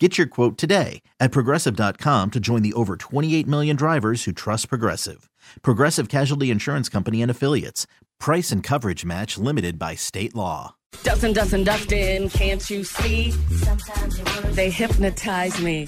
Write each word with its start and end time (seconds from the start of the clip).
Get 0.00 0.18
your 0.18 0.26
quote 0.26 0.58
today 0.58 1.02
at 1.20 1.30
progressive.com 1.30 2.32
to 2.32 2.40
join 2.40 2.62
the 2.62 2.72
over 2.72 2.96
28 2.96 3.46
million 3.46 3.76
drivers 3.76 4.24
who 4.24 4.32
trust 4.32 4.68
Progressive. 4.68 5.30
Progressive 5.62 6.08
Casualty 6.08 6.50
Insurance 6.50 6.88
Company 6.88 7.22
and 7.22 7.30
Affiliates. 7.30 7.86
Price 8.18 8.50
and 8.50 8.60
coverage 8.60 9.04
match 9.04 9.38
limited 9.38 9.78
by 9.78 9.94
state 9.94 10.34
law. 10.34 10.74
Dustin, 11.04 11.32
Dustin, 11.32 11.62
Dustin, 11.62 12.28
can't 12.28 12.68
you 12.70 12.82
see? 12.82 13.30
Sometimes 13.30 14.20
they 14.56 14.68
hypnotize 14.68 15.60
me. 15.60 15.86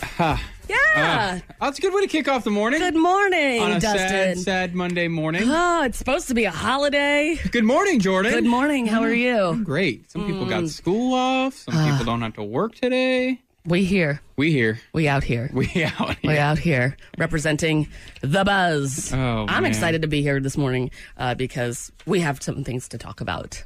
Yeah. 0.69 1.41
Oh, 1.61 1.67
that's 1.67 1.79
a 1.79 1.83
good 1.83 1.93
way 1.95 2.01
to 2.03 2.07
kick 2.09 2.27
off 2.29 2.43
the 2.45 2.51
morning. 2.51 2.81
Good 2.81 2.97
morning, 2.97 3.61
on 3.61 3.73
a 3.73 3.81
Dustin. 3.81 4.09
sad, 4.09 4.39
sad 4.39 4.75
Monday 4.75 5.07
morning. 5.09 5.43
Oh, 5.47 5.83
it's 5.85 5.99
supposed 5.99 6.27
to 6.29 6.35
be 6.35 6.45
a 6.45 6.51
holiday. 6.51 7.37
Good 7.53 7.65
morning, 7.65 8.01
Jordan. 8.01 8.33
Good 8.33 8.45
morning. 8.47 8.87
How 8.87 9.03
are 9.03 9.13
you? 9.13 9.61
Great. 9.65 10.11
Some 10.11 10.27
people 10.27 10.45
Mm. 10.47 10.49
got 10.49 10.69
school 10.69 11.15
off. 11.15 11.55
Some 11.55 11.75
Ah. 11.77 11.91
people 11.91 12.05
don't 12.07 12.23
have 12.23 12.35
to 12.35 12.43
work 12.43 12.75
today. 12.75 13.41
We 13.67 13.85
here. 13.85 14.21
We 14.37 14.53
here. 14.53 14.79
We 14.93 15.09
out 15.09 15.25
here. 15.25 15.51
We 15.53 15.67
out 15.85 16.17
here. 16.17 16.31
We 16.31 16.39
out 16.39 16.59
here 16.59 16.97
representing 17.19 17.89
the 18.21 18.45
buzz. 18.45 19.13
Oh, 19.13 19.47
I'm 19.49 19.65
man. 19.65 19.67
excited 19.67 20.03
to 20.03 20.09
be 20.09 20.23
here 20.23 20.39
this 20.39 20.57
morning 20.57 20.93
uh, 21.17 21.35
because 21.35 21.91
we 22.07 22.21
have 22.21 22.41
some 22.41 22.63
things 22.63 22.89
to 22.91 22.99
talk 22.99 23.21
about. 23.21 23.65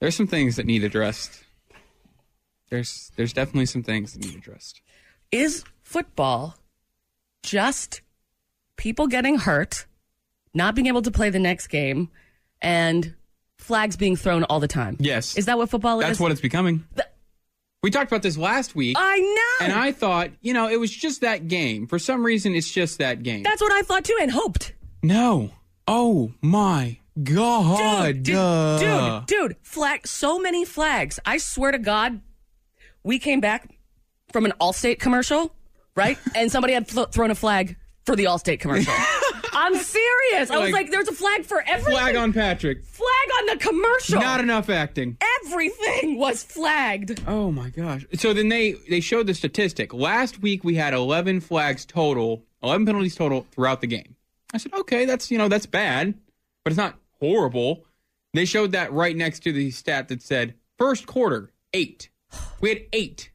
There's 0.00 0.14
some 0.16 0.28
things 0.28 0.56
that 0.56 0.66
need 0.66 0.84
addressed. 0.84 1.42
There's 2.70 3.10
there's 3.16 3.32
definitely 3.32 3.66
some 3.66 3.82
things 3.82 4.12
that 4.12 4.24
need 4.24 4.36
addressed. 4.36 4.80
Is 5.32 5.64
football 5.82 6.56
just 7.42 8.00
people 8.76 9.08
getting 9.08 9.38
hurt, 9.38 9.86
not 10.54 10.76
being 10.76 10.86
able 10.86 11.02
to 11.02 11.10
play 11.10 11.30
the 11.30 11.40
next 11.40 11.66
game, 11.66 12.10
and 12.60 13.14
flags 13.58 13.96
being 13.96 14.14
thrown 14.14 14.44
all 14.44 14.60
the 14.60 14.68
time? 14.68 14.96
Yes. 15.00 15.36
Is 15.36 15.46
that 15.46 15.58
what 15.58 15.68
football 15.68 16.00
is? 16.00 16.06
That's 16.06 16.20
what 16.20 16.30
it's 16.30 16.40
becoming. 16.40 16.84
Th- 16.94 17.08
we 17.82 17.90
talked 17.90 18.10
about 18.10 18.22
this 18.22 18.36
last 18.38 18.74
week. 18.76 18.96
I 18.98 19.18
know. 19.18 19.66
and 19.66 19.72
I 19.72 19.90
thought, 19.92 20.30
you 20.40 20.52
know, 20.54 20.68
it 20.68 20.78
was 20.78 20.90
just 20.90 21.20
that 21.22 21.48
game. 21.48 21.86
For 21.88 21.98
some 21.98 22.24
reason, 22.24 22.54
it's 22.54 22.70
just 22.70 22.98
that 22.98 23.22
game. 23.24 23.42
That's 23.42 23.60
what 23.60 23.72
I 23.72 23.82
thought 23.82 24.04
too 24.04 24.16
and 24.20 24.30
hoped. 24.30 24.72
no. 25.02 25.50
Oh 25.88 26.32
my 26.40 26.98
God. 27.20 28.22
Dude, 28.22 28.22
dude, 28.22 28.78
dude, 28.80 29.26
dude, 29.26 29.56
flag, 29.62 30.06
so 30.06 30.38
many 30.38 30.64
flags. 30.64 31.18
I 31.26 31.38
swear 31.38 31.72
to 31.72 31.78
God, 31.78 32.20
we 33.02 33.18
came 33.18 33.40
back 33.40 33.68
from 34.32 34.44
an 34.44 34.52
Allstate 34.60 35.00
commercial, 35.00 35.52
right? 35.96 36.18
and 36.36 36.52
somebody 36.52 36.74
had 36.74 36.88
fl- 36.88 37.02
thrown 37.02 37.32
a 37.32 37.34
flag 37.34 37.76
for 38.06 38.14
the 38.14 38.24
Allstate 38.26 38.60
commercial. 38.60 38.94
I'm 39.62 39.76
serious. 39.76 40.50
I 40.50 40.58
was 40.58 40.72
Like, 40.72 40.90
there's 40.90 41.06
a 41.06 41.12
flag 41.12 41.44
for 41.44 41.62
everything. 41.66 41.92
Flag 41.92 42.16
on 42.16 42.32
Patrick. 42.32 42.84
Flag 42.84 43.28
on 43.38 43.46
the 43.46 43.56
commercial. 43.64 44.20
Not 44.20 44.40
enough 44.40 44.68
acting. 44.68 45.16
Everything 45.44 46.18
was 46.18 46.42
flagged. 46.42 47.22
Oh 47.28 47.52
my 47.52 47.70
gosh. 47.70 48.04
So 48.14 48.32
then 48.32 48.48
they 48.48 48.72
they 48.90 48.98
showed 49.00 49.28
the 49.28 49.34
statistic. 49.34 49.94
Last 49.94 50.42
week 50.42 50.64
we 50.64 50.74
had 50.74 50.94
11 50.94 51.40
flags 51.40 51.84
total, 51.84 52.42
11 52.62 52.86
penalties 52.86 53.14
total 53.14 53.46
throughout 53.52 53.80
the 53.80 53.86
game. 53.86 54.16
I 54.52 54.58
said, 54.58 54.72
"Okay, 54.74 55.04
that's, 55.04 55.30
you 55.30 55.38
know, 55.38 55.48
that's 55.48 55.66
bad, 55.66 56.14
but 56.64 56.72
it's 56.72 56.78
not 56.78 56.98
horrible." 57.20 57.84
They 58.34 58.44
showed 58.44 58.72
that 58.72 58.92
right 58.92 59.16
next 59.16 59.40
to 59.44 59.52
the 59.52 59.70
stat 59.70 60.08
that 60.08 60.22
said 60.22 60.54
first 60.76 61.06
quarter, 61.06 61.52
8. 61.72 62.08
We 62.60 62.68
had 62.70 62.82
8 62.92 63.30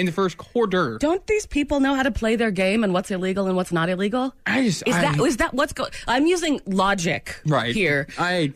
in 0.00 0.06
the 0.06 0.12
first 0.12 0.38
quarter. 0.38 0.96
Don't 0.98 1.24
these 1.26 1.46
people 1.46 1.78
know 1.78 1.94
how 1.94 2.02
to 2.02 2.10
play 2.10 2.34
their 2.34 2.50
game 2.50 2.82
and 2.82 2.92
what's 2.92 3.10
illegal 3.10 3.46
and 3.46 3.54
what's 3.54 3.70
not 3.70 3.90
illegal? 3.90 4.34
I 4.46 4.64
just 4.64 4.82
Is 4.86 4.94
I, 4.94 5.02
that 5.02 5.20
is 5.20 5.36
that 5.36 5.54
what's 5.54 5.74
going? 5.74 5.90
I'm 6.08 6.26
using 6.26 6.60
logic 6.66 7.40
right 7.46 7.74
here. 7.74 8.08
I 8.18 8.54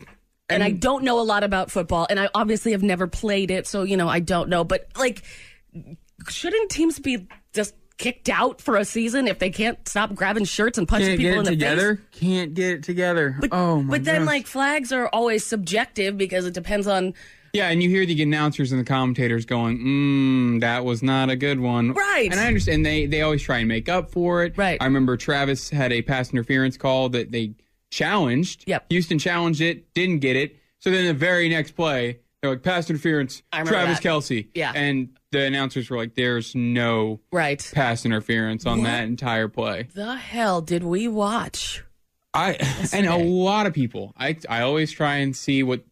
and 0.49 0.63
I 0.63 0.71
don't 0.71 1.03
know 1.03 1.19
a 1.19 1.23
lot 1.23 1.43
about 1.43 1.71
football, 1.71 2.07
and 2.09 2.19
I 2.19 2.29
obviously 2.35 2.71
have 2.73 2.83
never 2.83 3.07
played 3.07 3.51
it, 3.51 3.67
so 3.67 3.83
you 3.83 3.95
know 3.95 4.09
I 4.09 4.19
don't 4.19 4.49
know. 4.49 4.63
But 4.63 4.87
like, 4.97 5.23
shouldn't 6.27 6.71
teams 6.71 6.99
be 6.99 7.27
just 7.53 7.75
kicked 7.97 8.27
out 8.27 8.59
for 8.59 8.75
a 8.75 8.83
season 8.83 9.27
if 9.27 9.39
they 9.39 9.49
can't 9.49 9.87
stop 9.87 10.13
grabbing 10.13 10.45
shirts 10.45 10.77
and 10.77 10.87
punching 10.87 11.17
people 11.17 11.39
in 11.39 11.45
the 11.45 11.51
together. 11.51 11.95
face? 11.95 12.19
Can't 12.19 12.53
get 12.53 12.71
it 12.71 12.83
together. 12.83 13.37
But, 13.39 13.49
oh 13.53 13.81
my 13.81 13.97
but 13.97 14.03
then 14.03 14.21
gosh. 14.21 14.27
like 14.27 14.47
flags 14.47 14.91
are 14.91 15.07
always 15.07 15.45
subjective 15.45 16.17
because 16.17 16.45
it 16.45 16.53
depends 16.53 16.87
on 16.87 17.13
Yeah, 17.55 17.69
and 17.69 17.81
you 17.81 17.89
hear 17.89 18.05
the 18.05 18.21
announcers 18.21 18.71
and 18.71 18.81
the 18.81 18.85
commentators 18.85 19.45
going, 19.45 19.79
"Mmm, 19.79 20.61
that 20.61 20.83
was 20.83 21.01
not 21.01 21.29
a 21.29 21.35
good 21.35 21.59
one." 21.59 21.93
Right. 21.93 22.29
And 22.29 22.39
I 22.39 22.47
understand 22.47 22.85
they 22.85 23.05
they 23.05 23.21
always 23.21 23.41
try 23.41 23.59
and 23.59 23.67
make 23.67 23.87
up 23.87 24.11
for 24.11 24.43
it. 24.43 24.57
Right. 24.57 24.77
I 24.81 24.85
remember 24.85 25.17
Travis 25.17 25.69
had 25.69 25.91
a 25.91 26.01
pass 26.01 26.31
interference 26.31 26.77
call 26.77 27.09
that 27.09 27.31
they 27.31 27.53
challenged. 27.89 28.65
Yep. 28.67 28.85
Houston 28.89 29.19
challenged 29.19 29.61
it, 29.61 29.93
didn't 29.93 30.19
get 30.19 30.35
it. 30.35 30.57
So 30.79 30.91
then 30.91 31.05
the 31.05 31.13
very 31.13 31.47
next 31.49 31.71
play, 31.71 32.19
they're 32.41 32.51
like, 32.51 32.63
"Pass 32.63 32.89
interference, 32.89 33.41
Travis 33.51 33.99
that. 33.99 34.03
Kelce." 34.03 34.47
Yeah. 34.53 34.73
And 34.75 35.09
the 35.31 35.41
announcers 35.45 35.89
were 35.89 35.97
like, 35.97 36.15
"There's 36.15 36.55
no 36.55 37.21
right. 37.31 37.71
pass 37.73 38.05
interference 38.05 38.65
on 38.65 38.83
that 38.83 39.05
entire 39.05 39.47
play." 39.47 39.87
The 39.93 40.15
hell 40.15 40.61
did 40.61 40.83
we 40.83 41.07
watch? 41.07 41.83
I 42.33 42.57
and 42.91 43.07
a 43.07 43.15
lot 43.15 43.65
of 43.65 43.73
people. 43.73 44.13
I 44.17 44.35
I 44.49 44.61
always 44.61 44.91
try 44.91 45.17
and 45.17 45.33
see 45.35 45.63
what 45.63 45.85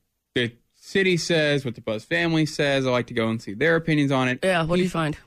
city 0.94 1.18
says, 1.18 1.66
what 1.66 1.76
the 1.76 1.82
Buzz 1.82 2.06
family 2.06 2.46
says. 2.46 2.86
I 2.86 2.92
like 2.92 3.08
to 3.08 3.14
go 3.14 3.28
and 3.28 3.42
see 3.42 3.54
their 3.54 3.76
opinions 3.76 4.12
on 4.12 4.30
it. 4.30 4.40
Yeah. 4.44 4.64
What 4.64 4.78
do 4.78 4.84
you 4.84 4.90
find? 4.90 5.18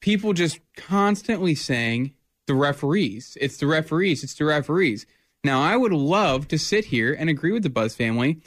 People 0.00 0.34
just 0.34 0.60
constantly 0.76 1.54
saying 1.54 2.12
the 2.46 2.54
referees. 2.54 3.38
It's 3.40 3.56
the 3.56 3.66
referees. 3.66 4.22
It's 4.22 4.34
the 4.34 4.44
referees. 4.44 5.06
Now 5.42 5.62
I 5.62 5.76
would 5.76 5.92
love 5.92 6.46
to 6.48 6.58
sit 6.58 6.84
here 6.86 7.12
and 7.12 7.30
agree 7.30 7.52
with 7.52 7.62
the 7.62 7.70
Buzz 7.70 7.96
family. 7.96 8.40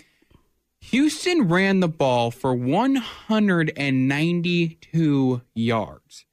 Houston 0.81 1.47
ran 1.47 1.79
the 1.79 1.87
ball 1.87 2.29
for 2.29 2.53
192 2.53 5.41
yards, 5.55 6.25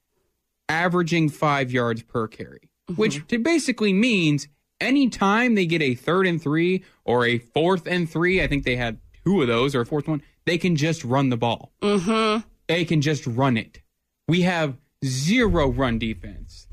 averaging 0.68 1.30
five 1.30 1.72
yards 1.72 2.02
per 2.02 2.28
carry, 2.28 2.68
mm-hmm. 2.88 3.00
which 3.00 3.26
t- 3.26 3.38
basically 3.38 3.94
means 3.94 4.48
anytime 4.80 5.54
they 5.54 5.66
get 5.66 5.80
a 5.80 5.94
third 5.94 6.26
and 6.26 6.42
three 6.42 6.84
or 7.04 7.24
a 7.26 7.38
fourth 7.38 7.86
and 7.86 8.10
three, 8.10 8.42
I 8.42 8.46
think 8.46 8.64
they 8.64 8.76
had 8.76 8.98
two 9.24 9.42
of 9.42 9.48
those 9.48 9.74
or 9.74 9.80
a 9.80 9.86
fourth 9.86 10.06
one, 10.06 10.22
they 10.46 10.58
can 10.58 10.76
just 10.76 11.04
run 11.04 11.30
the 11.30 11.36
ball. 11.36 11.72
Mm-hmm. 11.82 12.46
They 12.68 12.84
can 12.84 13.00
just 13.00 13.26
run 13.26 13.56
it. 13.56 13.80
We 14.28 14.42
have 14.42 14.76
zero 15.04 15.68
run 15.68 15.98
defense. 15.98 16.66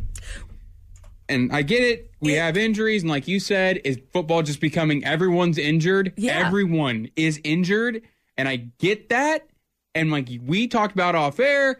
And 1.27 1.51
I 1.53 1.61
get 1.61 1.81
it. 1.81 2.11
We 2.19 2.33
have 2.33 2.57
injuries, 2.57 3.03
and 3.03 3.09
like 3.09 3.27
you 3.27 3.39
said, 3.39 3.79
is 3.85 3.99
football 4.11 4.43
just 4.43 4.59
becoming 4.59 5.05
everyone's 5.05 5.57
injured? 5.57 6.13
Yeah. 6.17 6.45
Everyone 6.45 7.09
is 7.15 7.39
injured, 7.43 8.01
and 8.37 8.47
I 8.47 8.57
get 8.79 9.09
that. 9.09 9.47
And 9.95 10.11
like 10.11 10.29
we 10.45 10.67
talked 10.67 10.93
about 10.93 11.15
off 11.15 11.39
air, 11.39 11.79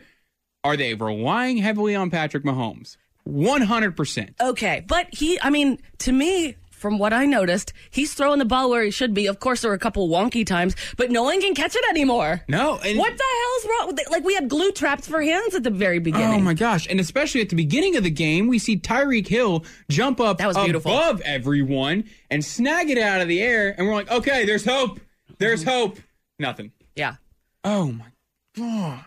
are 0.64 0.78
they 0.78 0.94
relying 0.94 1.58
heavily 1.58 1.96
on 1.96 2.10
Patrick 2.10 2.44
Mahomes? 2.44 2.98
One 3.24 3.62
hundred 3.62 3.96
percent. 3.96 4.36
Okay, 4.42 4.84
but 4.88 5.14
he, 5.14 5.40
I 5.42 5.50
mean, 5.50 5.80
to 6.00 6.12
me, 6.12 6.56
from 6.82 6.98
what 6.98 7.14
I 7.14 7.28
noticed, 7.28 7.74
he's 7.92 8.16
throwing 8.16 8.40
the 8.40 8.46
ball 8.46 8.72
where 8.72 8.84
he 8.84 8.90
should 8.90 9.14
be. 9.14 9.28
Of 9.28 9.40
course, 9.40 9.62
there 9.62 9.70
were 9.70 9.76
a 9.76 9.80
couple 9.80 10.10
wonky 10.10 10.44
times, 10.44 10.76
but 10.98 11.12
no 11.12 11.22
one 11.22 11.40
can 11.40 11.54
catch 11.54 11.76
it 11.76 11.86
anymore. 11.90 12.42
No, 12.48 12.72
What 12.72 12.82
the 12.82 12.94
hell's 12.94 13.66
wrong? 13.70 13.88
with 13.88 14.00
it? 14.00 14.10
Like 14.10 14.24
we 14.24 14.34
had 14.34 14.50
glue 14.50 14.72
traps 14.72 15.08
for 15.08 15.22
hands 15.22 15.54
at 15.54 15.62
the 15.62 15.70
very 15.70 15.98
oh, 15.98 16.02
beginning. 16.02 16.42
Oh 16.42 16.44
my 16.44 16.56
gosh! 16.56 16.88
And 16.90 17.00
especially 17.00 17.42
at 17.42 17.50
the 17.50 17.56
beginning 17.56 17.98
of 17.98 18.04
the 18.04 18.10
game, 18.10 18.48
we 18.48 18.58
see 18.58 18.78
Tyreek 18.78 19.28
Hill 19.28 19.64
jump 19.90 20.20
up 20.20 20.40
That 20.40 20.48
was 20.48 20.58
beautiful. 20.58 20.92
above 20.92 21.22
everyone 21.22 22.06
and 22.32 22.44
snag 22.44 22.90
it 22.90 22.98
out 22.98 23.22
of 23.22 23.28
the 23.28 23.42
air, 23.42 23.76
and 23.78 23.88
we're 23.88 23.94
like, 23.94 24.10
"Okay, 24.10 24.46
there's 24.46 24.66
hope. 24.66 25.00
There's 25.38 25.62
mm-hmm. 25.62 25.70
hope." 25.70 26.00
Nothing. 26.40 26.72
Yeah, 26.96 27.18
Oh 27.64 27.92
my 27.92 28.12
god! 28.58 29.06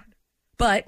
but 0.57 0.87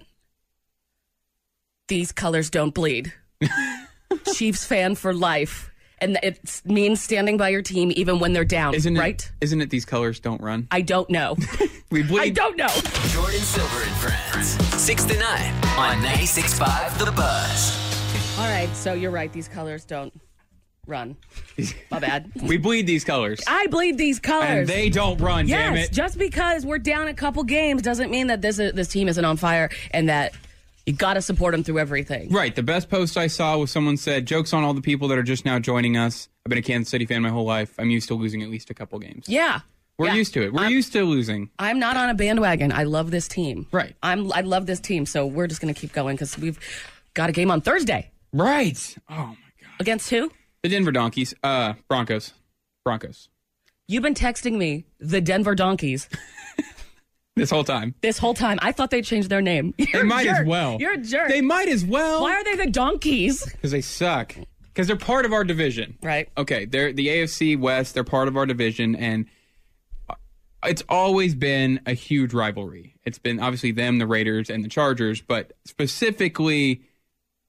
these 1.88 2.12
colors 2.12 2.48
don't 2.48 2.72
bleed. 2.74 3.12
Chiefs 4.34 4.64
fan 4.64 4.94
for 4.94 5.12
life, 5.12 5.70
and 5.98 6.18
it 6.22 6.62
means 6.64 7.00
standing 7.00 7.36
by 7.36 7.48
your 7.48 7.62
team 7.62 7.92
even 7.96 8.18
when 8.18 8.32
they're 8.32 8.44
down. 8.44 8.74
Isn't 8.74 8.96
it 8.96 9.00
right? 9.00 9.32
Isn't 9.40 9.60
it? 9.60 9.70
These 9.70 9.84
colors 9.84 10.20
don't 10.20 10.40
run. 10.40 10.68
I 10.70 10.82
don't 10.82 11.08
know. 11.10 11.36
We 11.88 12.02
bleed. 12.02 12.20
I 12.20 12.28
don't 12.30 12.56
know. 12.56 12.66
Jordan 12.66 13.38
Silver 13.40 13.82
and 13.82 13.92
Friends. 13.92 14.48
6 14.82 15.04
to 15.04 15.16
9 15.16 15.54
on 15.78 15.96
96.5 16.02 16.98
The 16.98 17.12
Buzz. 17.12 18.38
All 18.40 18.50
right, 18.50 18.68
so 18.74 18.92
you're 18.92 19.12
right. 19.12 19.32
These 19.32 19.46
colors 19.46 19.84
don't 19.84 20.12
run. 20.88 21.16
My 21.92 22.00
bad. 22.00 22.32
We 22.42 22.56
bleed 22.56 22.88
these 22.88 23.04
colors, 23.04 23.40
I 23.46 23.68
bleed 23.68 23.98
these 23.98 24.18
colors. 24.18 24.48
and 24.48 24.66
they 24.68 24.90
don't 24.90 25.20
run. 25.20 25.46
Yes, 25.46 25.60
damn 25.60 25.76
it! 25.76 25.92
just 25.92 26.18
because 26.18 26.66
we're 26.66 26.78
down 26.78 27.06
a 27.06 27.14
couple 27.14 27.44
games 27.44 27.82
doesn't 27.82 28.10
mean 28.10 28.26
that 28.26 28.42
this 28.42 28.56
this 28.56 28.88
team 28.88 29.06
isn't 29.08 29.24
on 29.24 29.36
fire 29.36 29.70
and 29.92 30.08
that 30.08 30.32
you 30.86 30.92
got 30.94 31.14
to 31.14 31.22
support 31.22 31.52
them 31.52 31.62
through 31.64 31.78
everything. 31.80 32.30
Right. 32.30 32.54
The 32.54 32.62
best 32.62 32.88
post 32.88 33.16
I 33.16 33.26
saw 33.26 33.58
was 33.58 33.70
someone 33.70 33.96
said, 33.96 34.24
"Jokes 34.26 34.52
on 34.52 34.62
all 34.64 34.72
the 34.72 34.80
people 34.80 35.08
that 35.08 35.18
are 35.18 35.22
just 35.22 35.44
now 35.44 35.58
joining 35.58 35.96
us. 35.96 36.28
I've 36.44 36.50
been 36.50 36.58
a 36.58 36.62
Kansas 36.62 36.90
City 36.90 37.04
fan 37.06 37.22
my 37.22 37.28
whole 37.30 37.44
life. 37.44 37.74
I'm 37.78 37.90
used 37.90 38.08
to 38.08 38.14
losing 38.14 38.42
at 38.42 38.48
least 38.50 38.70
a 38.70 38.74
couple 38.74 38.98
games." 38.98 39.26
Yeah. 39.28 39.60
We're 39.98 40.08
Yeah. 40.08 40.14
used 40.14 40.34
to 40.34 40.42
it. 40.42 40.52
We're 40.52 40.62
I'm- 40.64 40.72
used 40.72 40.92
to 40.92 41.04
losing. 41.04 41.50
I'm 41.58 41.78
not 41.78 41.96
on 41.96 42.10
a 42.10 42.14
bandwagon. 42.14 42.70
I 42.70 42.84
love 42.84 43.10
this 43.10 43.26
team. 43.28 43.66
Right. 43.72 43.96
I'm. 44.02 44.30
I 44.32 44.42
love 44.42 44.66
this 44.66 44.78
team. 44.80 45.06
So 45.06 45.26
we're 45.26 45.46
just 45.46 45.60
gonna 45.60 45.74
keep 45.74 45.92
going 45.92 46.16
because 46.16 46.38
we've 46.38 46.58
got 47.14 47.30
a 47.30 47.32
game 47.32 47.50
on 47.50 47.60
Thursday 47.62 48.10
Right. 48.32 48.94
Oh 49.08 49.14
my 49.14 49.24
god. 49.26 49.70
against 49.80 50.10
who? 50.10 50.30
The 50.62 50.68
Denver 50.68 50.92
Donkeys. 50.92 51.32
Uh, 51.42 51.74
Broncos. 51.88 52.32
Broncos. 52.84 53.28
You've 53.88 54.02
been 54.02 54.14
texting 54.14 54.56
me 54.58 54.84
the 55.00 55.20
Denver 55.20 55.54
Donkeys 55.54 56.08
This 57.36 57.50
whole 57.50 57.64
time. 57.64 57.94
this 58.00 58.16
whole 58.16 58.32
time. 58.32 58.58
I 58.62 58.72
thought 58.72 58.90
they 58.90 59.02
changed 59.02 59.28
their 59.28 59.42
name. 59.42 59.74
You're 59.76 60.02
They 60.02 60.08
might 60.08 60.26
as 60.26 60.46
well. 60.46 60.78
You're 60.80 60.94
a 60.94 60.98
jerk. 60.98 61.28
They 61.28 61.42
might 61.42 61.68
as 61.68 61.84
well. 61.84 62.22
Why 62.22 62.32
are 62.32 62.42
they 62.44 62.56
the 62.56 62.70
Donkeys? 62.70 63.44
Because 63.44 63.70
they 63.72 63.82
suck. 63.82 64.34
Because 64.62 64.86
they're 64.86 64.96
part 64.96 65.26
of 65.26 65.32
our 65.34 65.44
division. 65.44 65.98
Right. 66.02 66.30
Okay. 66.38 66.64
They're 66.64 66.92
the 66.94 67.08
AFC 67.08 67.58
West. 67.58 67.92
They're 67.92 68.04
part 68.04 68.28
of 68.28 68.36
our 68.38 68.46
division, 68.46 68.96
and 68.96 69.26
it's 70.64 70.82
always 70.88 71.34
been 71.34 71.80
a 71.86 71.92
huge 71.92 72.32
rivalry. 72.32 72.94
It's 73.04 73.18
been 73.18 73.38
obviously 73.38 73.70
them, 73.70 73.98
the 73.98 74.06
Raiders, 74.06 74.48
and 74.50 74.64
the 74.64 74.68
Chargers, 74.68 75.20
but 75.20 75.52
specifically 75.66 76.82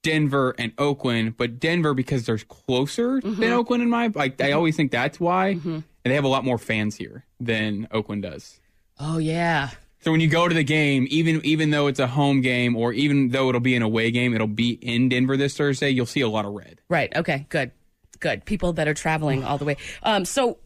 Denver 0.04 0.54
and 0.58 0.74
Oakland. 0.78 1.38
But 1.38 1.60
Denver 1.60 1.94
because 1.94 2.26
they're 2.26 2.38
closer 2.38 3.22
Mm-hmm. 3.22 3.40
than 3.42 3.54
Oakland 3.54 3.84
in 3.84 3.90
my 3.90 4.12
like. 4.14 4.40
I 4.42 4.52
always 4.52 4.76
think 4.76 4.92
that's 4.92 5.18
why, 5.20 5.48
and 5.64 5.84
they 6.04 6.14
have 6.16 6.26
a 6.26 6.30
lot 6.30 6.44
more 6.44 6.58
fans 6.58 6.98
here 6.98 7.26
than 7.40 7.88
Oakland 7.92 8.24
does. 8.24 8.60
Oh 9.00 9.18
yeah. 9.18 9.70
So 10.00 10.12
when 10.12 10.22
you 10.22 10.28
go 10.28 10.48
to 10.48 10.54
the 10.56 10.64
game, 10.64 11.08
even 11.10 11.42
even 11.46 11.70
though 11.72 11.88
it's 11.88 12.00
a 12.00 12.08
home 12.08 12.42
game 12.42 12.76
or 12.76 12.94
even 12.94 13.30
though 13.30 13.50
it'll 13.50 13.62
be 13.62 13.76
an 13.76 13.82
away 13.82 14.12
game, 14.12 14.34
it'll 14.34 14.48
be 14.48 14.72
in 14.72 15.10
Denver 15.10 15.36
this 15.38 15.56
Thursday. 15.58 15.90
You'll 15.90 16.06
see 16.06 16.22
a 16.22 16.30
lot 16.30 16.46
of 16.46 16.54
red. 16.54 16.82
Right. 16.90 17.14
Okay. 17.16 17.46
Good. 17.50 17.72
Good. 18.20 18.46
People 18.46 18.74
that 18.74 18.88
are 18.88 18.94
traveling 18.94 19.44
all 19.44 19.58
the 19.58 19.66
way. 19.66 19.78
Um. 20.04 20.24
So, 20.26 20.60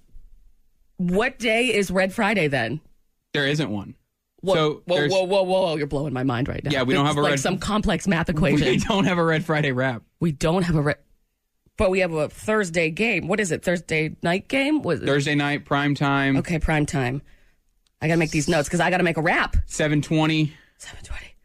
what 0.98 1.40
day 1.40 1.74
is 1.74 1.90
Red 1.92 2.14
Friday 2.14 2.48
then? 2.48 2.82
There 3.34 3.48
isn't 3.48 3.70
one. 3.70 3.96
Whoa, 4.42 4.54
so 4.56 4.82
whoa, 4.86 4.96
there's- 4.96 5.12
whoa, 5.12 5.24
whoa, 5.24 5.44
whoa! 5.44 5.76
You're 5.78 5.86
blowing 5.88 6.14
my 6.14 6.24
mind 6.24 6.48
right 6.48 6.64
now. 6.64 6.72
Yeah, 6.72 6.84
we 6.84 6.94
don't 6.96 7.06
It's 7.06 7.16
have 7.16 7.18
a 7.18 7.22
like 7.22 7.30
red- 7.32 7.40
some 7.40 7.58
complex 7.60 8.08
math 8.08 8.28
equation. 8.30 8.68
We 8.68 8.78
don't 8.78 9.06
have 9.06 9.18
a 9.20 9.24
Red 9.24 9.46
Friday 9.46 9.72
wrap. 9.72 10.02
we 10.20 10.32
don't 10.32 10.64
have 10.64 10.76
a 10.76 10.82
red, 10.82 10.98
but 11.78 11.92
we 11.92 12.00
have 12.00 12.12
a 12.12 12.28
Thursday 12.28 12.90
game. 12.90 13.28
What 13.28 13.40
is 13.40 13.52
it? 13.52 13.64
Thursday 13.64 14.16
night 14.24 14.48
game? 14.48 14.82
Was 14.82 15.00
Thursday 15.02 15.36
night 15.36 15.66
prime 15.66 15.94
time, 15.94 16.38
okay? 16.38 16.58
Prime 16.58 16.88
time. 16.88 17.22
I 18.02 18.08
gotta 18.08 18.18
make 18.20 18.32
these 18.32 18.48
notes 18.48 18.68
because 18.68 18.80
I 18.80 18.90
gotta 18.90 19.04
make 19.04 19.18
a 19.18 19.22
rap. 19.22 19.56
seven 19.68 20.02
twenty. 20.02 20.54
Seven 20.78 21.04
twenty. 21.04 21.36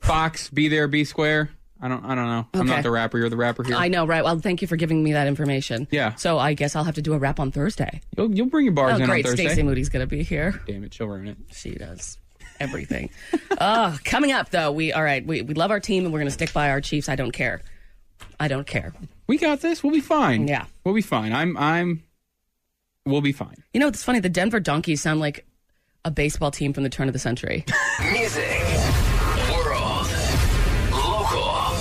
Fox, 0.00 0.48
be 0.50 0.68
there, 0.68 0.88
be 0.88 1.04
square. 1.04 1.50
I 1.82 1.88
don't. 1.88 2.04
I 2.04 2.14
don't 2.14 2.26
know. 2.26 2.46
I'm 2.54 2.66
not 2.66 2.82
the 2.82 2.90
rapper. 2.90 3.16
You're 3.18 3.30
the 3.30 3.36
rapper 3.38 3.62
here. 3.62 3.74
I 3.76 3.88
know, 3.88 4.04
right? 4.06 4.22
Well, 4.22 4.38
thank 4.38 4.60
you 4.60 4.68
for 4.68 4.76
giving 4.76 5.02
me 5.02 5.12
that 5.12 5.26
information. 5.26 5.88
Yeah. 5.90 6.14
So 6.16 6.38
I 6.38 6.52
guess 6.54 6.76
I'll 6.76 6.84
have 6.84 6.96
to 6.96 7.02
do 7.02 7.14
a 7.14 7.18
rap 7.18 7.40
on 7.40 7.52
Thursday. 7.52 8.00
you'll 8.16 8.34
you'll 8.34 8.48
bring 8.48 8.66
your 8.66 8.74
bars 8.74 8.98
Oh, 8.98 9.02
in 9.02 9.06
great! 9.08 9.24
on 9.24 9.30
Thursday. 9.30 9.46
Stacey 9.46 9.62
Moody's 9.62 9.88
gonna 9.88 10.06
be 10.06 10.22
here. 10.22 10.60
Damn 10.66 10.84
it, 10.84 10.92
she'll 10.92 11.06
ruin 11.06 11.28
it. 11.28 11.38
She 11.52 11.70
does 11.70 12.18
everything. 12.58 13.08
oh, 13.60 13.96
coming 14.04 14.32
up 14.32 14.50
though, 14.50 14.72
we 14.72 14.92
all 14.92 15.02
right. 15.02 15.24
We 15.26 15.40
we 15.42 15.54
love 15.54 15.70
our 15.70 15.80
team 15.80 16.04
and 16.04 16.12
we're 16.12 16.20
gonna 16.20 16.30
stick 16.30 16.52
by 16.52 16.70
our 16.70 16.80
Chiefs. 16.82 17.08
I 17.08 17.16
don't 17.16 17.32
care. 17.32 17.62
I 18.38 18.48
don't 18.48 18.66
care. 18.66 18.92
We 19.26 19.38
got 19.38 19.60
this. 19.60 19.82
We'll 19.82 19.92
be 19.94 20.00
fine. 20.00 20.48
Yeah. 20.48 20.66
we'll 20.84 20.94
be 20.94 21.00
fine. 21.02 21.32
I'm. 21.32 21.56
I'm. 21.56 22.02
We'll 23.06 23.22
be 23.22 23.32
fine. 23.32 23.56
You 23.72 23.80
know, 23.80 23.88
it's 23.88 24.02
funny. 24.04 24.20
The 24.20 24.28
Denver 24.28 24.60
Donkeys 24.60 25.00
sound 25.00 25.20
like 25.20 25.46
a 26.04 26.10
baseball 26.10 26.50
team 26.50 26.72
from 26.72 26.82
the 26.82 26.88
turn 26.88 27.08
of 27.08 27.12
the 27.12 27.18
century. 27.18 27.64
Music, 28.12 28.62
world, 29.52 30.08
local, 30.90 31.76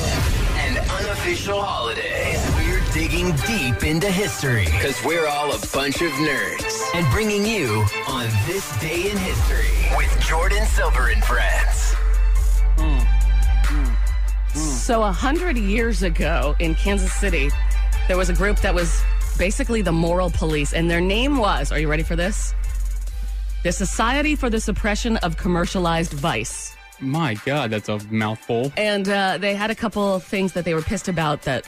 and 0.57 0.77
unofficial 0.77 1.61
holidays. 1.61 2.39
We're 2.57 2.83
digging 2.93 3.33
deep 3.47 3.83
into 3.83 4.11
history 4.11 4.65
because 4.65 5.01
we're 5.05 5.27
all 5.27 5.51
a 5.51 5.59
bunch 5.73 6.01
of 6.01 6.11
nerds 6.11 6.95
and 6.95 7.09
bringing 7.11 7.45
you 7.45 7.85
on 8.07 8.27
this 8.45 8.77
day 8.79 9.09
in 9.09 9.17
history 9.17 9.95
with 9.95 10.19
Jordan 10.21 10.65
Silver 10.65 11.09
and 11.09 11.23
friends. 11.23 11.95
so 14.53 15.03
a 15.03 15.11
hundred 15.11 15.57
years 15.57 16.03
ago 16.03 16.55
in 16.59 16.75
Kansas 16.75 17.13
City, 17.13 17.49
there 18.09 18.17
was 18.17 18.29
a 18.29 18.33
group 18.33 18.59
that 18.59 18.75
was 18.75 19.01
basically 19.37 19.81
the 19.81 19.93
moral 19.93 20.29
police, 20.29 20.73
and 20.73 20.91
their 20.91 20.99
name 20.99 21.37
was. 21.37 21.71
Are 21.71 21.79
you 21.79 21.87
ready 21.87 22.03
for 22.03 22.17
this? 22.17 22.53
The 23.63 23.71
Society 23.71 24.35
for 24.35 24.49
the 24.49 24.59
Suppression 24.59 25.17
of 25.17 25.37
Commercialized 25.37 26.13
Vice. 26.13 26.75
My 27.01 27.35
God, 27.45 27.71
that's 27.71 27.89
a 27.89 27.99
mouthful. 28.09 28.71
And 28.77 29.07
uh, 29.07 29.37
they 29.37 29.53
had 29.53 29.69
a 29.69 29.75
couple 29.75 30.15
of 30.15 30.23
things 30.23 30.53
that 30.53 30.65
they 30.65 30.73
were 30.73 30.81
pissed 30.81 31.07
about 31.07 31.41
that 31.43 31.65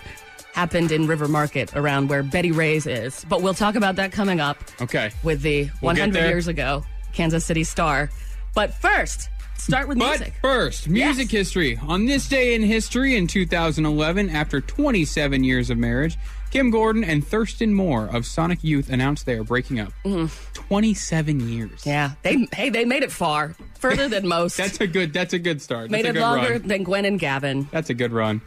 happened 0.54 0.92
in 0.92 1.08
River 1.08 1.28
Market 1.28 1.76
around 1.76 2.10
where 2.10 2.24
Betty 2.24 2.52
Rae's 2.52 2.86
is. 2.88 3.26
But 3.30 3.42
we'll 3.42 3.54
talk 3.54 3.76
about 3.76 3.96
that 3.98 4.12
coming 4.12 4.40
up 4.40 4.58
Okay. 4.82 5.12
with 5.24 5.42
the 5.42 5.64
We'll 5.82 5.94
100 5.96 6.20
years 6.30 6.48
ago 6.48 6.84
Kansas 7.14 7.46
City 7.46 7.64
Star. 7.64 8.10
But 8.54 8.74
first, 8.74 9.30
start 9.58 9.88
with 9.88 9.98
But 10.00 10.20
music. 10.20 10.34
first, 10.42 10.90
music 10.90 11.32
Yes. 11.32 11.40
history. 11.48 11.80
On 11.88 12.06
this 12.06 12.28
day 12.28 12.54
in 12.56 12.62
history 12.64 13.16
in 13.16 13.28
2011, 13.28 14.30
after 14.30 14.60
27 14.62 15.44
years 15.46 15.70
of 15.70 15.78
marriage, 15.78 16.18
Kim 16.52 16.70
Gordon 16.70 17.04
and 17.04 17.26
Thurston 17.26 17.74
Moore 17.74 18.10
of 18.12 18.26
Sonic 18.26 18.64
Youth 18.64 18.90
announced 18.90 19.26
they 19.26 19.38
are 19.38 19.44
breaking 19.44 19.80
up. 19.80 19.94
Mm. 20.04 20.30
27 20.54 21.50
years. 21.50 21.86
Yeah, 21.86 22.12
they 22.24 22.48
hey 22.54 22.70
they 22.70 22.86
made 22.86 23.04
it 23.04 23.12
far, 23.12 23.56
further 23.80 24.08
than 24.10 24.28
most. 24.36 24.58
That's 24.58 24.80
a 24.82 24.88
good. 24.88 25.14
That's 25.14 25.34
a 25.34 25.40
good 25.40 25.62
start. 25.62 25.90
made 25.90 26.06
that's 26.06 26.08
a 26.08 26.10
it 26.10 26.14
good 26.14 26.22
longer 26.22 26.52
Run. 26.54 26.68
than 26.68 26.84
Gwen 26.84 27.06
and 27.06 27.20
Gavin. 27.20 27.68
That's 27.72 27.90
a 27.90 27.94
good 27.94 28.12
run. 28.12 28.42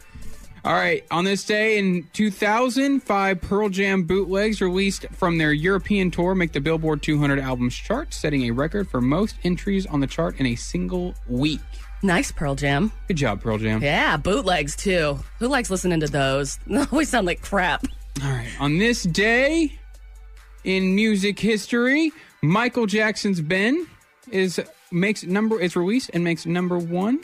All 0.63 0.73
right. 0.73 1.03
On 1.11 1.23
this 1.25 1.43
day 1.43 1.77
in 1.77 2.07
2005, 2.13 3.39
Pearl 3.41 3.69
Jam 3.69 4.03
bootlegs 4.03 4.61
released 4.61 5.05
from 5.11 5.37
their 5.37 5.53
European 5.53 6.09
tour 6.09 6.33
make 6.33 6.53
the 6.53 6.59
Billboard 6.59 7.03
200 7.03 7.37
albums 7.37 7.75
chart, 7.75 8.15
setting 8.15 8.43
a 8.45 8.51
record 8.51 8.89
for 8.89 8.99
most 8.99 9.35
entries 9.43 9.85
on 9.85 9.99
the 9.99 10.07
chart 10.07 10.39
in 10.39 10.47
a 10.47 10.55
single 10.55 11.13
week. 11.27 11.59
Nice 12.05 12.31
Pearl 12.31 12.55
Jam. 12.55 12.91
Good 13.07 13.17
job, 13.17 13.41
Pearl 13.41 13.57
Jam. 13.57 13.81
Yeah, 13.81 14.17
bootlegs 14.17 14.75
too. 14.75 15.17
Who 15.39 15.47
likes 15.47 15.69
listening 15.69 15.99
to 16.01 16.07
those? 16.07 16.59
They 16.67 16.83
always 16.91 17.09
sound 17.09 17.25
like 17.25 17.41
crap. 17.41 17.85
All 18.23 18.29
right. 18.29 18.49
On 18.59 18.77
this 18.77 19.03
day 19.03 19.77
in 20.63 20.95
music 20.95 21.39
history, 21.39 22.11
Michael 22.41 22.85
Jackson's 22.85 23.41
Ben 23.41 23.87
is 24.29 24.61
makes 24.91 25.23
number 25.23 25.59
it's 25.59 25.75
released 25.75 26.11
and 26.13 26.23
makes 26.23 26.45
number 26.45 26.77
one. 26.77 27.19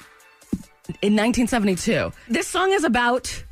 In 1.01 1.15
1972, 1.15 2.11
this 2.27 2.47
song 2.47 2.71
is 2.73 2.83
about 2.83 3.43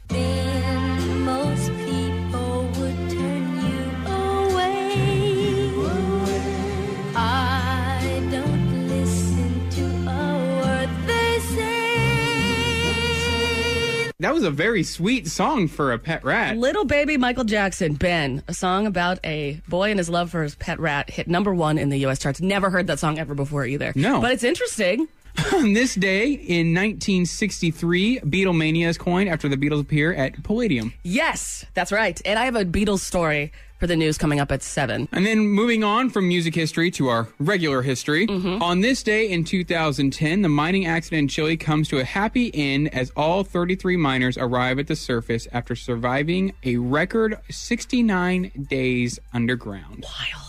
That 14.22 14.34
was 14.34 14.44
a 14.44 14.52
very 14.52 14.84
sweet 14.84 15.30
song 15.30 15.70
for 15.70 15.94
a 15.94 15.98
pet 15.98 16.26
rat. 16.26 16.58
Little 16.58 16.84
Baby 16.84 17.16
Michael 17.16 17.46
Jackson, 17.46 17.94
Ben, 17.94 18.44
a 18.50 18.54
song 18.54 18.86
about 18.86 19.18
a 19.24 19.62
boy 19.70 19.92
and 19.92 19.98
his 19.98 20.10
love 20.10 20.30
for 20.30 20.44
his 20.44 20.56
pet 20.56 20.78
rat, 20.78 21.10
hit 21.10 21.30
number 21.30 21.56
one 21.56 21.78
in 21.78 21.88
the 21.88 22.00
U.S. 22.00 22.20
charts. 22.20 22.42
Never 22.42 22.70
heard 22.70 22.88
that 22.88 23.00
song 23.00 23.18
ever 23.18 23.34
before 23.34 23.66
either. 23.66 23.94
No. 23.96 24.20
But 24.20 24.34
it's 24.34 24.44
interesting. 24.44 25.08
On 25.54 25.72
this 25.72 25.96
day 25.96 26.34
in 26.34 26.76
1963, 26.76 28.20
Beatlemania 28.20 28.90
is 28.90 28.98
coined 28.98 29.30
after 29.30 29.48
the 29.48 29.56
Beatles 29.56 29.84
appear 29.84 30.14
at 30.14 30.44
Palladium. 30.44 30.94
Yes, 31.04 31.66
that's 31.74 31.94
right. 31.94 32.22
And 32.26 32.38
I 32.38 32.44
have 32.44 32.58
a 32.58 32.66
Beatles 32.66 33.00
story 33.00 33.54
for 33.80 33.88
the 33.88 33.96
news 33.96 34.18
coming 34.18 34.40
up 34.40 34.52
at 34.52 34.62
7. 34.62 35.08
And 35.12 35.26
then 35.26 35.40
moving 35.40 35.84
on 35.84 36.10
from 36.10 36.28
music 36.28 36.54
history 36.54 36.92
to 36.92 37.08
our 37.08 37.30
regular 37.40 37.82
history. 37.82 38.28
Mm-hmm. 38.28 38.62
On 38.62 38.82
this 38.82 39.02
day 39.02 39.30
in 39.30 39.44
2010, 39.46 40.42
the 40.42 40.50
mining 40.50 40.86
accident 40.86 41.20
in 41.20 41.28
Chile 41.30 41.58
comes 41.58 41.88
to 41.90 41.98
a 41.98 42.04
happy 42.04 42.54
end 42.54 42.94
as 42.94 43.12
all 43.16 43.44
33 43.44 43.98
miners 43.98 44.38
arrive 44.38 44.80
at 44.80 44.88
the 44.88 44.96
surface 44.96 45.48
after 45.54 45.76
surviving 45.76 46.54
a 46.64 46.76
record 46.78 47.40
69 47.50 48.52
days 48.70 49.18
underground. 49.34 50.06
Wild. 50.06 50.46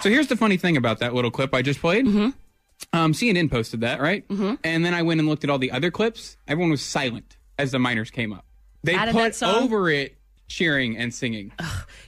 So 0.00 0.10
here's 0.10 0.28
the 0.28 0.36
funny 0.36 0.56
thing 0.56 0.76
about 0.76 1.00
that 1.00 1.12
little 1.12 1.30
clip 1.30 1.52
I 1.52 1.62
just 1.62 1.80
played. 1.80 2.06
Mm-hmm. 2.06 2.28
Um, 2.92 3.12
CNN 3.12 3.50
posted 3.50 3.80
that, 3.80 4.00
right? 4.00 4.26
Mm-hmm. 4.28 4.54
And 4.64 4.84
then 4.84 4.94
I 4.94 5.02
went 5.02 5.20
and 5.20 5.28
looked 5.28 5.44
at 5.44 5.50
all 5.50 5.58
the 5.58 5.72
other 5.72 5.90
clips. 5.90 6.36
Everyone 6.46 6.70
was 6.70 6.82
silent 6.82 7.36
as 7.58 7.72
the 7.72 7.78
miners 7.78 8.10
came 8.10 8.32
up. 8.32 8.44
They 8.84 8.94
Added 8.94 9.12
put 9.12 9.42
over 9.42 9.90
it 9.90 10.16
cheering 10.48 10.96
and 10.96 11.14
singing. 11.14 11.52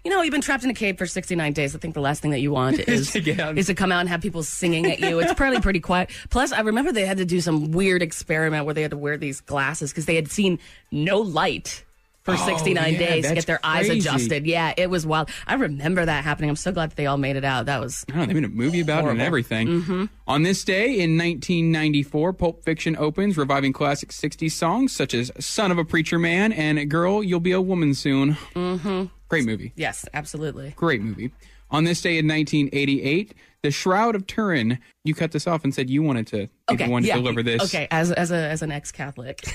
You 0.03 0.11
know, 0.11 0.23
you've 0.23 0.33
been 0.33 0.41
trapped 0.41 0.65
in 0.65 0.71
a 0.71 0.75
cave 0.75 0.97
for 0.97 1.07
69 1.07 1.53
days. 1.53 1.77
I 1.77 1.79
think 1.79 1.93
the 1.93 2.01
last 2.01 2.23
thing 2.23 2.31
that 2.31 2.41
you 2.41 2.53
want 2.53 2.79
is, 2.89 3.13
to 3.13 3.59
is 3.59 3.67
to 3.67 3.75
come 3.75 3.93
out 3.93 4.01
and 4.01 4.09
have 4.09 4.23
people 4.23 4.43
singing 4.43 4.91
at 4.91 4.99
you. 4.99 5.19
It's 5.19 5.35
probably 5.35 5.61
pretty 5.61 5.81
quiet. 5.81 6.11
Plus, 6.31 6.51
I 6.51 6.61
remember 6.61 6.91
they 6.91 7.05
had 7.05 7.19
to 7.19 7.27
do 7.27 7.43
some 7.43 7.71
weird 7.73 8.01
experiment 8.01 8.65
where 8.65 8.73
they 8.73 8.81
had 8.81 8.93
to 8.93 8.97
wear 8.97 9.19
these 9.19 9.43
glasses 9.43 9.91
because 9.91 10.07
they 10.07 10.15
had 10.15 10.31
seen 10.31 10.59
no 10.91 11.19
light 11.19 11.85
for 12.23 12.37
69 12.37 12.83
Oh, 12.85 12.87
yeah, 12.89 12.99
days 12.99 13.29
to 13.29 13.35
get 13.35 13.47
their 13.47 13.61
eyes 13.65 13.87
crazy. 13.87 14.01
adjusted. 14.01 14.47
Yeah, 14.47 14.75
it 14.77 14.91
was 14.91 15.07
wild. 15.07 15.31
I 15.47 15.55
remember 15.55 16.05
that 16.05 16.23
happening. 16.25 16.51
I'm 16.51 16.57
so 16.57 16.71
glad 16.73 16.91
that 16.91 16.97
they 16.97 17.07
all 17.07 17.17
made 17.17 17.37
it 17.37 17.45
out. 17.45 17.67
That 17.67 17.81
was 17.81 18.05
I 18.15 18.27
they 18.27 18.35
made 18.35 18.45
a 18.45 18.49
movie 18.49 18.81
about 18.81 19.05
it 19.07 19.11
and 19.13 19.23
everything. 19.23 19.69
Mm-hmm. 19.69 20.05
On 20.27 20.43
this 20.43 20.63
day 20.65 21.01
in 21.01 21.17
1994, 21.17 22.33
Pulp 22.35 22.63
Fiction 22.65 22.97
opens, 22.97 23.37
reviving 23.39 23.73
classic 23.73 24.11
60s 24.11 24.53
songs 24.53 24.93
such 24.95 25.15
as 25.15 25.31
Son 25.39 25.71
of 25.71 25.79
a 25.79 25.85
Preacher 25.85 26.19
Man 26.19 26.53
and 26.53 26.91
Girl, 26.91 27.23
You'll 27.25 27.41
Be 27.41 27.53
a 27.53 27.61
Woman 27.61 27.95
Soon. 27.95 28.35
Mm-hmm. 28.55 29.05
Great 29.29 29.45
movie. 29.47 29.73
yes, 29.77 30.07
absolutely. 30.13 30.75
Great 30.77 31.01
movie. 31.03 31.31
On 31.71 31.85
this 31.85 32.01
day 32.03 32.19
in 32.19 32.27
1988, 32.27 33.33
The 33.63 33.71
Shroud 33.71 34.17
of 34.17 34.27
Turin. 34.27 34.79
You 35.05 35.15
cut 35.15 35.31
this 35.33 35.47
off 35.47 35.63
and 35.65 35.73
said 35.75 35.89
you 35.89 36.03
wanted 36.03 36.27
to 36.29 36.49
Okay, 36.71 36.89
one 36.89 37.03
to 37.03 37.09
yeah. 37.09 37.15
deliver 37.17 37.43
this. 37.43 37.63
Okay, 37.63 37.87
as 37.91 38.11
as 38.13 38.31
a 38.33 38.37
as 38.37 38.63
an 38.63 38.73
ex-Catholic. 38.73 39.41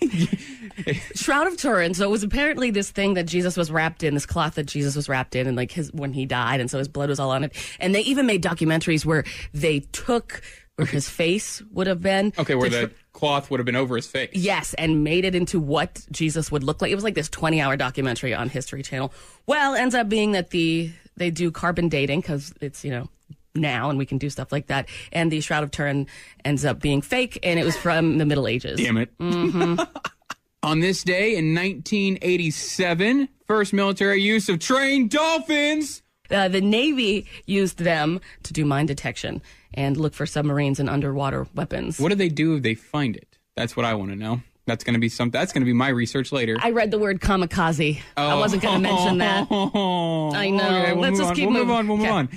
Shroud 1.14 1.46
of 1.46 1.56
Turin. 1.56 1.94
So 1.94 2.04
it 2.04 2.10
was 2.10 2.22
apparently 2.22 2.70
this 2.70 2.90
thing 2.90 3.14
that 3.14 3.24
Jesus 3.24 3.56
was 3.56 3.70
wrapped 3.70 4.02
in, 4.02 4.14
this 4.14 4.26
cloth 4.26 4.54
that 4.54 4.66
Jesus 4.66 4.96
was 4.96 5.08
wrapped 5.08 5.34
in, 5.36 5.46
and 5.46 5.56
like 5.56 5.72
his 5.72 5.92
when 5.92 6.12
he 6.12 6.26
died, 6.26 6.60
and 6.60 6.70
so 6.70 6.78
his 6.78 6.88
blood 6.88 7.08
was 7.08 7.20
all 7.20 7.30
on 7.30 7.44
it. 7.44 7.52
And 7.80 7.94
they 7.94 8.02
even 8.02 8.26
made 8.26 8.42
documentaries 8.42 9.04
where 9.04 9.24
they 9.52 9.80
took 9.80 10.42
where 10.76 10.86
his 10.86 11.08
face 11.08 11.62
would 11.72 11.86
have 11.86 12.02
been. 12.02 12.32
Okay, 12.38 12.54
where 12.54 12.68
the 12.68 12.88
tr- 12.88 12.94
cloth 13.12 13.50
would 13.50 13.60
have 13.60 13.66
been 13.66 13.76
over 13.76 13.96
his 13.96 14.06
face. 14.06 14.30
Yes, 14.32 14.74
and 14.74 15.04
made 15.04 15.24
it 15.24 15.34
into 15.34 15.60
what 15.60 16.04
Jesus 16.10 16.50
would 16.50 16.64
look 16.64 16.82
like. 16.82 16.90
It 16.90 16.96
was 16.96 17.04
like 17.04 17.14
this 17.14 17.28
20 17.28 17.60
hour 17.60 17.76
documentary 17.76 18.34
on 18.34 18.48
History 18.48 18.82
Channel. 18.82 19.12
Well, 19.46 19.74
ends 19.74 19.94
up 19.94 20.08
being 20.08 20.32
that 20.32 20.50
the 20.50 20.92
they 21.16 21.30
do 21.30 21.50
carbon 21.50 21.88
dating 21.88 22.20
because 22.20 22.52
it's, 22.60 22.84
you 22.84 22.90
know, 22.90 23.08
now 23.54 23.88
and 23.90 23.98
we 23.98 24.06
can 24.06 24.18
do 24.18 24.30
stuff 24.30 24.52
like 24.52 24.66
that. 24.66 24.88
And 25.12 25.30
the 25.30 25.40
Shroud 25.40 25.64
of 25.64 25.70
Turin 25.70 26.06
ends 26.44 26.64
up 26.64 26.80
being 26.80 27.02
fake 27.02 27.38
and 27.42 27.58
it 27.58 27.64
was 27.64 27.76
from 27.76 28.18
the 28.18 28.26
Middle 28.26 28.48
Ages. 28.48 28.78
Damn 28.78 28.96
it. 28.96 29.16
Mm-hmm. 29.18 29.80
On 30.62 30.80
this 30.80 31.02
day 31.04 31.36
in 31.36 31.54
1987, 31.54 33.28
first 33.46 33.72
military 33.72 34.22
use 34.22 34.48
of 34.48 34.58
trained 34.58 35.10
dolphins. 35.10 36.02
Uh, 36.30 36.48
the 36.48 36.62
Navy 36.62 37.26
used 37.44 37.78
them 37.78 38.18
to 38.44 38.52
do 38.54 38.64
mine 38.64 38.86
detection 38.86 39.42
and 39.74 39.98
look 39.98 40.14
for 40.14 40.24
submarines 40.24 40.80
and 40.80 40.88
underwater 40.88 41.46
weapons. 41.54 42.00
What 42.00 42.08
do 42.08 42.14
they 42.14 42.30
do 42.30 42.56
if 42.56 42.62
they 42.62 42.74
find 42.74 43.14
it? 43.14 43.38
That's 43.56 43.76
what 43.76 43.84
I 43.84 43.94
want 43.94 44.10
to 44.12 44.16
know. 44.16 44.40
That's 44.66 44.82
going 44.82 44.94
to 44.94 45.00
be 45.00 45.10
some. 45.10 45.30
That's 45.30 45.52
going 45.52 45.60
to 45.60 45.66
be 45.66 45.74
my 45.74 45.88
research 45.88 46.32
later. 46.32 46.56
I 46.58 46.70
read 46.70 46.90
the 46.90 46.98
word 46.98 47.20
kamikaze. 47.20 48.00
I 48.16 48.34
wasn't 48.36 48.62
going 48.62 48.82
to 48.82 48.88
mention 48.88 49.18
that. 49.18 49.46
I 49.52 50.48
know. 50.48 50.66
Okay, 50.66 50.92
we'll 50.94 51.02
Let's 51.02 51.18
just 51.18 51.30
on. 51.30 51.36
keep 51.36 51.50
we'll 51.50 51.58
move 51.58 51.66
moving. 51.66 51.76
on. 51.76 51.88
We'll 51.88 51.96
move 51.98 52.08
on. 52.08 52.28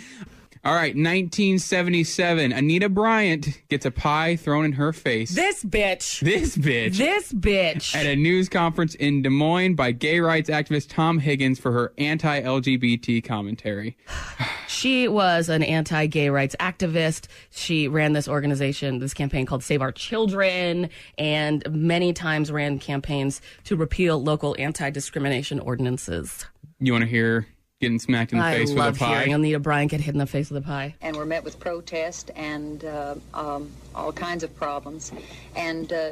All 0.68 0.74
right, 0.74 0.98
1977. 0.98 2.52
Anita 2.52 2.90
Bryant 2.90 3.62
gets 3.70 3.86
a 3.86 3.92
pie 3.92 4.36
thrown 4.36 4.66
in 4.66 4.74
her 4.74 4.92
face. 4.92 5.34
This 5.34 5.64
bitch. 5.64 6.20
this 6.20 6.58
bitch. 6.58 6.98
This 6.98 7.32
bitch. 7.32 7.96
at 7.96 8.06
a 8.06 8.18
news 8.18 8.50
conference 8.50 8.94
in 8.94 9.22
Des 9.22 9.30
Moines 9.30 9.76
by 9.76 9.94
gay 9.94 10.20
rights 10.20 10.50
activist 10.50 10.90
Tom 10.90 11.20
Higgins 11.20 11.58
for 11.58 11.72
her 11.72 11.94
anti-LGBT 11.98 13.24
commentary. 13.24 13.96
She 14.68 15.08
was 15.08 15.48
an 15.48 15.64
anti 15.64 16.08
gay 16.08 16.30
rights 16.30 16.54
activist. 16.60 17.28
She 17.50 17.88
ran 17.88 18.12
this 18.12 18.28
organization, 18.28 19.00
this 19.00 19.14
campaign 19.14 19.46
called 19.46 19.64
Save 19.64 19.82
Our 19.82 19.94
Children, 19.94 20.90
and 21.18 21.64
many 21.72 22.12
times 22.12 22.52
ran 22.52 22.78
campaigns 22.78 23.42
to 23.64 23.78
repeal 23.78 24.22
local 24.22 24.58
anti 24.60 24.90
discrimination 24.90 25.62
ordinances. 25.62 26.46
You 26.80 26.92
want 26.92 27.06
to 27.06 27.10
hear 27.10 27.48
getting 27.80 28.00
smacked 28.00 28.32
in 28.32 28.40
the 28.40 28.44
I 28.44 28.56
face 28.56 28.70
with 28.72 28.80
a 28.80 28.92
pie? 28.94 29.18
hearing 29.20 29.34
Anita 29.34 29.60
Bryant 29.60 29.92
get 29.92 30.02
hit 30.02 30.14
in 30.14 30.20
the 30.20 30.26
face 30.26 30.50
with 30.50 30.64
a 30.64 30.66
pie. 30.66 30.96
and 31.02 31.16
we're 31.16 31.26
met 31.26 31.44
with 31.44 31.60
protest 31.60 32.32
and 32.36 32.84
uh, 32.86 33.16
um, 33.34 33.72
all 33.94 34.12
kinds 34.12 34.44
of 34.44 34.56
problems. 34.56 35.12
And 35.56 35.92
uh, 35.94 36.12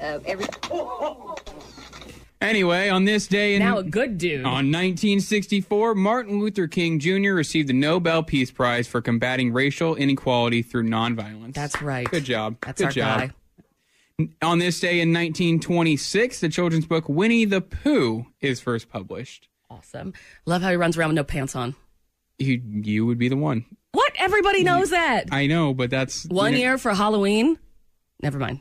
uh, 0.00 0.20
every 0.24 0.46
Anyway, 2.40 2.88
on 2.90 3.04
this 3.06 3.26
day 3.26 3.54
in 3.54 3.60
Now 3.60 3.78
a 3.78 3.82
good 3.82 4.18
dude. 4.18 4.44
On 4.44 4.70
1964, 4.70 5.94
Martin 5.94 6.40
Luther 6.40 6.66
King 6.66 6.98
Jr. 6.98 7.32
received 7.32 7.68
the 7.68 7.72
Nobel 7.72 8.22
Peace 8.22 8.50
Prize 8.50 8.86
for 8.86 9.00
combating 9.00 9.52
racial 9.52 9.94
inequality 9.94 10.60
through 10.60 10.84
nonviolence. 10.84 11.54
That's 11.54 11.80
right. 11.80 12.10
Good 12.10 12.24
job. 12.24 12.56
That's 12.60 12.80
Good 12.80 12.86
our 12.86 12.92
job. 12.92 13.20
guy. 14.18 14.28
On 14.42 14.58
this 14.58 14.78
day 14.78 15.00
in 15.00 15.08
1926, 15.12 16.40
the 16.40 16.48
children's 16.48 16.86
book 16.86 17.08
Winnie 17.08 17.44
the 17.46 17.60
Pooh 17.62 18.26
is 18.40 18.60
first 18.60 18.88
published. 18.90 19.48
Awesome. 19.78 20.12
Love 20.46 20.62
how 20.62 20.70
he 20.70 20.76
runs 20.76 20.96
around 20.96 21.10
with 21.10 21.16
no 21.16 21.24
pants 21.24 21.54
on. 21.56 21.74
You, 22.38 22.60
you 22.82 23.06
would 23.06 23.18
be 23.18 23.28
the 23.28 23.36
one. 23.36 23.64
What? 23.92 24.12
Everybody 24.18 24.64
knows 24.64 24.90
that. 24.90 25.26
I 25.32 25.46
know, 25.46 25.72
but 25.74 25.90
that's 25.90 26.24
One 26.26 26.52
you 26.52 26.58
know- 26.58 26.62
year 26.64 26.78
for 26.78 26.92
Halloween. 26.94 27.58
Never 28.22 28.38
mind. 28.38 28.60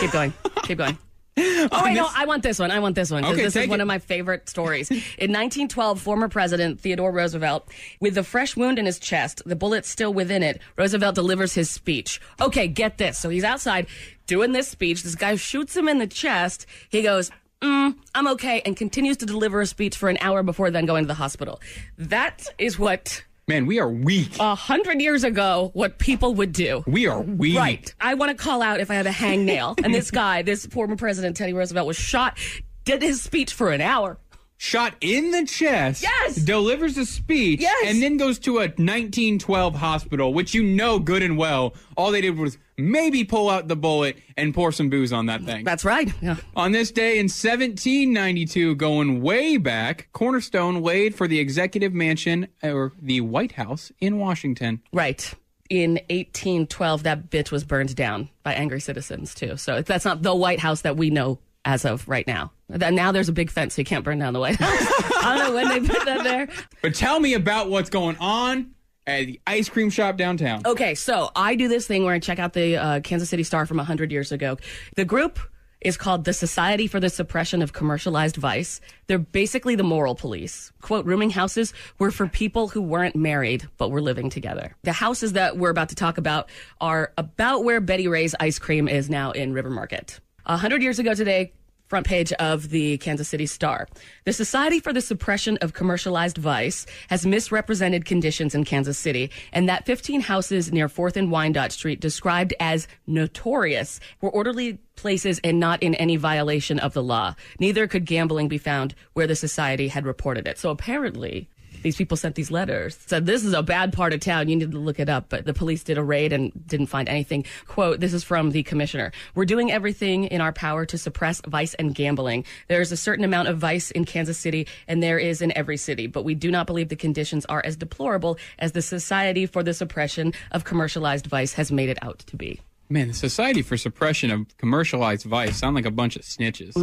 Keep 0.00 0.10
going. 0.12 0.32
Keep 0.64 0.78
going. 0.78 0.98
Oh 1.38 1.82
wait, 1.84 1.92
no, 1.94 2.08
I 2.14 2.24
want 2.24 2.42
this 2.42 2.58
one. 2.58 2.70
I 2.70 2.78
want 2.78 2.94
this 2.94 3.10
one 3.10 3.20
because 3.20 3.34
Okay, 3.34 3.42
this 3.44 3.54
is 3.54 3.62
take 3.64 3.68
one 3.68 3.80
it. 3.80 3.82
of 3.82 3.86
my 3.88 3.98
favorite 3.98 4.48
stories. 4.48 4.88
In 4.90 4.96
1912, 5.32 6.00
former 6.00 6.28
President 6.30 6.80
Theodore 6.80 7.12
Roosevelt, 7.12 7.68
with 8.00 8.16
a 8.16 8.22
fresh 8.22 8.56
wound 8.56 8.78
in 8.78 8.86
his 8.86 8.98
chest, 8.98 9.42
the 9.44 9.54
bullet 9.56 9.84
still 9.84 10.14
within 10.14 10.42
it, 10.42 10.62
Roosevelt 10.78 11.14
delivers 11.14 11.52
his 11.52 11.68
speech. 11.68 12.22
Okay, 12.40 12.68
get 12.68 12.96
this. 12.96 13.18
So 13.18 13.28
he's 13.28 13.44
outside 13.44 13.86
doing 14.26 14.52
this 14.52 14.68
speech. 14.68 15.02
This 15.02 15.14
guy 15.14 15.36
shoots 15.36 15.76
him 15.76 15.88
in 15.88 15.98
the 15.98 16.06
chest. 16.06 16.64
He 16.88 17.02
goes. 17.02 17.30
Mm, 17.62 17.94
I'm 18.14 18.28
okay, 18.28 18.60
and 18.66 18.76
continues 18.76 19.16
to 19.18 19.26
deliver 19.26 19.60
a 19.60 19.66
speech 19.66 19.96
for 19.96 20.08
an 20.08 20.18
hour 20.20 20.42
before 20.42 20.70
then 20.70 20.84
going 20.86 21.04
to 21.04 21.08
the 21.08 21.14
hospital. 21.14 21.60
That 21.96 22.46
is 22.58 22.78
what 22.78 23.24
Man, 23.48 23.64
we 23.66 23.78
are 23.80 23.88
weak. 23.90 24.38
a 24.38 24.54
hundred 24.54 25.00
years 25.00 25.24
ago 25.24 25.70
what 25.72 25.98
people 25.98 26.34
would 26.34 26.52
do. 26.52 26.82
we 26.86 27.06
are 27.06 27.22
weak. 27.22 27.56
Right. 27.56 27.94
I 28.00 28.14
want 28.14 28.36
to 28.36 28.42
call 28.42 28.60
out 28.60 28.80
if 28.80 28.90
I 28.90 28.94
have 28.94 29.06
a 29.06 29.10
hangnail. 29.10 29.78
and 29.82 29.94
this 29.94 30.10
guy, 30.22 30.42
this 30.42 30.66
former 30.66 30.96
president, 30.96 31.36
Teddy 31.36 31.52
Roosevelt, 31.54 31.86
was 31.86 31.96
shot, 31.96 32.38
did 32.84 33.00
his 33.02 33.22
speech 33.22 33.52
for 33.54 33.70
an 33.70 33.80
hour. 33.80 34.18
Shot 34.58 34.94
in 35.00 35.32
the 35.32 35.44
chest. 35.44 36.02
Yes. 36.02 36.36
Delivers 36.36 36.96
a 36.96 37.04
speech. 37.04 37.60
Yes. 37.60 37.84
And 37.86 38.02
then 38.02 38.16
goes 38.16 38.38
to 38.40 38.56
a 38.58 38.68
1912 38.68 39.74
hospital, 39.74 40.32
which 40.32 40.54
you 40.54 40.62
know 40.62 40.98
good 40.98 41.22
and 41.22 41.36
well. 41.36 41.74
All 41.96 42.10
they 42.10 42.22
did 42.22 42.38
was 42.38 42.56
maybe 42.78 43.24
pull 43.24 43.50
out 43.50 43.68
the 43.68 43.76
bullet 43.76 44.16
and 44.36 44.54
pour 44.54 44.72
some 44.72 44.88
booze 44.88 45.12
on 45.12 45.26
that 45.26 45.42
thing. 45.42 45.64
That's 45.64 45.84
right. 45.84 46.10
Yeah. 46.22 46.36
On 46.54 46.72
this 46.72 46.90
day 46.90 47.18
in 47.18 47.24
1792, 47.24 48.74
going 48.76 49.20
way 49.22 49.58
back, 49.58 50.08
Cornerstone 50.12 50.82
laid 50.82 51.14
for 51.14 51.28
the 51.28 51.38
executive 51.38 51.92
mansion 51.92 52.48
or 52.62 52.92
the 53.00 53.20
White 53.20 53.52
House 53.52 53.92
in 54.00 54.18
Washington. 54.18 54.82
Right. 54.92 55.34
In 55.68 55.94
1812, 56.10 57.02
that 57.02 57.28
bitch 57.28 57.50
was 57.50 57.64
burned 57.64 57.94
down 57.96 58.30
by 58.42 58.54
angry 58.54 58.80
citizens, 58.80 59.34
too. 59.34 59.56
So 59.56 59.82
that's 59.82 60.04
not 60.04 60.22
the 60.22 60.34
White 60.34 60.60
House 60.60 60.82
that 60.82 60.96
we 60.96 61.10
know 61.10 61.40
as 61.64 61.84
of 61.84 62.08
right 62.08 62.26
now. 62.26 62.52
Now 62.68 63.12
there's 63.12 63.28
a 63.28 63.32
big 63.32 63.50
fence, 63.50 63.74
so 63.74 63.80
you 63.80 63.86
can't 63.86 64.04
burn 64.04 64.18
down 64.18 64.32
the 64.32 64.40
White 64.40 64.56
House. 64.56 64.70
I 65.24 65.36
don't 65.36 65.48
know 65.48 65.54
when 65.54 65.68
they 65.68 65.88
put 65.88 66.04
that 66.04 66.24
there. 66.24 66.48
But 66.82 66.94
tell 66.94 67.20
me 67.20 67.34
about 67.34 67.70
what's 67.70 67.90
going 67.90 68.16
on 68.18 68.72
at 69.06 69.26
the 69.26 69.40
ice 69.46 69.68
cream 69.68 69.90
shop 69.90 70.16
downtown. 70.16 70.62
Okay, 70.66 70.94
so 70.94 71.30
I 71.36 71.54
do 71.54 71.68
this 71.68 71.86
thing 71.86 72.04
where 72.04 72.14
I 72.14 72.18
check 72.18 72.38
out 72.38 72.54
the 72.54 72.76
uh, 72.76 73.00
Kansas 73.00 73.30
City 73.30 73.44
Star 73.44 73.66
from 73.66 73.76
100 73.76 74.10
years 74.10 74.32
ago. 74.32 74.58
The 74.96 75.04
group 75.04 75.38
is 75.80 75.96
called 75.96 76.24
the 76.24 76.32
Society 76.32 76.86
for 76.86 76.98
the 76.98 77.10
Suppression 77.10 77.62
of 77.62 77.72
Commercialized 77.72 78.36
Vice. 78.36 78.80
They're 79.06 79.18
basically 79.18 79.76
the 79.76 79.84
moral 79.84 80.14
police. 80.14 80.72
Quote, 80.80 81.04
rooming 81.06 81.30
houses 81.30 81.72
were 81.98 82.10
for 82.10 82.26
people 82.26 82.68
who 82.68 82.82
weren't 82.82 83.14
married 83.14 83.68
but 83.76 83.90
were 83.90 84.00
living 84.00 84.30
together. 84.30 84.74
The 84.82 84.92
houses 84.92 85.34
that 85.34 85.56
we're 85.58 85.70
about 85.70 85.90
to 85.90 85.94
talk 85.94 86.18
about 86.18 86.48
are 86.80 87.12
about 87.18 87.62
where 87.62 87.80
Betty 87.80 88.08
Rae's 88.08 88.34
ice 88.40 88.58
cream 88.58 88.88
is 88.88 89.08
now 89.08 89.30
in 89.30 89.52
River 89.52 89.70
Market. 89.70 90.18
A 90.46 90.56
hundred 90.56 90.82
years 90.82 90.98
ago 90.98 91.12
today, 91.14 91.52
front 91.86 92.06
page 92.06 92.32
of 92.34 92.70
the 92.70 92.98
Kansas 92.98 93.28
City 93.28 93.46
Star. 93.46 93.88
The 94.24 94.32
Society 94.32 94.80
for 94.80 94.92
the 94.92 95.00
Suppression 95.00 95.56
of 95.58 95.72
Commercialized 95.72 96.38
Vice 96.38 96.86
has 97.08 97.26
misrepresented 97.26 98.04
conditions 98.04 98.54
in 98.54 98.64
Kansas 98.64 98.98
City, 98.98 99.30
and 99.52 99.68
that 99.68 99.86
15 99.86 100.22
houses 100.22 100.72
near 100.72 100.88
4th 100.88 101.16
and 101.16 101.30
Wyandotte 101.30 101.72
Street, 101.72 102.00
described 102.00 102.54
as 102.60 102.88
notorious, 103.06 104.00
were 104.20 104.30
orderly 104.30 104.78
places 104.96 105.40
and 105.44 105.60
not 105.60 105.82
in 105.82 105.94
any 105.94 106.16
violation 106.16 106.78
of 106.78 106.94
the 106.94 107.02
law. 107.02 107.34
Neither 107.60 107.86
could 107.86 108.06
gambling 108.06 108.48
be 108.48 108.58
found 108.58 108.94
where 109.12 109.26
the 109.26 109.36
society 109.36 109.88
had 109.88 110.06
reported 110.06 110.48
it. 110.48 110.58
So 110.58 110.70
apparently, 110.70 111.48
these 111.82 111.96
people 111.96 112.16
sent 112.16 112.34
these 112.34 112.50
letters. 112.50 112.98
Said 113.06 113.26
this 113.26 113.44
is 113.44 113.52
a 113.52 113.62
bad 113.62 113.92
part 113.92 114.12
of 114.12 114.20
town. 114.20 114.48
You 114.48 114.56
need 114.56 114.70
to 114.72 114.78
look 114.78 114.98
it 114.98 115.08
up. 115.08 115.28
But 115.28 115.44
the 115.44 115.54
police 115.54 115.82
did 115.82 115.98
a 115.98 116.02
raid 116.02 116.32
and 116.32 116.52
didn't 116.66 116.86
find 116.86 117.08
anything. 117.08 117.44
Quote 117.66 118.00
this 118.00 118.12
is 118.12 118.24
from 118.24 118.50
the 118.50 118.62
commissioner. 118.62 119.12
We're 119.34 119.44
doing 119.44 119.70
everything 119.70 120.24
in 120.24 120.40
our 120.40 120.52
power 120.52 120.86
to 120.86 120.98
suppress 120.98 121.40
vice 121.46 121.74
and 121.74 121.94
gambling. 121.94 122.44
There's 122.68 122.92
a 122.92 122.96
certain 122.96 123.24
amount 123.24 123.48
of 123.48 123.58
vice 123.58 123.90
in 123.90 124.04
kansas 124.04 124.38
city 124.38 124.66
and 124.88 125.02
there 125.02 125.18
is 125.18 125.42
in 125.42 125.56
every 125.56 125.76
city. 125.76 126.06
But 126.06 126.24
we 126.24 126.34
do 126.34 126.50
not 126.50 126.66
believe 126.66 126.88
the 126.88 126.96
conditions 126.96 127.44
are 127.46 127.62
as 127.64 127.76
deplorable 127.76 128.38
as 128.58 128.72
the 128.72 128.82
society 128.82 129.46
for 129.46 129.62
the 129.62 129.74
suppression 129.74 130.32
of 130.52 130.64
commercialized 130.64 131.26
vice 131.26 131.54
has 131.54 131.72
made 131.72 131.88
it 131.88 131.98
out 132.02 132.18
to 132.20 132.36
be. 132.36 132.60
Man, 132.88 133.08
the 133.08 133.14
Society 133.14 133.62
for 133.62 133.76
Suppression 133.76 134.30
of 134.30 134.56
Commercialized 134.58 135.26
Vice 135.26 135.56
sound 135.56 135.74
like 135.74 135.86
a 135.86 135.90
bunch 135.90 136.14
of 136.14 136.22
snitches. 136.22 136.76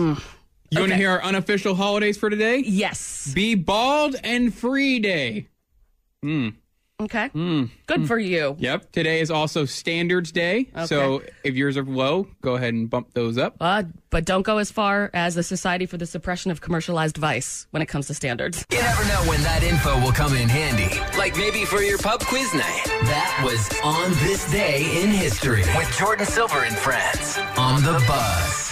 You 0.74 0.80
want 0.80 0.92
to 0.92 0.98
hear 0.98 1.12
our 1.12 1.22
unofficial 1.24 1.75
holidays 1.75 2.18
for 2.18 2.30
today? 2.30 2.60
yes 2.65 3.32
Be 3.34 3.56
Bald 3.56 4.15
and 4.24 4.53
Free 4.53 5.00
Day. 5.00 5.48
Hmm. 6.22 6.50
Okay. 7.01 7.30
Good 7.86 8.08
for 8.08 8.18
you. 8.18 8.56
Yep. 8.60 8.92
Today 8.94 9.20
is 9.20 9.30
also 9.30 9.65
Standards 9.65 10.32
Day. 10.32 10.70
So 10.86 11.22
if 11.44 11.56
yours 11.56 11.75
are 11.75 11.84
low, 11.84 12.27
go 12.42 12.56
ahead 12.56 12.74
and 12.74 12.89
bump 12.89 13.13
those 13.13 13.38
up. 13.38 13.58
Uh, 13.60 13.84
but 14.10 14.24
don't 14.24 14.44
go 14.44 14.58
as 14.60 14.72
far 14.72 15.10
as 15.13 15.36
the 15.36 15.44
Society 15.44 15.86
for 15.86 15.98
the 15.98 16.06
Suppression 16.06 16.50
of 16.50 16.62
Commercialized 16.62 17.18
Vice 17.18 17.68
when 17.72 17.82
it 17.82 17.88
comes 17.88 18.08
to 18.08 18.13
standards. 18.13 18.65
You 18.72 18.77
never 18.80 19.03
know 19.06 19.22
when 19.30 19.42
that 19.42 19.63
info 19.63 20.00
will 20.00 20.13
come 20.13 20.34
in 20.34 20.48
handy. 20.48 20.98
Like 21.18 21.36
maybe 21.36 21.65
for 21.65 21.82
your 21.82 21.98
pub 21.98 22.22
quiz 22.22 22.53
night. 22.53 22.84
That 22.86 23.42
was 23.44 23.70
On 23.84 24.12
This 24.25 24.50
Day 24.50 25.01
in 25.03 25.10
History 25.10 25.63
with 25.75 25.94
Jordan 25.98 26.25
Silver 26.25 26.60
and 26.63 26.75
friends 26.75 27.38
on 27.58 27.82
the 27.84 28.01
Buzz. 28.08 28.62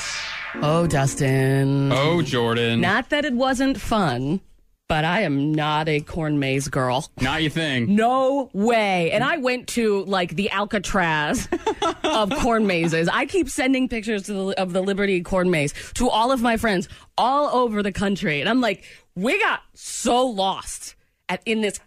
Oh, 0.55 0.85
Dustin. 0.87 1.91
Oh, 1.91 2.21
Jordan. 2.21 2.81
Not 2.81 3.09
that 3.09 3.25
it 3.25 3.33
wasn't 3.33 3.79
fun, 3.79 4.41
but 4.87 5.05
I 5.05 5.21
am 5.21 5.53
not 5.53 5.87
a 5.87 6.01
corn 6.01 6.39
maze 6.39 6.67
girl. 6.67 7.09
Not 7.21 7.41
your 7.41 7.51
thing. 7.51 7.95
No 8.01 8.49
way. 8.53 9.11
And 9.11 9.23
I 9.23 9.37
went 9.37 9.67
to 9.69 10.03
like 10.05 10.35
the 10.35 10.51
Alcatraz 10.51 11.47
of 12.03 12.31
corn 12.39 12.67
mazes. 12.67 13.07
I 13.07 13.25
keep 13.25 13.49
sending 13.49 13.87
pictures 13.87 14.23
the, 14.23 14.53
of 14.59 14.73
the 14.73 14.81
Liberty 14.81 15.21
corn 15.21 15.49
maze 15.49 15.73
to 15.93 16.09
all 16.09 16.31
of 16.31 16.41
my 16.41 16.57
friends 16.57 16.89
all 17.17 17.47
over 17.55 17.81
the 17.81 17.91
country. 17.91 18.41
And 18.41 18.49
I'm 18.49 18.59
like, 18.59 18.83
we 19.15 19.39
got 19.39 19.61
so 19.73 20.25
lost 20.25 20.95
at, 21.29 21.41
in 21.45 21.61
this 21.61 21.79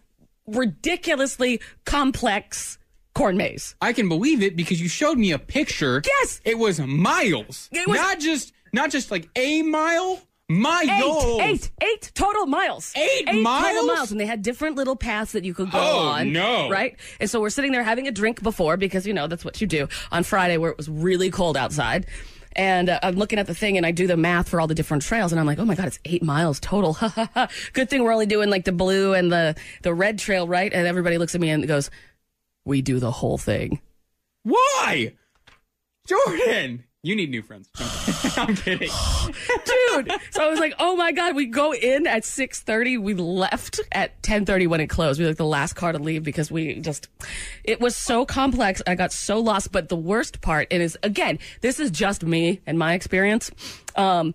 ridiculously 0.46 1.60
complex 1.84 2.78
corn 3.14 3.36
maze. 3.36 3.74
I 3.80 3.92
can 3.92 4.08
believe 4.08 4.42
it 4.42 4.56
because 4.56 4.80
you 4.80 4.88
showed 4.88 5.18
me 5.18 5.32
a 5.32 5.38
picture. 5.38 6.02
Yes. 6.04 6.40
It 6.44 6.58
was 6.58 6.80
miles. 6.80 7.68
It 7.72 7.86
was- 7.88 7.98
not 7.98 8.20
just 8.20 8.52
not 8.72 8.90
just 8.90 9.10
like 9.10 9.28
a 9.36 9.62
mile. 9.62 10.20
Eight, 10.50 10.58
Miles. 10.58 11.40
eight, 11.40 11.70
eight 11.82 12.12
total 12.14 12.44
miles. 12.44 12.92
Eight 12.94 13.24
total 13.26 13.40
miles? 13.42 13.86
miles, 13.86 14.10
and 14.12 14.20
they 14.20 14.26
had 14.26 14.42
different 14.42 14.76
little 14.76 14.94
paths 14.94 15.32
that 15.32 15.42
you 15.42 15.54
could 15.54 15.70
go 15.70 15.78
Oh, 15.78 16.08
on. 16.08 16.34
no. 16.34 16.68
Right, 16.68 16.96
and 17.18 17.30
so 17.30 17.40
we're 17.40 17.48
sitting 17.48 17.72
there 17.72 17.82
having 17.82 18.06
a 18.08 18.10
drink 18.10 18.42
before 18.42 18.76
because 18.76 19.06
you 19.06 19.14
know 19.14 19.26
that's 19.26 19.42
what 19.42 19.58
you 19.62 19.66
do 19.66 19.88
on 20.12 20.22
Friday 20.22 20.58
where 20.58 20.70
it 20.70 20.76
was 20.76 20.86
really 20.90 21.30
cold 21.30 21.56
outside. 21.56 22.06
And 22.54 22.90
uh, 22.90 23.00
I'm 23.02 23.14
looking 23.16 23.38
at 23.38 23.46
the 23.46 23.54
thing 23.54 23.78
and 23.78 23.86
I 23.86 23.90
do 23.90 24.06
the 24.06 24.18
math 24.18 24.50
for 24.50 24.60
all 24.60 24.66
the 24.66 24.74
different 24.74 25.02
trails 25.02 25.32
and 25.32 25.40
I'm 25.40 25.46
like, 25.46 25.58
oh 25.58 25.64
my 25.64 25.74
god, 25.74 25.86
it's 25.86 25.98
eight 26.04 26.22
miles 26.22 26.60
total. 26.60 26.98
Good 27.72 27.88
thing 27.88 28.04
we're 28.04 28.12
only 28.12 28.26
doing 28.26 28.50
like 28.50 28.64
the 28.66 28.72
blue 28.72 29.14
and 29.14 29.32
the 29.32 29.56
the 29.82 29.94
red 29.94 30.18
trail, 30.18 30.46
right? 30.46 30.70
And 30.72 30.86
everybody 30.86 31.16
looks 31.16 31.34
at 31.34 31.40
me 31.40 31.48
and 31.48 31.66
goes, 31.66 31.90
we 32.64 32.82
do 32.82 32.98
the 32.98 33.10
whole 33.10 33.38
thing. 33.38 33.80
Why? 34.42 35.14
Jordan, 36.06 36.84
you 37.02 37.16
need 37.16 37.30
new 37.30 37.42
friends. 37.42 37.68
I'm 38.38 38.56
kidding. 38.56 38.88
dude. 39.28 40.12
So 40.30 40.44
I 40.44 40.48
was 40.48 40.58
like, 40.58 40.74
oh 40.78 40.96
my 40.96 41.12
god, 41.12 41.36
we 41.36 41.46
go 41.46 41.74
in 41.74 42.06
at 42.06 42.24
six 42.24 42.62
thirty. 42.62 42.98
We 42.98 43.14
left 43.14 43.80
at 43.92 44.22
ten 44.22 44.44
thirty 44.46 44.66
when 44.66 44.80
it 44.80 44.88
closed. 44.88 45.18
We 45.18 45.24
were 45.24 45.30
like 45.30 45.36
the 45.36 45.44
last 45.44 45.74
car 45.74 45.92
to 45.92 45.98
leave 45.98 46.22
because 46.22 46.50
we 46.50 46.80
just, 46.80 47.08
it 47.62 47.80
was 47.80 47.94
so 47.94 48.24
complex. 48.24 48.82
I 48.86 48.94
got 48.94 49.12
so 49.12 49.38
lost. 49.40 49.70
But 49.70 49.88
the 49.88 49.96
worst 49.96 50.40
part, 50.40 50.72
is, 50.72 50.96
again, 51.02 51.38
this 51.60 51.78
is 51.78 51.90
just 51.90 52.24
me 52.24 52.60
and 52.66 52.78
my 52.78 52.94
experience. 52.94 53.50
Um, 53.96 54.34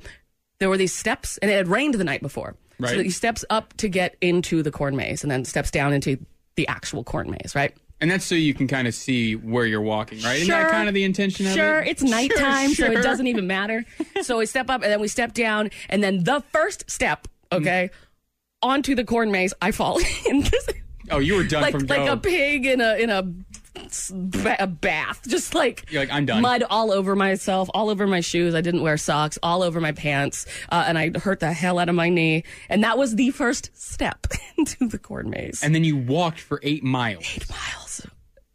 there 0.60 0.70
were 0.70 0.78
these 0.78 0.94
steps, 0.94 1.38
and 1.40 1.50
it 1.50 1.56
had 1.56 1.68
rained 1.68 1.96
the 1.96 2.04
night 2.04 2.22
before. 2.22 2.56
Right. 2.80 2.92
So 2.92 2.98
these 3.04 3.16
steps 3.16 3.44
up 3.50 3.76
to 3.78 3.90
get 3.90 4.16
into 4.22 4.64
the 4.64 4.72
corn 4.72 4.96
maze, 4.96 5.24
and 5.24 5.32
then 5.32 5.44
steps 5.44 5.72
down 5.72 5.92
into 5.92 6.18
the 6.56 6.68
actual 6.68 7.04
corn 7.04 7.32
maze, 7.32 7.56
right? 7.56 7.76
And 8.02 8.10
that's 8.10 8.24
so 8.24 8.36
you 8.36 8.54
can 8.54 8.68
kind 8.68 8.88
of 8.88 8.94
see 8.96 9.36
where 9.36 9.66
you're 9.66 9.82
walking, 9.82 10.22
right? 10.22 10.38
Isn't 10.38 10.48
that 10.50 10.62
Sure. 10.62 10.70
kind 10.70 10.88
of 10.88 10.94
the 10.94 11.04
intention 11.04 11.46
of 11.46 11.52
it? 11.52 11.56
Sure, 11.56 11.80
it's 11.82 12.02
nighttime, 12.02 12.70
so 12.70 12.86
sure. 12.86 12.94
it 12.94 13.04
doesn't 13.04 13.28
even 13.28 13.46
matter. 13.46 13.84
so 14.22 14.38
we 14.38 14.46
step 14.46 14.70
up 14.70 14.84
and 14.84 14.92
then 14.92 15.02
we 15.02 15.10
step 15.10 15.34
down, 15.34 15.70
and 15.90 16.02
then 16.02 16.24
the 16.24 16.42
first 16.54 16.90
step, 16.90 17.28
mm-hmm. 17.52 17.62
okay, 17.62 17.90
onto 18.62 18.96
the 18.96 19.04
corn 19.04 19.32
maze, 19.32 19.54
I 19.62 19.72
fall 19.72 20.00
in. 20.30 20.46
Oh, 21.12 21.20
you 21.20 21.36
were 21.36 21.44
done 21.44 21.62
like 21.62 21.74
from 21.74 21.88
like 21.88 22.06
go. 22.06 22.14
a 22.14 22.18
pig 22.18 22.66
in 22.66 22.82
a 22.82 22.96
in 22.96 23.10
a, 23.10 23.24
a 24.60 24.68
bath, 24.68 25.22
just 25.28 25.54
like 25.54 25.86
You're 25.92 26.02
like, 26.04 26.12
I'm 26.12 26.26
done. 26.26 26.42
Mud 26.42 26.64
all 26.70 26.92
over 26.92 27.16
myself, 27.16 27.70
all 27.74 27.90
over 27.90 28.08
my 28.08 28.22
shoes. 28.22 28.56
I 28.56 28.62
didn't 28.62 28.82
wear 28.82 28.98
socks, 28.98 29.38
all 29.44 29.62
over 29.64 29.80
my 29.80 29.92
pants, 29.92 30.46
uh, 30.70 30.86
and 30.88 30.98
I 30.98 31.12
hurt 31.18 31.40
the 31.40 31.54
hell 31.54 31.80
out 31.80 31.90
of 31.90 31.96
my 31.96 32.10
knee. 32.10 32.44
And 32.70 32.84
that 32.84 32.98
was 32.98 33.16
the 33.16 33.32
first 33.32 33.72
step 33.74 34.28
into 34.58 34.88
the 34.88 34.98
corn 34.98 35.30
maze. 35.30 35.64
and 35.64 35.74
then 35.74 35.84
you 35.84 35.98
walked 35.98 36.40
for 36.40 36.60
eight 36.64 36.84
miles. 36.84 37.26
Eight 37.36 37.50
miles. 37.50 38.06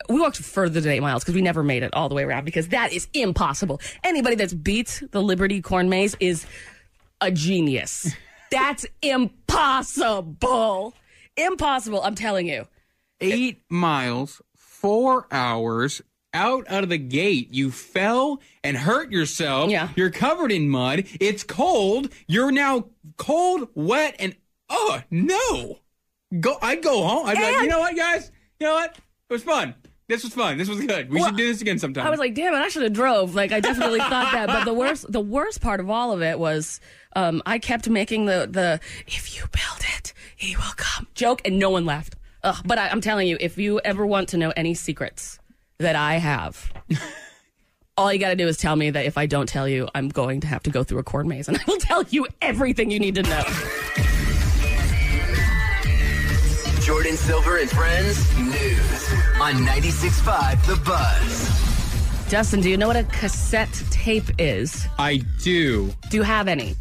We 0.08 0.20
walked 0.20 0.36
further 0.36 0.80
than 0.80 0.92
eight 0.92 1.00
miles 1.00 1.22
because 1.24 1.34
we 1.34 1.40
never 1.40 1.62
made 1.62 1.82
it 1.82 1.94
all 1.94 2.10
the 2.10 2.14
way 2.14 2.24
around 2.24 2.44
because 2.44 2.68
that 2.68 2.92
is 2.92 3.08
impossible. 3.14 3.80
Anybody 4.02 4.36
that's 4.36 4.52
beat 4.52 5.02
the 5.12 5.22
Liberty 5.22 5.62
Corn 5.62 5.88
Maze 5.88 6.14
is 6.20 6.44
a 7.22 7.30
genius. 7.30 8.14
That's 8.50 8.84
impossible. 9.02 10.94
Impossible, 11.36 12.02
I'm 12.02 12.14
telling 12.14 12.46
you. 12.46 12.66
Eight 13.20 13.62
miles, 13.68 14.42
four 14.84 15.26
hours. 15.30 16.02
Out 16.34 16.66
out 16.68 16.82
of 16.82 16.88
the 16.88 16.98
gate, 16.98 17.54
you 17.54 17.70
fell 17.70 18.40
and 18.64 18.76
hurt 18.76 19.12
yourself. 19.12 19.70
Yeah. 19.70 19.88
You're 19.94 20.10
covered 20.10 20.50
in 20.50 20.68
mud. 20.68 21.04
It's 21.20 21.44
cold. 21.44 22.08
You're 22.26 22.50
now 22.50 22.86
cold, 23.16 23.68
wet, 23.74 24.16
and 24.18 24.34
oh 24.68 25.00
no. 25.12 25.78
Go 26.40 26.56
I'd 26.60 26.82
go 26.82 27.06
home. 27.06 27.26
I'd 27.28 27.36
be 27.36 27.42
like, 27.42 27.62
you 27.62 27.68
know 27.68 27.78
what, 27.78 27.96
guys? 27.96 28.32
You 28.58 28.66
know 28.66 28.74
what? 28.74 28.96
It 29.30 29.32
was 29.32 29.44
fun. 29.44 29.74
This 30.08 30.24
was 30.24 30.34
fun. 30.34 30.58
This 30.58 30.68
was 30.68 30.84
good. 30.84 31.08
We 31.08 31.20
Well, 31.20 31.28
should 31.28 31.36
do 31.36 31.46
this 31.46 31.62
again 31.62 31.78
sometime. 31.78 32.04
I 32.06 32.10
was 32.10 32.18
like, 32.18 32.34
damn 32.34 32.52
it, 32.52 32.58
I 32.58 32.68
should 32.68 32.82
have 32.82 32.92
drove. 32.92 33.34
Like 33.36 33.52
I 33.52 33.60
definitely 33.60 34.00
thought 34.00 34.32
that. 34.32 34.48
But 34.48 34.64
the 34.64 34.74
worst 34.74 35.10
the 35.10 35.20
worst 35.20 35.60
part 35.60 35.78
of 35.78 35.88
all 35.88 36.10
of 36.10 36.20
it 36.20 36.38
was 36.38 36.80
um, 37.14 37.42
I 37.46 37.60
kept 37.60 37.88
making 37.88 38.24
the 38.26 38.48
the 38.50 38.80
if 39.06 39.36
you 39.36 39.42
build 39.52 39.80
it, 39.96 40.12
he 40.34 40.56
will 40.56 40.74
come 40.76 41.06
joke 41.14 41.42
and 41.44 41.60
no 41.60 41.70
one 41.70 41.86
laughed. 41.86 42.16
Ugh, 42.44 42.60
but 42.66 42.78
I, 42.78 42.88
I'm 42.88 43.00
telling 43.00 43.26
you, 43.26 43.38
if 43.40 43.56
you 43.56 43.80
ever 43.80 44.06
want 44.06 44.28
to 44.28 44.36
know 44.36 44.52
any 44.54 44.74
secrets 44.74 45.38
that 45.78 45.96
I 45.96 46.16
have, 46.16 46.70
all 47.96 48.12
you 48.12 48.18
got 48.18 48.28
to 48.28 48.36
do 48.36 48.46
is 48.46 48.58
tell 48.58 48.76
me 48.76 48.90
that 48.90 49.06
if 49.06 49.16
I 49.16 49.24
don't 49.24 49.48
tell 49.48 49.66
you, 49.66 49.88
I'm 49.94 50.10
going 50.10 50.42
to 50.42 50.46
have 50.46 50.62
to 50.64 50.70
go 50.70 50.84
through 50.84 50.98
a 50.98 51.02
corn 51.02 51.26
maze, 51.26 51.48
and 51.48 51.56
I 51.60 51.62
will 51.66 51.78
tell 51.78 52.02
you 52.10 52.26
everything 52.42 52.90
you 52.90 53.00
need 53.00 53.14
to 53.14 53.22
know. 53.22 53.42
Jordan 56.82 57.16
Silver 57.16 57.56
and 57.56 57.70
Friends 57.70 58.38
News 58.38 59.12
on 59.40 59.54
96.5 59.64 60.66
The 60.66 60.76
Buzz. 60.84 62.30
Justin, 62.30 62.60
do 62.60 62.68
you 62.68 62.76
know 62.76 62.88
what 62.88 62.96
a 62.96 63.04
cassette 63.04 63.72
tape 63.90 64.30
is? 64.38 64.86
I 64.98 65.22
do. 65.42 65.90
Do 66.10 66.18
you 66.18 66.22
have 66.22 66.46
any? 66.46 66.76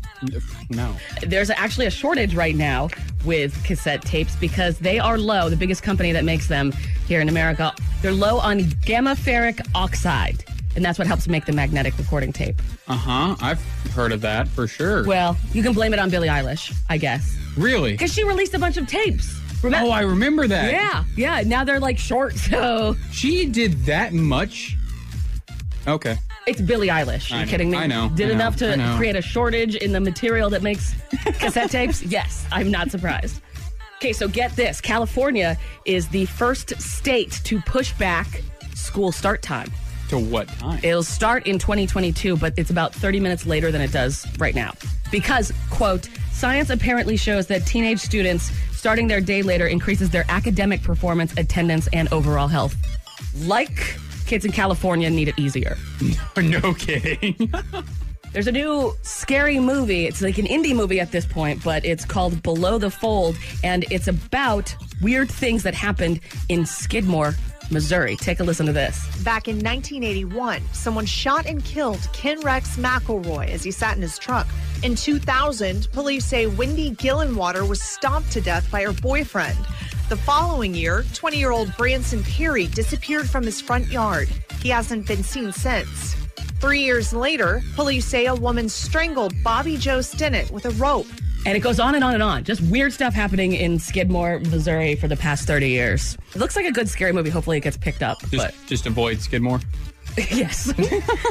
No. 0.69 0.95
there's 1.21 1.49
actually 1.49 1.85
a 1.85 1.91
shortage 1.91 2.35
right 2.35 2.55
now 2.55 2.89
with 3.25 3.61
cassette 3.63 4.01
tapes 4.03 4.35
because 4.35 4.77
they 4.79 4.99
are 4.99 5.17
low. 5.17 5.49
The 5.49 5.55
biggest 5.55 5.83
company 5.83 6.11
that 6.11 6.23
makes 6.25 6.47
them 6.47 6.71
here 7.07 7.21
in 7.21 7.29
America, 7.29 7.73
they're 8.01 8.11
low 8.11 8.37
on 8.39 8.69
gamma 8.85 9.11
ferric 9.15 9.59
oxide, 9.75 10.43
and 10.75 10.83
that's 10.83 10.97
what 10.99 11.07
helps 11.07 11.27
make 11.27 11.45
the 11.45 11.53
magnetic 11.53 11.97
recording 11.97 12.33
tape. 12.33 12.55
Uh 12.87 12.95
huh. 12.95 13.35
I've 13.41 13.61
heard 13.93 14.11
of 14.11 14.21
that 14.21 14.47
for 14.47 14.67
sure. 14.67 15.05
Well, 15.05 15.37
you 15.53 15.63
can 15.63 15.73
blame 15.73 15.93
it 15.93 15.99
on 15.99 16.09
Billie 16.09 16.27
Eilish, 16.27 16.75
I 16.89 16.97
guess, 16.97 17.35
really? 17.57 17.91
because 17.93 18.13
she 18.13 18.23
released 18.23 18.53
a 18.53 18.59
bunch 18.59 18.77
of 18.77 18.87
tapes. 18.87 19.39
Remember? 19.63 19.87
Oh, 19.87 19.91
I 19.91 20.01
remember 20.01 20.45
that. 20.47 20.71
yeah, 20.71 21.05
yeah. 21.15 21.41
Now 21.47 21.63
they're 21.63 21.79
like 21.79 21.97
short, 21.97 22.35
so 22.49 22.95
She 23.11 23.45
did 23.45 23.85
that 23.85 24.11
much. 24.11 24.75
Okay. 25.87 26.17
It's 26.45 26.61
Billie 26.61 26.87
Eilish. 26.87 27.31
Are 27.31 27.39
you 27.39 27.45
know, 27.45 27.51
kidding 27.51 27.71
me? 27.71 27.77
I 27.77 27.87
know, 27.87 28.09
Did 28.13 28.25
I 28.25 28.29
know, 28.29 28.35
enough 28.35 28.55
to 28.57 28.93
create 28.97 29.15
a 29.15 29.21
shortage 29.21 29.75
in 29.75 29.91
the 29.91 29.99
material 29.99 30.49
that 30.49 30.61
makes 30.61 30.95
cassette 31.39 31.71
tapes? 31.71 32.03
Yes, 32.03 32.45
I'm 32.51 32.71
not 32.71 32.91
surprised. 32.91 33.41
Okay, 33.97 34.13
so 34.13 34.27
get 34.27 34.53
this 34.55 34.81
California 34.81 35.57
is 35.85 36.09
the 36.09 36.25
first 36.25 36.79
state 36.81 37.39
to 37.45 37.61
push 37.61 37.93
back 37.93 38.41
school 38.75 39.11
start 39.11 39.41
time. 39.41 39.71
To 40.09 40.19
what 40.19 40.49
time? 40.49 40.79
It'll 40.83 41.03
start 41.03 41.47
in 41.47 41.57
2022, 41.57 42.35
but 42.35 42.53
it's 42.57 42.69
about 42.69 42.93
30 42.93 43.21
minutes 43.21 43.45
later 43.45 43.71
than 43.71 43.81
it 43.81 43.93
does 43.93 44.27
right 44.37 44.53
now. 44.53 44.73
Because, 45.09 45.53
quote, 45.69 46.09
science 46.33 46.69
apparently 46.69 47.15
shows 47.15 47.47
that 47.47 47.65
teenage 47.65 47.99
students 47.99 48.51
starting 48.73 49.07
their 49.07 49.21
day 49.21 49.41
later 49.41 49.67
increases 49.67 50.09
their 50.09 50.25
academic 50.27 50.83
performance, 50.83 51.33
attendance, 51.37 51.87
and 51.93 52.11
overall 52.11 52.49
health. 52.49 52.75
Like 53.45 53.97
kids 54.23 54.45
in 54.45 54.51
California 54.51 55.09
need 55.09 55.27
it 55.27 55.37
easier. 55.37 55.77
no 56.37 56.73
kidding. 56.73 57.53
There's 58.33 58.47
a 58.47 58.51
new 58.51 58.95
scary 59.03 59.59
movie. 59.59 60.07
It's 60.07 60.19
like 60.19 60.39
an 60.39 60.47
indie 60.47 60.75
movie 60.75 60.99
at 60.99 61.11
this 61.11 61.23
point, 61.23 61.63
but 61.63 61.85
it's 61.85 62.03
called 62.03 62.41
Below 62.41 62.79
the 62.79 62.89
Fold, 62.89 63.37
and 63.63 63.85
it's 63.91 64.07
about 64.07 64.75
weird 65.03 65.29
things 65.29 65.61
that 65.61 65.75
happened 65.75 66.19
in 66.49 66.65
Skidmore, 66.65 67.35
Missouri. 67.69 68.15
Take 68.15 68.39
a 68.39 68.43
listen 68.43 68.65
to 68.65 68.73
this. 68.73 69.05
Back 69.23 69.47
in 69.47 69.57
1981, 69.57 70.63
someone 70.73 71.05
shot 71.05 71.45
and 71.45 71.63
killed 71.63 72.07
Ken 72.11 72.39
Rex 72.41 72.75
McElroy 72.77 73.49
as 73.49 73.63
he 73.63 73.69
sat 73.69 73.95
in 73.95 74.01
his 74.01 74.17
truck. 74.17 74.47
In 74.81 74.95
2000, 74.95 75.91
police 75.91 76.25
say 76.25 76.47
Wendy 76.47 76.89
Gillenwater 76.91 77.67
was 77.67 77.83
stomped 77.83 78.31
to 78.31 78.41
death 78.41 78.69
by 78.71 78.81
her 78.81 78.93
boyfriend. 78.93 79.59
The 80.09 80.17
following 80.17 80.75
year, 80.75 81.05
20 81.13 81.37
year 81.37 81.51
old 81.51 81.75
Branson 81.77 82.23
Perry 82.23 82.67
disappeared 82.67 83.29
from 83.29 83.43
his 83.43 83.61
front 83.61 83.87
yard. 83.87 84.27
He 84.61 84.67
hasn't 84.67 85.07
been 85.07 85.23
seen 85.23 85.53
since. 85.53 86.13
Three 86.59 86.81
years 86.81 87.13
later, 87.13 87.61
police 87.75 88.05
say 88.05 88.25
a 88.25 88.35
woman 88.35 88.67
strangled 88.67 89.33
Bobbie 89.43 89.77
Jo 89.77 89.99
Stinnett 89.99 90.51
with 90.51 90.65
a 90.65 90.71
rope. 90.71 91.07
And 91.45 91.55
it 91.55 91.61
goes 91.61 91.79
on 91.79 91.95
and 91.95 92.03
on 92.03 92.13
and 92.13 92.21
on. 92.21 92.43
Just 92.43 92.61
weird 92.63 92.91
stuff 92.91 93.13
happening 93.13 93.53
in 93.53 93.79
Skidmore, 93.79 94.39
Missouri 94.39 94.95
for 94.95 95.07
the 95.07 95.15
past 95.15 95.47
30 95.47 95.69
years. 95.69 96.17
It 96.35 96.39
looks 96.39 96.57
like 96.57 96.65
a 96.65 96.71
good 96.71 96.89
scary 96.89 97.13
movie. 97.13 97.29
Hopefully 97.29 97.57
it 97.57 97.61
gets 97.61 97.77
picked 97.77 98.03
up. 98.03 98.19
Just, 98.23 98.35
but 98.35 98.55
just 98.65 98.85
avoid 98.85 99.21
Skidmore. 99.21 99.61
yes. 100.17 100.71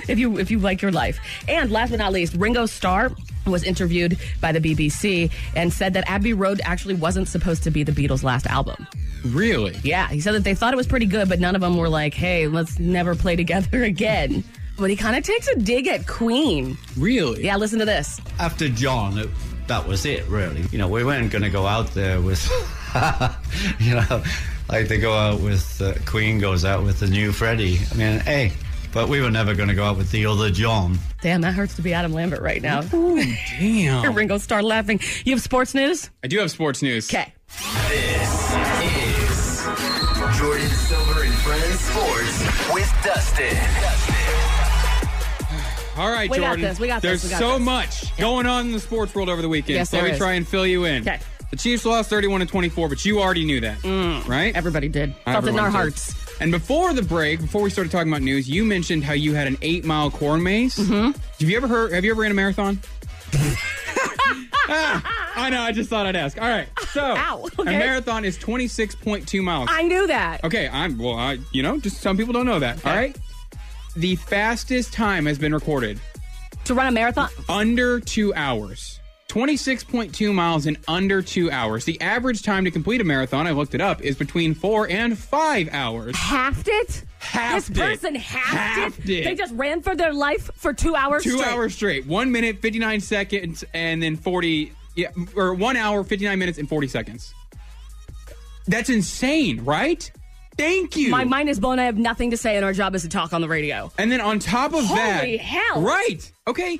if 0.09 0.19
you 0.19 0.39
if 0.39 0.51
you 0.51 0.59
like 0.59 0.81
your 0.81 0.93
life. 0.93 1.21
And 1.47 1.71
last 1.71 1.91
but 1.91 1.99
not 1.99 2.13
least, 2.13 2.35
Ringo 2.35 2.67
Starr 2.67 3.13
was 3.47 3.65
interviewed 3.65 4.19
by 4.41 4.53
the 4.53 4.61
BBC 4.61 5.31
and 5.57 5.73
said 5.73 5.95
that 5.95 6.09
Abbey 6.09 6.33
Road 6.33 6.61
actually 6.65 6.95
wasn't 6.95 7.29
supposed 7.29 7.63
to 7.65 7.71
be 7.71 7.83
the 7.83 7.93
Beatles' 7.93 8.23
last 8.23 8.47
album. 8.47 8.87
Really? 9.25 9.77
Yeah, 9.83 10.09
he 10.09 10.21
said 10.21 10.35
that 10.35 10.45
they 10.45 10.55
thought 10.55 10.73
it 10.73 10.77
was 10.77 10.87
pretty 10.87 11.07
good, 11.07 11.29
but 11.29 11.39
none 11.41 11.55
of 11.55 11.61
them 11.61 11.77
were 11.77 11.89
like, 11.89 12.15
"Hey, 12.15 12.49
let's 12.49 12.79
never 12.79 13.15
play 13.15 13.37
together 13.37 13.83
again." 13.85 14.43
But 14.79 14.91
he 14.91 14.97
kind 14.97 15.17
of 15.17 15.23
takes 15.23 15.47
a 15.49 15.57
dig 15.57 15.87
at 15.87 16.07
Queen. 16.07 16.77
Really? 16.97 17.45
Yeah, 17.45 17.57
listen 17.57 17.79
to 17.81 17.85
this. 17.85 18.21
after 18.41 18.69
John, 18.69 19.19
it, 19.19 19.29
that 19.69 19.87
was 19.87 20.05
it, 20.07 20.27
really. 20.29 20.63
You 20.73 20.79
know, 20.79 20.89
we 20.89 21.05
weren't 21.05 21.31
going 21.31 21.43
to 21.43 21.51
go 21.51 21.67
out 21.67 21.93
there 21.95 22.21
with, 22.21 22.43
you 23.79 23.95
know, 23.95 24.23
like 24.69 24.89
they 24.89 24.99
go 24.99 25.13
out 25.13 25.41
with, 25.41 25.81
uh, 25.81 25.93
Queen 26.07 26.39
goes 26.39 26.65
out 26.65 26.83
with 26.85 27.01
the 27.01 27.07
new 27.07 27.33
Freddie. 27.33 27.79
I 27.93 27.95
mean, 27.95 28.21
hey, 28.21 28.53
but 28.93 29.09
we 29.09 29.21
were 29.21 29.31
never 29.31 29.55
going 29.55 29.69
to 29.69 29.75
go 29.75 29.85
out 29.85 29.97
with 29.97 30.11
the 30.11 30.27
other 30.27 30.51
John. 30.51 30.99
Damn, 31.23 31.41
that 31.43 31.53
hurts 31.55 31.75
to 31.77 31.83
be 31.83 31.95
Adam 31.95 32.13
Lambert 32.13 32.41
right 32.41 32.61
now. 32.63 32.83
Damn. 32.83 34.15
Ringo 34.15 34.39
Starr 34.39 34.63
laughing. 34.63 35.01
You 35.25 35.33
have 35.33 35.43
sports 35.43 35.75
news? 35.75 36.11
I 36.23 36.29
do 36.29 36.39
have 36.39 36.51
sports 36.51 36.83
news. 36.83 37.09
Okay. 37.13 37.33
This 37.49 37.63
is 39.23 39.65
Jordan 40.39 40.69
Silver 40.69 41.23
and 41.25 41.35
Friends 41.35 41.81
Sports 41.81 42.73
with 42.75 42.93
Dustin. 43.05 43.57
All 45.99 46.11
right, 46.11 46.31
We 46.31 46.39
got 46.39 46.47
Jordan. 46.47 46.63
this, 46.65 46.81
we 46.81 46.87
got 46.87 47.03
this, 47.03 47.23
There's 47.23 47.25
we 47.25 47.31
got 47.31 47.39
so 47.39 47.53
this. 47.59 47.61
much 47.65 48.17
going 48.17 48.47
on 48.47 48.67
in 48.67 48.73
the 48.73 48.81
sports 48.81 49.15
world 49.15 49.29
over 49.29 49.43
the 49.43 49.49
weekend. 49.49 49.77
Yes, 49.77 49.91
so 49.91 49.97
let 49.99 50.03
there 50.03 50.09
me 50.11 50.15
is. 50.15 50.19
try 50.19 50.33
and 50.33 50.49
fill 50.49 50.67
you 50.67 50.85
in. 50.85 51.03
Okay. 51.03 51.19
The 51.51 51.57
Chiefs 51.57 51.85
lost 51.85 52.09
31 52.09 52.41
to 52.41 52.47
24, 52.47 52.89
but 52.89 53.05
you 53.05 53.21
already 53.21 53.45
knew 53.45 53.61
that, 53.61 53.79
mm. 53.81 54.27
right? 54.27 54.57
Everybody 54.57 54.89
did. 54.89 55.15
Felt 55.17 55.27
it 55.27 55.31
in 55.31 55.37
Everyone 55.37 55.61
our 55.61 55.67
did. 55.69 55.73
hearts. 55.77 56.15
And 56.41 56.51
before 56.51 56.93
the 56.93 57.03
break, 57.03 57.41
before 57.41 57.63
we 57.63 57.71
started 57.71 57.91
talking 57.93 58.11
about 58.13 58.23
news, 58.23 58.49
you 58.49 58.65
mentioned 58.65 59.05
how 59.05 59.13
you 59.13 59.35
had 59.35 59.47
an 59.47 59.57
eight 59.63 59.85
mile 59.85 60.11
corn 60.11 60.43
maze. 60.43 60.77
Mm-hmm. 60.77 61.13
Have 61.41 61.49
you 61.51 61.57
ever 61.57 61.69
heard? 61.69 61.93
Have 61.93 62.05
you 62.05 62.11
ever 62.13 62.21
ran 62.23 62.31
a 62.31 62.35
marathon? 62.35 62.81
Ah, 64.75 65.33
I 65.35 65.51
know. 65.51 65.61
I 65.61 65.73
just 65.73 65.91
thought 65.91 66.07
I'd 66.07 66.17
ask. 66.17 66.41
All 66.41 66.49
right. 66.49 66.69
So 66.93 67.03
Ow, 67.03 67.49
a 67.59 67.65
marathon 67.65 68.25
is 68.25 68.39
26.2 68.39 69.43
miles. 69.43 69.69
I 69.71 69.83
knew 69.83 70.07
that. 70.07 70.43
Okay, 70.45 70.69
I'm 70.69 70.97
well. 70.99 71.15
I, 71.15 71.39
you 71.51 71.63
know, 71.63 71.79
just 71.79 72.01
some 72.01 72.17
people 72.17 72.33
don't 72.33 72.47
know 72.47 72.61
that. 72.61 72.85
All 72.87 72.95
right. 72.95 73.15
The 73.97 74.17
fastest 74.17 74.93
time 74.93 75.27
has 75.27 75.39
been 75.39 75.53
recorded 75.53 76.01
To 76.67 76.75
run 76.75 76.87
a 76.87 76.93
marathon? 76.93 77.29
under 77.49 77.99
two 78.01 78.33
hours. 78.35 79.01
26.2 79.33 80.35
miles 80.35 80.67
in 80.67 80.77
under 80.87 81.23
two 81.23 81.51
hours. 81.51 81.87
The 81.87 81.99
average 82.03 82.43
time 82.43 82.67
to 82.67 82.71
complete 82.71 83.01
a 83.01 83.05
marathon, 83.05 83.47
I 83.47 83.53
looked 83.53 83.75
it 83.75 83.81
up, 83.81 84.03
is 84.03 84.15
between 84.15 84.53
four 84.53 84.87
and 84.91 85.19
five 85.19 85.71
hours. 85.73 86.15
Halved 86.19 86.69
it? 86.69 87.03
Halved 87.19 87.73
this 87.73 87.79
person 87.79 88.15
halved, 88.15 88.47
Halved 88.99 89.09
it. 89.09 89.21
it. 89.21 89.25
They 89.25 89.35
just 89.35 89.55
ran 89.55 89.81
for 89.81 89.97
their 89.97 90.13
life 90.13 90.51
for 90.55 90.75
two 90.75 90.95
hours 90.95 91.23
Two 91.23 91.39
straight. 91.39 91.47
hours 91.51 91.75
straight. 91.75 92.07
One 92.07 92.31
minute, 92.31 92.61
59 92.61 93.01
seconds, 93.01 93.65
and 93.73 94.03
then 94.03 94.17
40, 94.17 94.71
yeah, 94.97 95.09
or 95.35 95.55
one 95.55 95.77
hour, 95.79 96.05
59 96.05 96.39
minutes, 96.39 96.59
and 96.59 96.69
40 96.69 96.89
seconds. 96.89 97.33
That's 98.67 98.91
insane, 98.91 99.65
right? 99.65 100.13
Thank 100.59 100.95
you. 100.97 101.09
My 101.09 101.25
mind 101.25 101.49
is 101.49 101.59
blown. 101.59 101.79
I 101.79 101.85
have 101.85 101.97
nothing 101.97 102.33
to 102.33 102.37
say, 102.37 102.57
and 102.57 102.67
our 102.67 102.75
job 102.75 102.95
is 102.95 103.01
to 103.03 103.09
talk 103.09 103.33
on 103.33 103.41
the 103.41 103.49
radio. 103.49 103.91
And 103.97 104.13
then 104.13 104.21
on 104.21 104.39
top 104.41 104.75
of 104.75 104.87
that, 104.89 105.21
Holy 105.21 105.39
hell. 105.39 105.81
right? 105.81 106.31
Okay. 106.47 106.79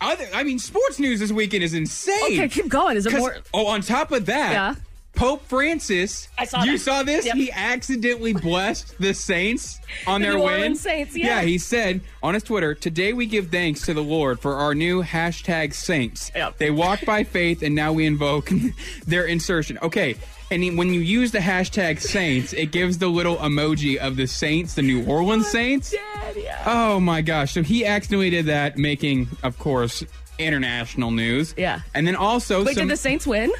Other, 0.00 0.26
I 0.34 0.42
mean, 0.42 0.58
sports 0.58 0.98
news 0.98 1.20
this 1.20 1.32
weekend 1.32 1.62
is 1.64 1.74
insane. 1.74 2.22
Okay, 2.24 2.48
keep 2.48 2.68
going. 2.68 2.96
Is 2.96 3.06
it 3.06 3.10
'Cause- 3.10 3.20
more? 3.20 3.36
Oh, 3.54 3.66
on 3.66 3.80
top 3.82 4.12
of 4.12 4.26
that, 4.26 4.52
Yeah. 4.52 4.74
Pope 5.16 5.46
Francis. 5.48 6.26
I 6.36 6.44
saw 6.44 6.64
You 6.64 6.72
that. 6.72 6.78
saw 6.80 7.02
this? 7.04 7.24
Yep. 7.24 7.36
He 7.36 7.52
accidentally 7.52 8.32
blessed 8.32 8.96
the 8.98 9.14
Saints 9.14 9.78
on 10.08 10.20
The 10.20 10.26
their 10.26 10.36
New 10.38 10.44
win. 10.44 10.52
Orleans 10.54 10.80
Saints, 10.80 11.16
yeah. 11.16 11.42
he 11.42 11.56
said 11.56 12.00
on 12.20 12.34
his 12.34 12.42
Twitter, 12.42 12.74
"Today 12.74 13.12
we 13.12 13.26
give 13.26 13.48
thanks 13.52 13.82
to 13.82 13.94
the 13.94 14.02
Lord 14.02 14.40
for 14.40 14.54
our 14.56 14.74
new 14.74 15.04
hashtag 15.04 15.72
Saints. 15.72 16.32
Yep. 16.34 16.58
They 16.58 16.70
walk 16.72 17.04
by 17.04 17.22
faith, 17.22 17.62
and 17.62 17.76
now 17.76 17.92
we 17.92 18.06
invoke 18.06 18.50
their 19.06 19.24
insertion." 19.24 19.78
Okay. 19.82 20.16
And 20.54 20.62
he- 20.62 20.70
when 20.70 20.94
you 20.94 21.00
use 21.00 21.32
the 21.32 21.40
hashtag 21.40 22.00
Saints, 22.00 22.52
it 22.52 22.70
gives 22.70 22.98
the 22.98 23.08
little 23.08 23.36
emoji 23.38 23.96
of 23.96 24.14
the 24.16 24.26
Saints, 24.26 24.74
the 24.74 24.82
New 24.82 25.04
Orleans 25.04 25.48
Saints. 25.48 25.90
Dad, 25.90 26.36
yeah. 26.36 26.62
Oh 26.64 27.00
my 27.00 27.22
gosh. 27.22 27.52
So 27.54 27.62
he 27.64 27.84
accidentally 27.84 28.30
did 28.30 28.46
that, 28.46 28.78
making, 28.78 29.26
of 29.42 29.58
course, 29.58 30.04
international 30.38 31.10
news. 31.10 31.54
Yeah. 31.56 31.80
And 31.94 32.06
then 32.06 32.14
also 32.14 32.64
Wait, 32.64 32.76
some. 32.76 32.86
did 32.86 32.92
the 32.92 32.96
Saints 32.96 33.26
win? 33.26 33.50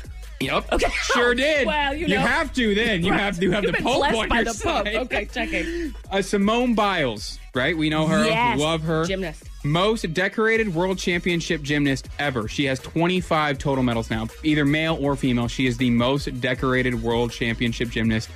Yep. 0.40 0.72
Okay. 0.72 0.90
Sure 1.14 1.34
did. 1.46 1.66
Well, 1.66 1.94
you 1.94 2.06
know. 2.06 2.20
have 2.20 2.52
to 2.54 2.74
then. 2.76 3.02
You 3.04 3.12
have 3.12 3.40
to 3.40 3.50
have 3.50 3.64
You've 3.64 3.76
the 3.76 3.82
Pope 3.82 4.02
on 4.14 4.28
by 4.28 4.36
your 4.36 4.44
the 4.44 4.54
side. 4.54 4.86
Pope. 4.86 5.02
Okay, 5.06 5.24
checking. 5.26 5.94
Uh, 6.12 6.22
Simone 6.22 6.74
Biles, 6.74 7.38
right? 7.54 7.76
We 7.76 7.88
know 7.90 8.06
her. 8.06 8.24
Yes. 8.24 8.58
Love 8.58 8.82
her. 8.82 9.04
Gymnast. 9.04 9.44
Most 9.64 10.12
decorated 10.12 10.74
world 10.74 10.98
championship 10.98 11.62
gymnast 11.62 12.08
ever. 12.18 12.48
She 12.48 12.64
has 12.66 12.78
25 12.80 13.58
total 13.58 13.82
medals 13.82 14.10
now, 14.10 14.28
either 14.42 14.64
male 14.64 14.98
or 15.00 15.16
female. 15.16 15.48
She 15.48 15.66
is 15.66 15.76
the 15.78 15.90
most 15.90 16.40
decorated 16.40 17.02
world 17.02 17.30
championship 17.32 17.88
gymnast 17.88 18.28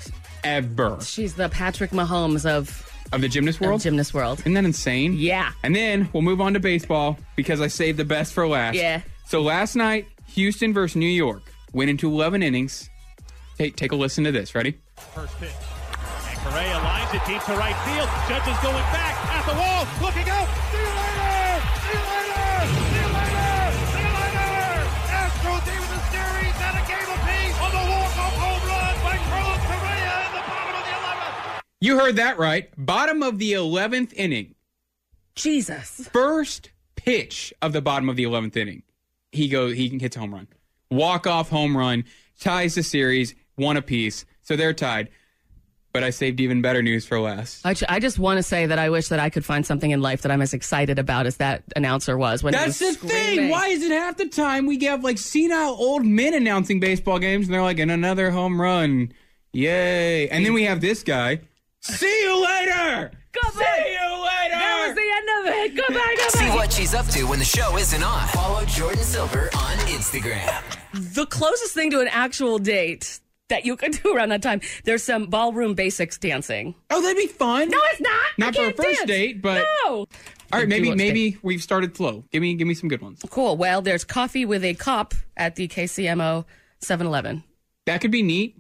ever 0.45 1.01
She's 1.01 1.35
the 1.35 1.49
Patrick 1.49 1.91
Mahomes 1.91 2.47
of, 2.49 2.91
of 3.13 3.21
the 3.21 3.29
gymnast 3.29 3.61
of 3.61 3.67
world. 3.67 3.81
gymnast 3.81 4.15
world. 4.15 4.41
Isn't 4.41 4.55
that 4.55 4.65
insane? 4.65 5.15
Yeah. 5.15 5.53
And 5.63 5.75
then 5.75 6.09
we'll 6.13 6.23
move 6.23 6.41
on 6.41 6.55
to 6.55 6.61
baseball 6.61 7.19
because 7.37 7.61
I 7.61 7.67
saved 7.67 7.99
the 7.99 8.05
best 8.05 8.33
for 8.33 8.47
last. 8.47 8.77
Yeah. 8.77 9.03
So 9.27 9.43
last 9.43 9.75
night, 9.75 10.07
Houston 10.29 10.73
versus 10.73 10.97
New 10.97 11.07
York 11.07 11.43
went 11.73 11.91
into 11.91 12.09
11 12.09 12.43
innings. 12.43 12.89
Take, 13.59 13.77
take 13.77 13.93
a 13.93 13.97
listen 13.97 14.25
to 14.25 14.33
this. 14.33 14.55
Ready? 14.55 14.79
First 14.97 15.39
pitch. 15.41 15.51
And 16.49 16.55
Correa 16.55 16.79
lines 16.79 17.13
it 17.13 17.21
deep 17.27 17.43
to 17.45 17.53
right 17.57 17.77
field. 17.85 18.09
Judge 18.29 18.49
is 18.49 18.59
going 18.63 18.85
back 18.89 19.15
at 19.29 19.45
the 19.45 19.53
wall, 19.53 19.85
looking 20.01 20.29
out. 20.31 20.49
See 20.73 20.79
you 20.81 20.89
later! 20.89 21.61
See 21.85 21.93
you 21.93 22.05
later! 22.09 22.65
See 22.73 22.97
you 22.97 23.09
later! 23.13 23.73
See 23.93 24.01
you 24.01 24.13
later! 24.17 24.49
Astros 25.13 25.65
even 25.69 25.89
the 25.93 26.01
series 26.09 26.57
at 26.65 26.73
a 26.73 26.85
game 26.89 27.09
apiece 27.13 27.59
on 27.61 27.71
the 27.73 27.85
walk-off 27.91 28.35
home 28.41 28.65
run 28.69 28.95
by 29.05 29.17
Carlos 29.29 29.61
Correa 29.69 30.17
in 30.25 30.33
the 30.33 30.45
bottom 30.49 30.75
of 30.75 30.85
the 30.85 30.95
11th. 30.97 31.61
You 31.81 31.99
heard 31.99 32.17
that 32.17 32.39
right. 32.39 32.71
Bottom 32.79 33.23
of 33.23 33.39
the 33.39 33.53
11th 33.53 34.15
inning. 34.15 34.55
Jesus. 35.35 36.09
First 36.13 36.71
pitch 36.97 37.53
of 37.61 37.73
the 37.73 37.83
bottom 37.83 38.09
of 38.09 38.17
the 38.17 38.25
11th 38.25 38.57
inning. 38.57 38.83
He 39.33 39.49
goes, 39.49 39.75
he 39.75 39.99
hits 39.99 40.17
a 40.17 40.21
home 40.21 40.33
run. 40.33 40.49
Walk 40.91 41.27
off 41.27 41.51
home 41.51 41.77
run, 41.77 42.05
ties 42.41 42.75
the 42.75 42.83
series, 42.83 43.35
one 43.57 43.77
apiece. 43.77 44.25
So 44.41 44.57
they're 44.57 44.73
tied. 44.73 45.11
But 45.93 46.05
I 46.05 46.11
saved 46.11 46.39
even 46.41 46.61
better 46.61 46.83
news 46.83 47.07
for 47.07 47.19
last. 47.19 47.65
I, 47.65 47.73
ju- 47.75 47.87
I 47.89 47.99
just 47.99 48.19
want 48.19 48.37
to 48.37 48.43
say 48.43 48.67
that 48.67 48.79
I 48.79 48.91
wish 48.91 49.09
that 49.09 49.19
I 49.21 49.31
could 49.31 49.45
find 49.45 49.65
something 49.65 49.91
in 49.91 50.03
life 50.03 50.23
that 50.23 50.31
I'm 50.31 50.43
as 50.43 50.53
excited 50.53 50.99
about 50.99 51.27
as 51.27 51.39
that 51.39 51.63
announcer 51.77 52.17
was 52.19 52.43
when 52.43 52.53
he 52.53 52.61
That's 52.61 52.79
the 52.79 52.87
was 52.89 52.97
thing. 52.99 53.49
Why 53.49 53.69
is 53.69 53.83
it 53.83 53.91
half 53.91 54.19
the 54.19 54.29
time 54.29 54.67
we 54.67 54.79
have 54.85 55.03
like 55.03 55.17
senile 55.17 55.71
old 55.79 56.05
men 56.05 56.35
announcing 56.35 56.79
baseball 56.79 57.19
games 57.19 57.47
and 57.47 57.55
they're 57.55 57.63
like, 57.63 57.79
in 57.79 57.89
another 57.91 58.31
home 58.31 58.61
run. 58.61 59.13
Yay. 59.53 60.29
And 60.29 60.45
then 60.45 60.53
we 60.53 60.65
have 60.65 60.81
this 60.83 61.03
guy. 61.03 61.41
See 61.81 62.23
you 62.23 62.45
later. 62.45 63.11
Goodbye. 63.33 63.61
See 63.61 63.93
you 63.93 64.25
later. 64.25 64.55
That 64.55 64.85
was 64.87 64.95
the 64.95 65.11
end 65.17 65.29
of 65.39 65.55
it. 65.55 65.75
Goodbye, 65.87 66.17
See 66.29 66.49
what 66.57 66.73
she's 66.73 66.95
up 66.95 67.07
to 67.09 67.25
when 67.25 67.39
the 67.39 67.45
show 67.45 67.77
isn't 67.79 68.03
on. 68.03 68.29
Follow 68.29 68.65
Jordan 68.67 69.03
Silver 69.03 69.49
on 69.57 69.77
Instagram. 69.89 70.63
The 70.93 71.25
closest 71.27 71.73
thing 71.75 71.91
to 71.93 72.01
an 72.01 72.09
actual 72.09 72.59
date 72.59 73.21
that 73.49 73.65
you 73.65 73.77
could 73.77 73.93
do 74.03 74.15
around 74.15 74.31
that 74.31 74.43
time, 74.43 74.61
there's 74.85 75.03
some 75.03 75.27
ballroom 75.27 75.75
basics 75.75 76.19
dancing. 76.19 76.75
oh, 76.91 77.01
that'd 77.03 77.17
be 77.17 77.27
fun. 77.27 77.69
No, 77.69 77.79
it's 77.93 78.01
not. 78.01 78.13
Not 78.39 78.55
for 78.57 78.67
a 78.69 78.73
first 78.73 78.99
dance. 79.01 79.07
date, 79.09 79.43
but 79.43 79.65
No. 79.87 79.91
all 79.91 80.07
right. 80.53 80.69
Maybe 80.69 80.87
Duo 80.87 80.97
maybe 80.97 81.39
we've 81.43 81.63
started 81.63 81.97
slow. 81.97 82.25
Give 82.31 82.43
me 82.43 82.55
give 82.55 82.67
me 82.69 82.75
some 82.75 82.89
good 82.89 83.03
ones. 83.03 83.21
Cool. 83.31 83.57
Well, 83.57 83.83
there's 83.83 84.05
coffee 84.05 84.45
with 84.45 84.65
a 84.65 84.75
cop 84.75 85.15
at 85.37 85.57
the 85.57 85.69
KCMO 85.69 86.45
7-Eleven. 86.83 87.45
That 87.87 88.01
could 88.01 88.11
be 88.11 88.23
neat. 88.23 88.57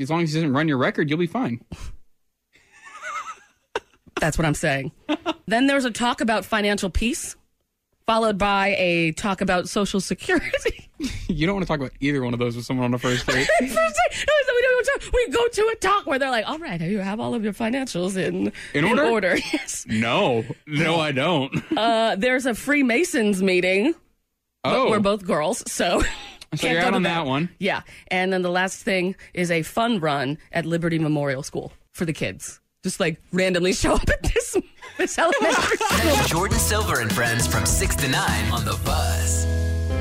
As 0.00 0.10
long 0.10 0.22
as 0.22 0.32
it 0.34 0.38
doesn't 0.38 0.52
run 0.52 0.68
your 0.68 0.78
record, 0.78 1.10
you'll 1.10 1.18
be 1.18 1.26
fine. 1.26 1.60
That's 4.20 4.38
what 4.38 4.44
I'm 4.46 4.54
saying. 4.54 4.92
then 5.46 5.66
there's 5.66 5.84
a 5.84 5.90
talk 5.90 6.20
about 6.20 6.44
financial 6.44 6.88
peace, 6.90 7.34
followed 8.12 8.36
by 8.36 8.74
a 8.78 9.12
talk 9.12 9.40
about 9.40 9.68
social 9.68 10.00
security. 10.00 10.88
You 11.28 11.46
don't 11.46 11.56
want 11.56 11.64
to 11.64 11.68
talk 11.68 11.80
about 11.80 11.90
either 11.98 12.22
one 12.22 12.32
of 12.32 12.38
those 12.38 12.54
with 12.54 12.64
someone 12.64 12.84
on 12.84 12.94
a 12.94 12.98
first 13.08 13.26
date. 13.26 13.48
No, 13.60 13.66
so 13.66 13.74
we, 13.74 14.62
don't 14.62 14.84
talk- 14.84 15.12
we 15.12 15.28
go 15.30 15.48
to 15.48 15.70
a 15.72 15.76
talk 15.80 16.06
where 16.06 16.16
they're 16.18 16.30
like, 16.30 16.48
all 16.48 16.58
right, 16.58 16.80
you 16.80 16.98
have 16.98 17.18
all 17.18 17.34
of 17.34 17.42
your 17.42 17.54
financials 17.54 18.16
in, 18.16 18.52
In 18.74 18.84
order? 18.98 19.36
Yes. 19.52 19.84
no, 19.88 20.44
no, 20.66 21.00
I 21.00 21.10
don't. 21.10 21.52
Uh, 21.76 22.14
there's 22.16 22.46
a 22.46 22.54
Freemasons 22.54 23.42
meeting. 23.42 23.94
Oh, 24.62 24.90
We're 24.90 25.00
both 25.00 25.24
girls, 25.24 25.64
so. 25.72 26.02
so 26.02 26.06
can't 26.56 26.74
you're 26.74 26.82
out 26.82 26.94
on 26.94 27.02
that 27.02 27.26
one. 27.26 27.48
Yeah. 27.58 27.80
And 28.08 28.32
then 28.32 28.42
the 28.42 28.50
last 28.50 28.84
thing 28.84 29.16
is 29.34 29.50
a 29.50 29.62
fun 29.62 29.98
run 29.98 30.38
at 30.52 30.66
Liberty 30.66 31.00
Memorial 31.00 31.42
School 31.42 31.72
for 31.92 32.04
the 32.04 32.12
kids. 32.12 32.60
Just 32.82 32.98
like 32.98 33.20
randomly 33.32 33.72
show 33.72 33.92
up 33.94 34.08
at 34.10 34.20
this, 34.24 34.56
this 34.98 35.16
elementary 35.16 35.76
school. 35.76 36.24
Jordan 36.26 36.58
Silver 36.58 36.98
and 37.00 37.12
friends 37.12 37.46
from 37.46 37.64
6 37.64 37.94
to 37.96 38.08
9 38.08 38.50
on 38.50 38.64
The 38.64 38.76
Buzz. 38.84 39.46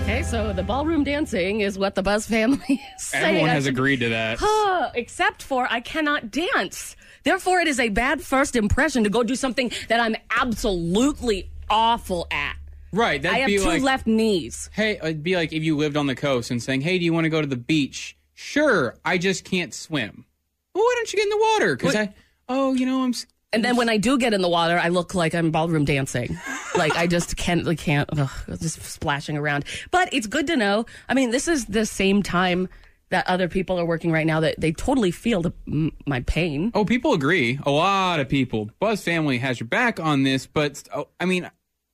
Okay, 0.02 0.24
so 0.24 0.52
the 0.52 0.64
ballroom 0.64 1.04
dancing 1.04 1.60
is 1.60 1.78
what 1.78 1.94
the 1.94 2.02
Buzz 2.02 2.26
family 2.26 2.82
is 2.98 3.04
saying. 3.04 3.24
Everyone 3.26 3.50
has 3.50 3.66
should- 3.66 3.74
agreed 3.74 4.00
to 4.00 4.10
that. 4.10 4.92
Except 4.96 5.44
for 5.44 5.68
I 5.70 5.80
cannot 5.80 6.32
dance. 6.32 6.96
Therefore, 7.24 7.60
it 7.60 7.68
is 7.68 7.80
a 7.80 7.90
bad 7.90 8.24
first 8.24 8.56
impression 8.56 9.04
to 9.04 9.12
go 9.12 9.22
do 9.22 9.36
something 9.36 9.72
that 9.88 10.00
I'm 10.00 10.16
absolutely 10.40 11.52
awful 11.70 12.26
at. 12.32 12.56
Right. 12.92 13.22
That'd 13.22 13.36
I 13.36 13.40
have 13.42 13.48
be 13.48 13.60
two 13.60 13.64
like, 13.66 13.84
left 13.84 14.08
knees. 14.08 14.72
hey, 14.74 14.98
uh, 14.98 15.06
it'd 15.06 15.22
be 15.22 15.36
like 15.36 15.54
if 15.54 15.62
you 15.64 15.78
lived 15.78 15.98
on 15.98 16.08
the 16.08 16.16
coast 16.16 16.50
and 16.50 16.62
saying, 16.62 16.82
hey, 16.82 16.98
do 16.98 17.06
you 17.06 17.14
want 17.14 17.26
to 17.26 17.30
go 17.30 17.42
to 17.42 17.48
the 17.48 17.56
beach? 17.56 18.18
Sure, 18.34 18.96
I 19.06 19.20
just 19.20 19.46
can't 19.46 19.72
swim. 19.72 20.26
Well, 20.74 20.84
why 20.84 20.94
don't 20.98 21.14
you 21.14 21.18
get 21.18 21.26
in 21.26 21.30
the 21.30 21.46
water? 21.54 21.76
Because 21.76 21.96
I, 21.96 22.14
oh, 22.52 22.74
you 22.74 22.86
know, 22.86 23.04
I'm. 23.04 23.10
s- 23.12 23.26
And 23.54 23.64
then 23.66 23.76
when 23.76 23.90
I 23.90 23.98
do 23.98 24.18
get 24.18 24.34
in 24.34 24.42
the 24.42 24.50
water, 24.50 24.78
I 24.78 24.90
look 24.90 25.14
like 25.16 25.34
I'm 25.36 25.52
ballroom 25.52 25.86
dancing. 25.86 26.38
like 26.76 26.96
I 26.96 27.08
just 27.08 27.36
can't, 27.38 27.66
like, 27.66 27.80
can't, 27.80 28.10
ugh, 28.18 28.30
just 28.60 28.82
splashing 28.82 29.38
around. 29.38 29.66
But 29.92 30.14
it's 30.14 30.28
good 30.28 30.48
to 30.48 30.56
know. 30.56 30.86
I 31.10 31.14
mean, 31.14 31.32
this 31.32 31.48
is 31.48 31.66
the 31.66 31.86
same 31.86 32.24
time 32.24 32.70
that 33.10 33.28
other 33.28 33.50
people 33.50 33.78
are 33.78 33.84
working 33.86 34.10
right 34.12 34.26
now 34.26 34.40
that 34.40 34.56
they 34.58 34.72
totally 34.72 35.12
feel 35.12 35.42
the, 35.42 35.52
m- 35.68 35.92
my 36.08 36.22
pain. 36.22 36.72
Oh, 36.74 36.86
people 36.86 37.12
agree. 37.14 37.60
A 37.66 37.72
lot 37.72 38.22
of 38.22 38.30
people. 38.30 38.70
Buzz 38.80 39.04
family 39.04 39.38
has 39.40 39.60
your 39.60 39.68
back 39.68 40.00
on 40.00 40.24
this, 40.24 40.46
but 40.48 40.82
oh, 40.96 41.10
I 41.20 41.26
mean, 41.26 41.50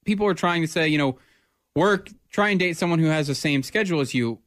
people 0.06 0.28
are 0.28 0.36
trying 0.36 0.62
to 0.62 0.68
say, 0.68 0.88
you 0.90 1.00
know, 1.00 1.18
work, 1.76 2.10
try 2.30 2.50
and 2.50 2.60
date 2.60 2.78
someone 2.78 3.00
who 3.00 3.08
has 3.08 3.26
the 3.28 3.34
same 3.36 3.64
schedule 3.64 4.00
as 4.00 4.14
you. 4.14 4.40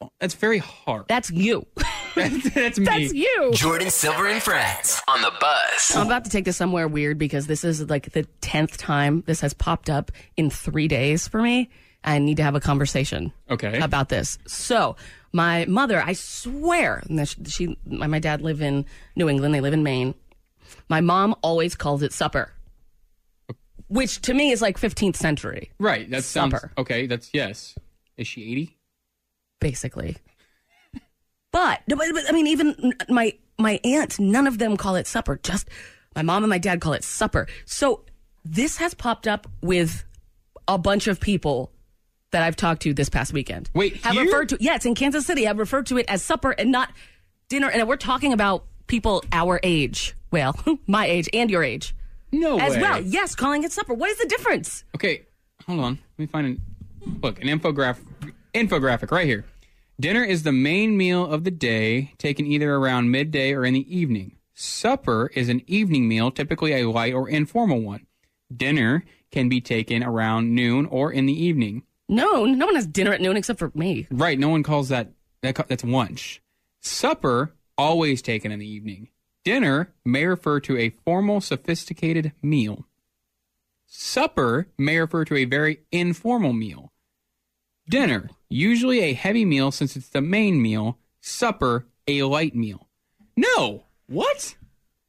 Well, 0.00 0.12
That's 0.20 0.34
very 0.34 0.58
hard. 0.58 1.06
That's 1.08 1.30
you. 1.30 1.66
That's, 2.14 2.50
that's 2.54 2.78
me. 2.78 2.84
That's 2.84 3.12
you. 3.14 3.50
Jordan 3.54 3.90
Silver 3.90 4.26
and 4.28 4.42
Friends 4.42 5.00
on 5.08 5.20
the 5.22 5.32
Buzz. 5.40 5.92
I'm 5.96 6.06
about 6.06 6.24
to 6.24 6.30
take 6.30 6.44
this 6.44 6.56
somewhere 6.56 6.86
weird 6.86 7.18
because 7.18 7.46
this 7.46 7.64
is 7.64 7.88
like 7.90 8.12
the 8.12 8.24
10th 8.42 8.76
time 8.76 9.24
this 9.26 9.40
has 9.40 9.54
popped 9.54 9.90
up 9.90 10.12
in 10.36 10.50
three 10.50 10.86
days 10.88 11.26
for 11.26 11.42
me. 11.42 11.68
I 12.04 12.20
need 12.20 12.36
to 12.36 12.44
have 12.44 12.54
a 12.54 12.60
conversation 12.60 13.32
Okay. 13.50 13.80
about 13.80 14.08
this. 14.08 14.38
So, 14.46 14.94
my 15.32 15.64
mother, 15.66 16.00
I 16.00 16.12
swear, 16.12 17.02
she, 17.46 17.76
my, 17.84 18.06
my 18.06 18.18
dad 18.20 18.40
live 18.40 18.62
in 18.62 18.86
New 19.16 19.28
England, 19.28 19.52
they 19.52 19.60
live 19.60 19.74
in 19.74 19.82
Maine. 19.82 20.14
My 20.88 21.00
mom 21.00 21.34
always 21.42 21.74
calls 21.74 22.02
it 22.04 22.12
supper, 22.12 22.52
which 23.88 24.20
to 24.22 24.32
me 24.34 24.52
is 24.52 24.62
like 24.62 24.78
15th 24.78 25.16
century, 25.16 25.72
Right. 25.80 26.08
That 26.08 26.22
sounds 26.24 26.52
Supper. 26.54 26.72
okay. 26.78 27.06
That's 27.08 27.30
yes. 27.34 27.74
Is 28.16 28.26
she 28.28 28.42
eighty? 28.50 28.77
Basically. 29.60 30.16
But, 31.50 31.80
no, 31.88 31.96
but, 31.96 32.06
but, 32.12 32.24
I 32.28 32.32
mean, 32.32 32.46
even 32.46 32.92
my 33.08 33.32
my 33.58 33.80
aunt, 33.82 34.20
none 34.20 34.46
of 34.46 34.58
them 34.58 34.76
call 34.76 34.94
it 34.96 35.06
supper. 35.06 35.40
Just 35.42 35.68
my 36.14 36.22
mom 36.22 36.44
and 36.44 36.50
my 36.50 36.58
dad 36.58 36.80
call 36.80 36.92
it 36.92 37.02
supper. 37.04 37.46
So 37.64 38.04
this 38.44 38.76
has 38.78 38.94
popped 38.94 39.26
up 39.26 39.46
with 39.62 40.04
a 40.68 40.78
bunch 40.78 41.06
of 41.06 41.20
people 41.20 41.72
that 42.30 42.42
I've 42.42 42.56
talked 42.56 42.82
to 42.82 42.92
this 42.94 43.08
past 43.08 43.32
weekend. 43.32 43.70
Wait, 43.74 43.96
have 43.98 44.12
here? 44.12 44.24
referred 44.24 44.50
to 44.50 44.58
yeah, 44.60 44.74
it's 44.74 44.86
in 44.86 44.94
Kansas 44.94 45.26
City. 45.26 45.44
Have 45.44 45.58
referred 45.58 45.86
to 45.86 45.98
it 45.98 46.06
as 46.08 46.22
supper 46.22 46.50
and 46.50 46.70
not 46.70 46.90
dinner. 47.48 47.68
And 47.70 47.88
we're 47.88 47.96
talking 47.96 48.32
about 48.32 48.64
people 48.86 49.24
our 49.32 49.58
age. 49.62 50.14
Well, 50.30 50.58
my 50.86 51.06
age 51.06 51.28
and 51.32 51.50
your 51.50 51.64
age 51.64 51.94
No 52.30 52.58
as 52.60 52.74
way. 52.76 52.82
well. 52.82 53.00
Yes, 53.00 53.34
calling 53.34 53.64
it 53.64 53.72
supper. 53.72 53.94
What 53.94 54.10
is 54.10 54.18
the 54.18 54.26
difference? 54.26 54.84
Okay, 54.94 55.22
hold 55.66 55.80
on. 55.80 55.98
Let 56.16 56.18
me 56.18 56.26
find 56.26 56.46
an 56.46 56.62
look 57.22 57.40
an 57.42 57.48
infograph 57.48 57.96
infographic 58.54 59.10
right 59.10 59.26
here. 59.26 59.44
Dinner 60.00 60.22
is 60.22 60.42
the 60.42 60.52
main 60.52 60.96
meal 60.96 61.26
of 61.26 61.44
the 61.44 61.50
day, 61.50 62.14
taken 62.18 62.46
either 62.46 62.74
around 62.74 63.10
midday 63.10 63.52
or 63.52 63.64
in 63.64 63.74
the 63.74 63.96
evening. 63.96 64.36
Supper 64.54 65.30
is 65.34 65.48
an 65.48 65.62
evening 65.66 66.08
meal, 66.08 66.30
typically 66.30 66.72
a 66.72 66.88
light 66.88 67.14
or 67.14 67.28
informal 67.28 67.80
one. 67.80 68.06
Dinner 68.54 69.04
can 69.30 69.48
be 69.48 69.60
taken 69.60 70.02
around 70.02 70.54
noon 70.54 70.86
or 70.86 71.12
in 71.12 71.26
the 71.26 71.44
evening. 71.44 71.82
No, 72.08 72.44
no 72.44 72.66
one 72.66 72.74
has 72.74 72.86
dinner 72.86 73.12
at 73.12 73.20
noon 73.20 73.36
except 73.36 73.58
for 73.58 73.70
me. 73.74 74.06
Right, 74.10 74.38
no 74.38 74.48
one 74.48 74.62
calls 74.62 74.88
that, 74.88 75.12
that 75.42 75.68
that's 75.68 75.84
lunch. 75.84 76.40
Supper 76.80 77.54
always 77.76 78.22
taken 78.22 78.50
in 78.50 78.58
the 78.58 78.68
evening. 78.68 79.08
Dinner 79.44 79.92
may 80.04 80.26
refer 80.26 80.60
to 80.60 80.76
a 80.76 80.90
formal 80.90 81.40
sophisticated 81.40 82.32
meal. 82.42 82.86
Supper 83.86 84.68
may 84.76 84.98
refer 84.98 85.24
to 85.24 85.36
a 85.36 85.44
very 85.44 85.80
informal 85.90 86.52
meal. 86.52 86.92
Dinner, 87.88 88.30
usually 88.48 89.00
a 89.00 89.12
heavy 89.12 89.44
meal 89.44 89.70
since 89.70 89.96
it's 89.96 90.08
the 90.08 90.20
main 90.20 90.60
meal. 90.60 90.98
Supper, 91.20 91.86
a 92.06 92.22
light 92.22 92.54
meal. 92.54 92.88
No. 93.36 93.84
What? 94.06 94.56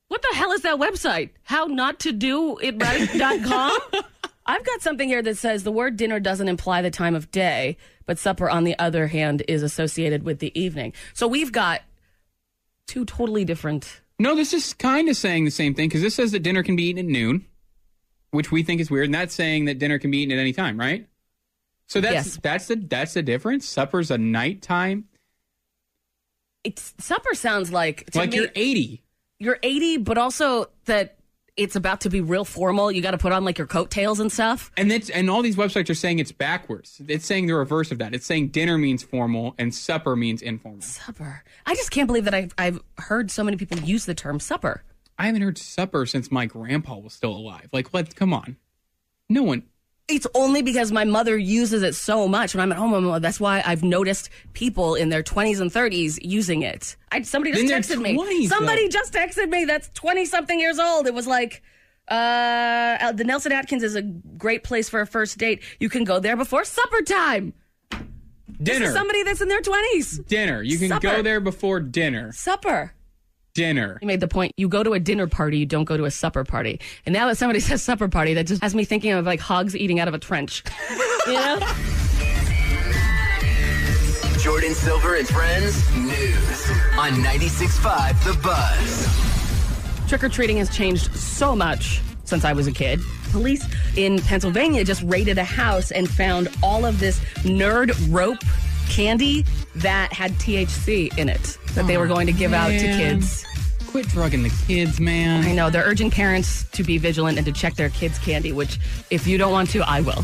What 0.09 0.21
the 0.21 0.35
hell 0.35 0.51
is 0.51 0.63
that 0.63 0.79
website? 0.79 1.29
How 1.43 1.65
not 1.65 1.99
to 1.99 2.11
do 2.11 2.57
it 2.57 2.81
right.com? 2.81 3.79
I've 4.45 4.65
got 4.65 4.81
something 4.81 5.07
here 5.07 5.21
that 5.21 5.37
says 5.37 5.63
the 5.63 5.71
word 5.71 5.95
dinner 5.95 6.19
doesn't 6.19 6.47
imply 6.47 6.81
the 6.81 6.89
time 6.89 7.13
of 7.13 7.29
day, 7.29 7.77
but 8.07 8.17
supper, 8.17 8.49
on 8.49 8.63
the 8.63 8.77
other 8.79 9.05
hand, 9.05 9.43
is 9.47 9.61
associated 9.61 10.23
with 10.23 10.39
the 10.39 10.59
evening. 10.59 10.93
So 11.13 11.27
we've 11.27 11.51
got 11.51 11.81
two 12.87 13.05
totally 13.05 13.45
different. 13.45 14.01
No, 14.17 14.35
this 14.35 14.51
is 14.51 14.73
kind 14.73 15.07
of 15.07 15.15
saying 15.15 15.45
the 15.45 15.51
same 15.51 15.75
thing 15.75 15.87
because 15.87 16.01
this 16.01 16.15
says 16.15 16.31
that 16.31 16.39
dinner 16.39 16.63
can 16.63 16.75
be 16.75 16.85
eaten 16.85 17.05
at 17.05 17.11
noon, 17.11 17.45
which 18.31 18.51
we 18.51 18.63
think 18.63 18.81
is 18.81 18.89
weird, 18.89 19.05
and 19.05 19.13
that's 19.13 19.35
saying 19.35 19.65
that 19.65 19.77
dinner 19.77 19.99
can 19.99 20.09
be 20.09 20.17
eaten 20.17 20.35
at 20.35 20.41
any 20.41 20.53
time, 20.53 20.79
right? 20.79 21.07
So 21.89 21.99
that's 22.01 22.13
Yes. 22.13 22.39
that's 22.41 22.67
the 22.67 22.75
that's 22.75 23.13
the 23.15 23.21
difference. 23.23 23.67
Supper's 23.67 24.11
a 24.11 24.17
nighttime. 24.17 25.05
It's 26.63 26.93
supper 26.99 27.33
sounds 27.33 27.71
like 27.71 28.09
like 28.15 28.31
me, 28.31 28.37
you're 28.37 28.49
80. 28.55 29.03
you're 29.39 29.59
80, 29.63 29.97
but 29.97 30.17
also 30.17 30.69
that 30.85 31.15
it's 31.57 31.75
about 31.75 32.01
to 32.01 32.09
be 32.09 32.21
real 32.21 32.45
formal. 32.45 32.91
You 32.91 33.01
got 33.01 33.11
to 33.11 33.17
put 33.17 33.31
on 33.33 33.43
like 33.43 33.57
your 33.57 33.67
coattails 33.67 34.19
and 34.19 34.31
stuff. 34.31 34.71
And 34.77 34.89
that's 34.91 35.09
and 35.09 35.29
all 35.29 35.41
these 35.41 35.55
websites 35.55 35.89
are 35.89 35.93
saying 35.95 36.19
it's 36.19 36.31
backwards. 36.31 37.01
It's 37.07 37.25
saying 37.25 37.47
the 37.47 37.55
reverse 37.55 37.91
of 37.91 37.97
that. 37.99 38.13
It's 38.13 38.25
saying 38.25 38.49
dinner 38.49 38.77
means 38.77 39.03
formal 39.03 39.55
and 39.57 39.73
supper 39.73 40.15
means 40.15 40.41
informal. 40.41 40.81
Supper. 40.81 41.43
I 41.65 41.75
just 41.75 41.91
can't 41.91 42.07
believe 42.07 42.25
that 42.25 42.33
I've, 42.33 42.53
I've 42.57 42.79
heard 42.97 43.31
so 43.31 43.43
many 43.43 43.57
people 43.57 43.77
use 43.79 44.05
the 44.05 44.13
term 44.15 44.39
supper. 44.39 44.83
I 45.17 45.25
haven't 45.25 45.41
heard 45.41 45.57
supper 45.57 46.05
since 46.05 46.31
my 46.31 46.45
grandpa 46.45 46.97
was 46.97 47.11
still 47.13 47.35
alive. 47.35 47.67
Like, 47.73 47.93
let's 47.93 48.13
come 48.13 48.33
on. 48.33 48.55
No 49.27 49.43
one 49.43 49.63
It's 50.09 50.25
only 50.33 50.61
because 50.61 50.91
my 50.91 51.05
mother 51.05 51.37
uses 51.37 51.83
it 51.83 51.93
so 51.95 52.27
much 52.27 52.55
when 52.55 52.61
I'm 52.61 52.71
at 52.71 52.77
home. 52.77 52.93
I'm- 52.93 53.21
That's 53.21 53.39
why 53.39 53.61
I've 53.65 53.83
noticed 53.83 54.29
people 54.53 54.95
in 54.95 55.09
their 55.09 55.21
20s 55.23 55.59
and 55.61 55.71
30s 55.71 56.17
using 56.21 56.63
it. 56.63 56.95
I, 57.11 57.21
somebody 57.21 57.51
just 57.53 57.71
texted 57.71 58.01
me. 58.01 58.47
Somebody 58.47 58.83
though. 58.87 58.89
just 58.89 59.13
texted 59.13 59.49
me 59.49 59.65
that's 59.65 59.89
20 59.93 60.25
something 60.25 60.59
years 60.59 60.79
old. 60.79 61.05
It 61.07 61.13
was 61.13 61.27
like, 61.27 61.61
uh, 62.07 63.11
the 63.11 63.23
Nelson 63.23 63.51
Atkins 63.51 63.83
is 63.83 63.95
a 63.95 64.01
great 64.01 64.63
place 64.63 64.89
for 64.89 64.99
a 65.01 65.05
first 65.07 65.37
date. 65.37 65.61
You 65.79 65.89
can 65.89 66.03
go 66.03 66.19
there 66.19 66.35
before 66.35 66.63
supper 66.65 67.01
time. 67.03 67.53
Dinner. 68.61 68.91
somebody 68.91 69.23
that's 69.23 69.39
in 69.41 69.47
their 69.47 69.61
20s. 69.61 70.25
dinner. 70.27 70.61
You 70.61 70.77
can 70.79 70.89
Supper. 70.89 71.01
go 71.07 71.21
there 71.21 71.39
before 71.39 71.79
dinner. 71.79 72.31
Supper. 72.33 72.93
Dinner. 73.53 73.97
You 74.01 74.07
made 74.07 74.19
the 74.19 74.27
point. 74.27 74.53
You 74.57 74.67
go 74.67 74.83
to 74.83 74.93
a 74.93 74.99
dinner 74.99 75.27
party, 75.27 75.57
you 75.57 75.65
don't 75.65 75.85
go 75.85 75.97
to 75.97 76.05
a 76.05 76.11
supper 76.11 76.43
party. 76.43 76.79
And 77.05 77.13
now 77.13 77.27
that 77.27 77.37
somebody 77.37 77.59
says 77.59 77.81
supper 77.81 78.07
party, 78.07 78.33
that 78.35 78.47
just 78.47 78.61
has 78.61 78.75
me 78.75 78.85
thinking 78.85 79.11
of 79.11 79.25
like 79.25 79.39
hogs 79.39 79.75
eating 79.75 79.99
out 79.99 80.07
of 80.07 80.13
a 80.13 80.19
trench. 80.19 80.63
you 81.27 81.33
know? 81.33 81.59
Jordan 84.39 84.73
Silver 84.73 85.15
and 85.15 85.27
Friends 85.27 85.95
News 85.97 86.69
on 86.97 87.11
96.5 87.11 88.23
The 88.23 88.39
Buzz. 88.41 90.09
Trick 90.09 90.23
or 90.23 90.29
treating 90.29 90.57
has 90.57 90.69
changed 90.69 91.13
so 91.15 91.55
much 91.55 92.01
since 92.23 92.45
I 92.45 92.53
was 92.53 92.65
a 92.67 92.71
kid. 92.71 93.01
Police 93.31 93.65
in 93.97 94.19
Pennsylvania 94.21 94.85
just 94.85 95.03
raided 95.03 95.37
a 95.37 95.43
house 95.43 95.91
and 95.91 96.09
found 96.09 96.47
all 96.63 96.85
of 96.85 96.99
this 96.99 97.19
nerd 97.43 97.93
rope 98.09 98.43
candy 98.89 99.45
that 99.75 100.11
had 100.11 100.31
THC 100.33 101.17
in 101.17 101.29
it 101.29 101.57
that 101.73 101.87
they 101.87 101.97
were 101.97 102.07
going 102.07 102.27
to 102.27 102.33
give 102.33 102.53
out 102.53 102.69
to 102.69 102.85
man. 102.85 103.19
kids. 103.19 103.45
Quit 103.87 104.07
drugging 104.09 104.43
the 104.43 104.51
kids, 104.67 104.99
man. 104.99 105.43
I 105.45 105.53
know 105.53 105.69
they're 105.69 105.83
urging 105.85 106.11
parents 106.11 106.65
to 106.71 106.83
be 106.83 106.97
vigilant 106.97 107.37
and 107.37 107.45
to 107.45 107.51
check 107.51 107.75
their 107.75 107.89
kids' 107.89 108.19
candy, 108.19 108.51
which 108.51 108.77
if 109.09 109.25
you 109.25 109.37
don't 109.37 109.51
want 109.51 109.69
to, 109.71 109.79
I 109.79 110.01
will. 110.01 110.23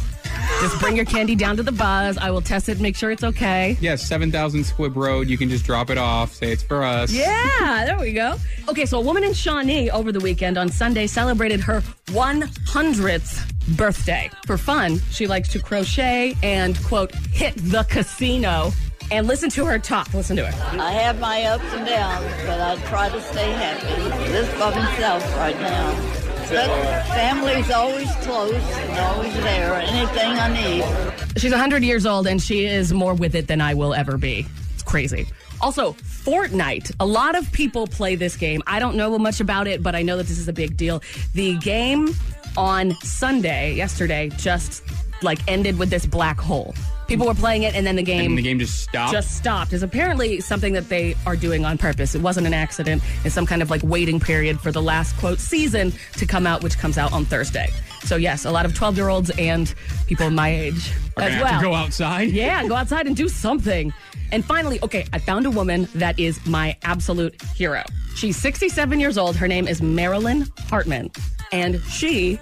Just 0.65 0.79
bring 0.79 0.95
your 0.95 1.05
candy 1.05 1.35
down 1.35 1.57
to 1.57 1.61
the 1.61 1.71
buzz. 1.71 2.17
I 2.17 2.31
will 2.31 2.41
test 2.41 2.69
it, 2.69 2.79
make 2.79 2.95
sure 2.95 3.11
it's 3.11 3.23
okay. 3.23 3.77
Yes, 3.81 4.01
7000 4.07 4.61
Squibb 4.61 4.95
Road. 4.95 5.29
You 5.29 5.37
can 5.37 5.47
just 5.47 5.63
drop 5.63 5.91
it 5.91 5.99
off, 5.99 6.33
say 6.33 6.51
it's 6.51 6.63
for 6.63 6.83
us. 6.83 7.11
Yeah, 7.11 7.83
there 7.85 7.99
we 7.99 8.13
go. 8.13 8.35
Okay, 8.67 8.87
so 8.87 8.97
a 8.97 9.01
woman 9.01 9.23
in 9.23 9.31
Shawnee 9.31 9.91
over 9.91 10.11
the 10.11 10.19
weekend 10.19 10.57
on 10.57 10.69
Sunday 10.69 11.05
celebrated 11.05 11.61
her 11.61 11.81
100th 12.07 13.77
birthday. 13.77 14.27
For 14.47 14.57
fun, 14.57 14.99
she 15.11 15.27
likes 15.27 15.49
to 15.49 15.59
crochet 15.59 16.35
and, 16.41 16.83
quote, 16.83 17.13
hit 17.13 17.53
the 17.57 17.83
casino. 17.83 18.71
And 19.11 19.27
listen 19.27 19.51
to 19.51 19.65
her 19.65 19.77
talk. 19.77 20.11
Listen 20.15 20.35
to 20.37 20.47
it. 20.47 20.55
I 20.79 20.93
have 20.93 21.19
my 21.19 21.43
ups 21.43 21.63
and 21.73 21.85
downs, 21.85 22.25
but 22.47 22.59
I 22.59 22.75
try 22.87 23.09
to 23.09 23.21
stay 23.21 23.51
happy. 23.51 24.31
This 24.31 24.49
by 24.57 24.71
myself 24.71 25.23
right 25.37 25.59
now. 25.59 26.24
Family's 26.47 27.71
always 27.71 28.11
close 28.17 28.53
and 28.53 28.99
always 28.99 29.33
there. 29.35 29.73
Anything 29.73 30.31
I 30.31 30.53
need. 30.53 31.39
She's 31.39 31.51
100 31.51 31.83
years 31.83 32.05
old 32.05 32.27
and 32.27 32.41
she 32.41 32.65
is 32.65 32.93
more 32.93 33.13
with 33.13 33.35
it 33.35 33.47
than 33.47 33.61
I 33.61 33.73
will 33.73 33.93
ever 33.93 34.17
be. 34.17 34.45
It's 34.73 34.83
crazy. 34.83 35.27
Also, 35.61 35.93
Fortnite. 35.93 36.93
A 36.99 37.05
lot 37.05 37.35
of 37.35 37.51
people 37.51 37.87
play 37.87 38.15
this 38.15 38.35
game. 38.35 38.61
I 38.67 38.79
don't 38.79 38.95
know 38.95 39.17
much 39.17 39.39
about 39.39 39.67
it, 39.67 39.81
but 39.81 39.95
I 39.95 40.01
know 40.01 40.17
that 40.17 40.27
this 40.27 40.37
is 40.37 40.47
a 40.47 40.53
big 40.53 40.77
deal. 40.77 41.01
The 41.33 41.57
game 41.57 42.09
on 42.57 42.91
Sunday, 43.01 43.73
yesterday, 43.73 44.29
just 44.37 44.83
like 45.21 45.39
ended 45.47 45.79
with 45.79 45.89
this 45.89 46.05
black 46.05 46.39
hole. 46.39 46.73
People 47.07 47.27
were 47.27 47.33
playing 47.35 47.63
it, 47.63 47.75
and 47.75 47.85
then 47.85 47.95
the 47.95 48.03
game 48.03 48.31
And 48.31 48.37
the 48.37 48.41
game 48.41 48.57
just 48.59 48.81
stopped. 48.81 49.11
just 49.13 49.37
stopped. 49.37 49.73
Is 49.73 49.83
apparently 49.83 50.39
something 50.41 50.73
that 50.73 50.89
they 50.89 51.15
are 51.25 51.35
doing 51.35 51.63
on 51.65 51.77
purpose. 51.77 52.15
It 52.15 52.21
wasn't 52.21 52.47
an 52.47 52.53
accident. 52.53 53.03
It's 53.23 53.35
some 53.35 53.45
kind 53.45 53.61
of 53.61 53.69
like 53.69 53.81
waiting 53.83 54.19
period 54.19 54.59
for 54.59 54.71
the 54.71 54.81
last 54.81 55.15
quote 55.17 55.39
season 55.39 55.93
to 56.17 56.25
come 56.25 56.47
out, 56.47 56.63
which 56.63 56.77
comes 56.79 56.97
out 56.97 57.13
on 57.13 57.25
Thursday. 57.25 57.69
So 58.03 58.15
yes, 58.15 58.45
a 58.45 58.51
lot 58.51 58.65
of 58.65 58.73
twelve 58.73 58.95
year 58.97 59.09
olds 59.09 59.29
and 59.37 59.73
people 60.07 60.29
my 60.29 60.49
age 60.49 60.91
Are 61.17 61.23
as 61.23 61.29
gonna 61.31 61.43
well. 61.43 61.53
have 61.53 61.61
to 61.61 61.67
go 61.67 61.73
outside. 61.75 62.29
Yeah, 62.31 62.67
go 62.67 62.75
outside 62.75 63.07
and 63.07 63.15
do 63.15 63.29
something. 63.29 63.93
And 64.31 64.43
finally, 64.43 64.79
okay, 64.81 65.05
I 65.13 65.19
found 65.19 65.45
a 65.45 65.51
woman 65.51 65.87
that 65.95 66.19
is 66.19 66.43
my 66.47 66.75
absolute 66.83 67.39
hero. 67.55 67.83
She's 68.15 68.35
67 68.37 68.99
years 68.99 69.17
old. 69.17 69.35
Her 69.35 69.47
name 69.47 69.67
is 69.67 69.81
Marilyn 69.81 70.47
Hartman. 70.69 71.11
And 71.51 71.79
she 71.83 72.39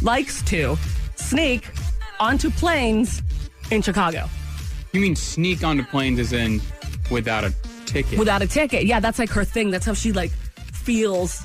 likes 0.00 0.40
to 0.42 0.76
sneak 1.16 1.68
onto 2.18 2.50
planes 2.50 3.22
in 3.74 3.82
Chicago 3.82 4.28
You 4.92 5.00
mean 5.00 5.16
sneak 5.16 5.64
onto 5.64 5.84
planes 5.84 6.18
as 6.18 6.32
in 6.32 6.60
without 7.10 7.44
a 7.44 7.52
ticket? 7.86 8.18
without 8.18 8.42
a 8.42 8.46
ticket. 8.46 8.84
Yeah, 8.86 9.00
that's 9.00 9.18
like 9.18 9.30
her 9.30 9.44
thing. 9.44 9.70
That's 9.70 9.84
how 9.86 9.94
she 9.94 10.12
like 10.12 10.30
feels 10.72 11.44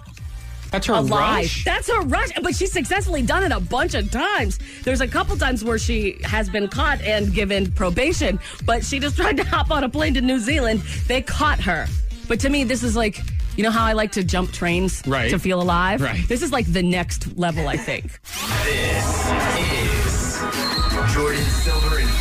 That's 0.72 0.88
her 0.88 0.94
alive. 0.94 1.12
rush. 1.44 1.63
That's 1.66 1.88
her 1.90 2.02
rush, 2.02 2.30
but 2.42 2.56
she's 2.56 2.72
successfully 2.72 3.22
done 3.22 3.44
it 3.44 3.52
a 3.52 3.60
bunch 3.60 3.94
of 3.96 4.10
times. 4.12 4.60
There's 4.84 5.02
a 5.02 5.08
couple 5.08 5.36
times 5.38 5.63
where 5.63 5.78
she 5.78 6.18
has 6.24 6.50
been 6.50 6.68
caught 6.68 7.02
and 7.02 7.34
given 7.34 7.72
probation, 7.72 8.40
but 8.66 8.84
she 8.86 9.00
just 9.00 9.16
tried 9.22 9.38
to 9.38 9.44
hop 9.44 9.72
on 9.72 9.84
a 9.84 9.90
plane 9.90 10.13
to 10.16 10.22
New 10.22 10.40
Zealand. 10.40 10.82
They 11.08 11.22
caught 11.22 11.60
her. 11.62 11.88
But 12.28 12.40
to 12.42 12.50
me, 12.50 12.63
this 12.66 12.84
is 12.84 12.96
like, 12.96 13.20
you 13.56 13.63
know 13.63 13.72
how 13.72 13.86
I 13.86 13.94
like 13.94 14.12
to 14.13 14.24
jump 14.24 14.52
trains 14.52 15.02
Right. 15.08 15.30
to 15.30 15.40
feel 15.40 15.62
alive? 15.62 16.02
Right. 16.02 16.28
This 16.28 16.42
is 16.42 16.52
like 16.52 16.72
the 16.72 16.84
next 16.84 17.38
level, 17.38 17.68
I 17.68 17.78
think. 17.78 18.20
This 18.66 19.30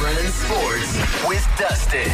Friends 0.07 0.35
Sports 0.35 1.27
with 1.27 1.49
Dustin. 1.59 2.07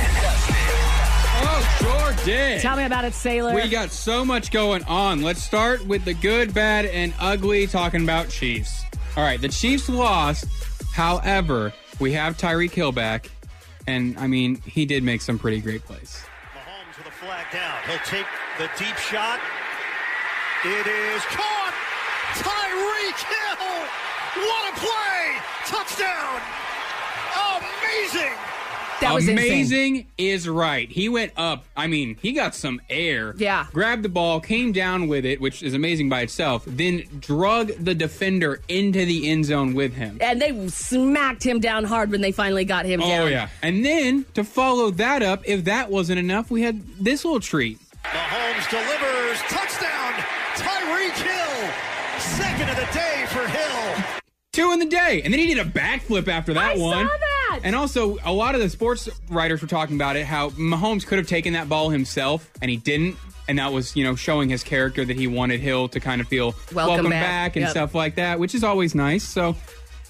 Oh, 1.44 1.76
sure 1.78 2.24
did. 2.24 2.62
Tell 2.62 2.74
me 2.74 2.84
about 2.84 3.04
it, 3.04 3.12
Sailor. 3.12 3.54
We 3.54 3.68
got 3.68 3.90
so 3.90 4.24
much 4.24 4.50
going 4.50 4.82
on. 4.84 5.20
Let's 5.20 5.42
start 5.42 5.86
with 5.86 6.06
the 6.06 6.14
good, 6.14 6.54
bad, 6.54 6.86
and 6.86 7.12
ugly 7.20 7.66
talking 7.66 8.02
about 8.02 8.30
Chiefs. 8.30 8.82
All 9.14 9.22
right, 9.22 9.38
the 9.38 9.50
Chiefs 9.50 9.90
lost. 9.90 10.46
However, 10.94 11.74
we 12.00 12.12
have 12.12 12.38
Tyreek 12.38 12.70
Hill 12.70 12.92
back. 12.92 13.30
And, 13.86 14.16
I 14.16 14.26
mean, 14.26 14.62
he 14.62 14.86
did 14.86 15.02
make 15.02 15.20
some 15.20 15.38
pretty 15.38 15.60
great 15.60 15.84
plays. 15.84 16.24
Mahomes 16.54 16.96
with 16.96 17.08
a 17.08 17.10
flag 17.10 17.44
down. 17.52 17.76
He'll 17.86 17.98
take 18.06 18.26
the 18.56 18.70
deep 18.78 18.96
shot. 18.96 19.38
It 20.64 20.86
is 20.86 21.22
caught. 21.24 21.74
Tyreek 22.36 23.18
Hill. 23.28 24.46
What 24.46 24.72
a 24.72 24.80
play. 24.80 25.36
Touchdown. 25.66 26.61
Amazing. 27.82 28.32
that 29.00 29.14
was 29.14 29.28
insane. 29.28 29.46
Amazing 29.46 30.06
is 30.18 30.48
right. 30.48 30.88
He 30.88 31.08
went 31.08 31.32
up. 31.36 31.64
I 31.76 31.86
mean, 31.86 32.16
he 32.20 32.32
got 32.32 32.54
some 32.54 32.80
air. 32.88 33.34
Yeah. 33.36 33.66
Grabbed 33.72 34.02
the 34.02 34.08
ball, 34.08 34.40
came 34.40 34.72
down 34.72 35.08
with 35.08 35.24
it, 35.24 35.40
which 35.40 35.62
is 35.62 35.74
amazing 35.74 36.08
by 36.08 36.20
itself. 36.22 36.64
Then 36.66 37.04
drug 37.18 37.72
the 37.78 37.94
defender 37.94 38.60
into 38.68 39.04
the 39.04 39.28
end 39.28 39.46
zone 39.46 39.74
with 39.74 39.94
him. 39.94 40.18
And 40.20 40.40
they 40.40 40.68
smacked 40.68 41.44
him 41.44 41.60
down 41.60 41.84
hard 41.84 42.10
when 42.10 42.20
they 42.20 42.32
finally 42.32 42.64
got 42.64 42.84
him 42.84 43.02
oh, 43.02 43.08
down. 43.08 43.22
Oh 43.22 43.26
yeah. 43.26 43.48
And 43.62 43.84
then 43.84 44.24
to 44.34 44.44
follow 44.44 44.90
that 44.92 45.22
up, 45.22 45.42
if 45.46 45.64
that 45.64 45.90
wasn't 45.90 46.18
enough, 46.18 46.50
we 46.50 46.62
had 46.62 46.82
this 46.98 47.24
little 47.24 47.40
treat. 47.40 47.78
Mahomes 48.04 48.70
delivers. 48.70 49.38
Touchdown. 49.48 49.91
Two 54.52 54.70
in 54.72 54.80
the 54.80 54.84
day. 54.86 55.22
And 55.24 55.32
then 55.32 55.40
he 55.40 55.46
did 55.46 55.58
a 55.58 55.64
backflip 55.64 56.28
after 56.28 56.52
that 56.52 56.72
I 56.72 56.76
saw 56.76 56.82
one. 56.90 57.06
that. 57.06 57.60
And 57.64 57.74
also, 57.74 58.18
a 58.22 58.32
lot 58.32 58.54
of 58.54 58.60
the 58.60 58.68
sports 58.68 59.08
writers 59.30 59.62
were 59.62 59.66
talking 59.68 59.96
about 59.96 60.16
it, 60.16 60.26
how 60.26 60.50
Mahomes 60.50 61.06
could 61.06 61.16
have 61.16 61.26
taken 61.26 61.54
that 61.54 61.70
ball 61.70 61.88
himself, 61.88 62.50
and 62.60 62.70
he 62.70 62.76
didn't. 62.76 63.16
And 63.48 63.58
that 63.58 63.72
was, 63.72 63.96
you 63.96 64.04
know, 64.04 64.14
showing 64.14 64.50
his 64.50 64.62
character 64.62 65.06
that 65.06 65.16
he 65.16 65.26
wanted 65.26 65.60
Hill 65.60 65.88
to 65.88 66.00
kind 66.00 66.20
of 66.20 66.28
feel 66.28 66.54
Welcome 66.74 67.08
back, 67.08 67.22
back. 67.22 67.56
and 67.56 67.62
Yep. 67.62 67.70
stuff 67.70 67.94
like 67.94 68.16
that, 68.16 68.38
which 68.38 68.54
is 68.54 68.62
always 68.62 68.94
nice. 68.94 69.24
So, 69.24 69.56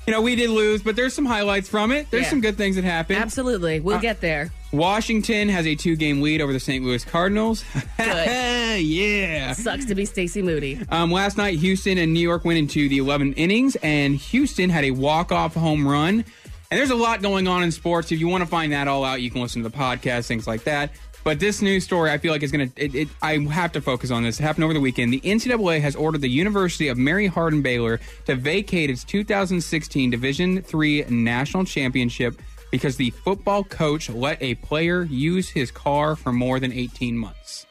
you 0.09 0.12
know, 0.12 0.20
we 0.20 0.35
did 0.35 0.50
lose, 0.50 0.83
but 0.83 0.96
there's 0.96 1.14
some 1.14 1.24
highlights 1.26 1.68
from 1.68 1.92
it. 1.92 2.09
There's 2.11 2.24
Yeah. 2.24 2.31
some 2.31 2.40
good 2.40 2.57
things 2.57 2.74
that 2.74 2.85
happened. 2.85 3.20
Absolutely. 3.20 3.78
We'll 3.78 3.98
Uh, 3.98 4.00
get 4.00 4.20
there. 4.20 4.50
Washington 4.72 5.50
has 5.50 5.66
a 5.66 5.74
two 5.74 5.96
game 5.96 6.22
lead 6.22 6.40
over 6.40 6.52
the 6.52 6.61
St. 6.61 6.85
Louis 6.85 7.04
Cardinals. 7.04 7.62
yeah. 7.98 9.52
Sucks 9.52 9.85
to 9.85 9.94
be 9.94 10.06
Stacey 10.06 10.40
Moody. 10.40 10.80
Um, 10.88 11.11
last 11.11 11.37
night, 11.37 11.58
Houston 11.58 11.98
and 11.98 12.14
New 12.14 12.20
York 12.20 12.44
went 12.44 12.58
into 12.58 12.88
the 12.88 12.98
11 12.98 13.35
innings, 13.35 13.76
and 13.76 14.16
Houston 14.16 14.70
had 14.70 14.85
a 14.85 14.90
walk-off 14.92 15.54
home 15.54 15.87
run. 15.87 16.24
And 16.70 16.78
there's 16.78 16.90
a 16.90 16.96
lot 16.96 17.20
going 17.20 17.48
on 17.48 17.62
in 17.62 17.70
sports. 17.70 18.11
If 18.12 18.18
you 18.18 18.28
want 18.28 18.42
to 18.42 18.48
find 18.48 18.72
that 18.72 18.88
all 18.88 19.04
out, 19.04 19.20
you 19.20 19.30
can 19.30 19.42
listen 19.42 19.62
to 19.62 19.68
the 19.68 19.76
podcast, 19.76 20.26
things 20.26 20.46
like 20.46 20.64
that. 20.64 20.90
But 21.22 21.38
this 21.38 21.62
news 21.62 21.85
story, 21.85 22.11
I 22.11 22.18
feel 22.18 22.32
like 22.32 22.42
is 22.42 22.50
going 22.50 22.70
to. 22.70 23.06
I 23.20 23.38
have 23.38 23.72
to 23.72 23.80
focus 23.80 24.11
on 24.11 24.22
this. 24.22 24.40
It 24.40 24.42
happened 24.42 24.64
over 24.64 24.72
the 24.72 24.80
weekend. 24.80 25.12
The 25.12 25.20
NCAA 25.20 25.80
has 25.80 25.94
ordered 25.94 26.22
the 26.22 26.28
University 26.28 26.88
of 26.88 26.98
Mary 26.98 27.26
Hardin 27.26 27.62
Baylor 27.62 28.00
to 28.24 28.35
vacate 28.35 28.90
its 28.90 29.04
2016 29.04 30.11
Division 30.11 30.64
III 30.74 31.04
national 31.11 31.64
championship 31.64 32.40
because 32.72 32.96
the 32.96 33.11
football 33.11 33.62
coach 33.62 34.11
let 34.11 34.42
a 34.42 34.56
player 34.56 35.04
use 35.04 35.50
his 35.50 35.70
car 35.70 36.16
for 36.16 36.32
more 36.32 36.58
than 36.58 36.72
18 36.72 37.16
months. 37.16 37.66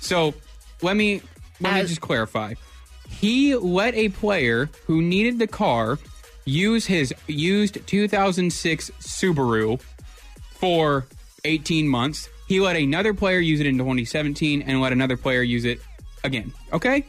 So 0.00 0.32
let 0.80 0.96
me 0.96 1.20
let 1.60 1.74
me 1.74 1.80
just 1.82 2.00
clarify. 2.00 2.54
He 3.08 3.56
let 3.56 3.94
a 3.94 4.08
player 4.10 4.70
who 4.86 5.02
needed 5.02 5.38
the 5.38 5.48
car 5.48 5.98
use 6.44 6.86
his 6.86 7.12
used 7.26 7.86
2006 7.86 8.90
Subaru 9.00 9.80
for 10.52 11.06
18 11.44 11.88
months. 11.88 12.28
He 12.46 12.60
let 12.60 12.76
another 12.76 13.12
player 13.12 13.40
use 13.40 13.60
it 13.60 13.66
in 13.66 13.76
2017 13.76 14.62
and 14.62 14.80
let 14.80 14.92
another 14.92 15.16
player 15.16 15.42
use 15.42 15.64
it 15.64 15.80
again. 16.22 16.52
Okay? 16.72 17.04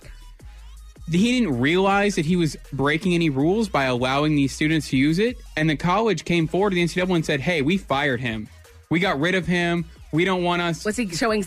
He 1.11 1.39
didn't 1.39 1.59
realize 1.59 2.15
that 2.15 2.25
he 2.25 2.35
was 2.35 2.55
breaking 2.71 3.13
any 3.15 3.29
rules 3.29 3.67
by 3.69 3.85
allowing 3.85 4.35
these 4.35 4.53
students 4.53 4.89
to 4.89 4.97
use 4.97 5.17
it. 5.19 5.37
And 5.57 5.69
the 5.69 5.75
college 5.75 6.23
came 6.25 6.47
forward 6.47 6.71
to 6.71 6.75
the 6.75 6.83
NCAA 6.83 7.15
and 7.15 7.25
said, 7.25 7.39
hey, 7.41 7.61
we 7.61 7.77
fired 7.77 8.21
him. 8.21 8.47
We 8.89 8.99
got 8.99 9.19
rid 9.19 9.35
of 9.35 9.45
him. 9.47 9.85
We 10.11 10.25
don't 10.25 10.43
want 10.43 10.61
us. 10.61 10.85
Was 10.85 10.97
he 10.97 11.07
showing 11.09 11.45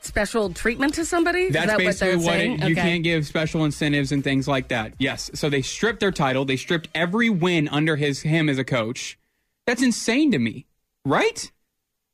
special 0.00 0.52
treatment 0.52 0.94
to 0.94 1.04
somebody? 1.04 1.42
Is 1.42 1.52
That's 1.52 1.66
that 1.68 1.78
basically 1.78 2.16
what, 2.16 2.24
what, 2.26 2.36
it, 2.40 2.50
you 2.60 2.64
Okay. 2.72 2.74
can't 2.74 3.04
give 3.04 3.26
special 3.26 3.64
incentives 3.64 4.12
and 4.12 4.24
things 4.24 4.48
like 4.48 4.68
that. 4.68 4.94
Yes. 4.98 5.30
So 5.34 5.48
they 5.50 5.62
stripped 5.62 6.00
their 6.00 6.10
title. 6.10 6.44
They 6.44 6.56
stripped 6.56 6.88
every 6.94 7.28
win 7.30 7.68
under 7.68 7.96
his 7.96 8.20
him 8.22 8.48
as 8.48 8.58
a 8.58 8.64
coach. 8.64 9.18
That's 9.66 9.82
insane 9.82 10.32
to 10.32 10.38
me, 10.38 10.66
right? 11.04 11.50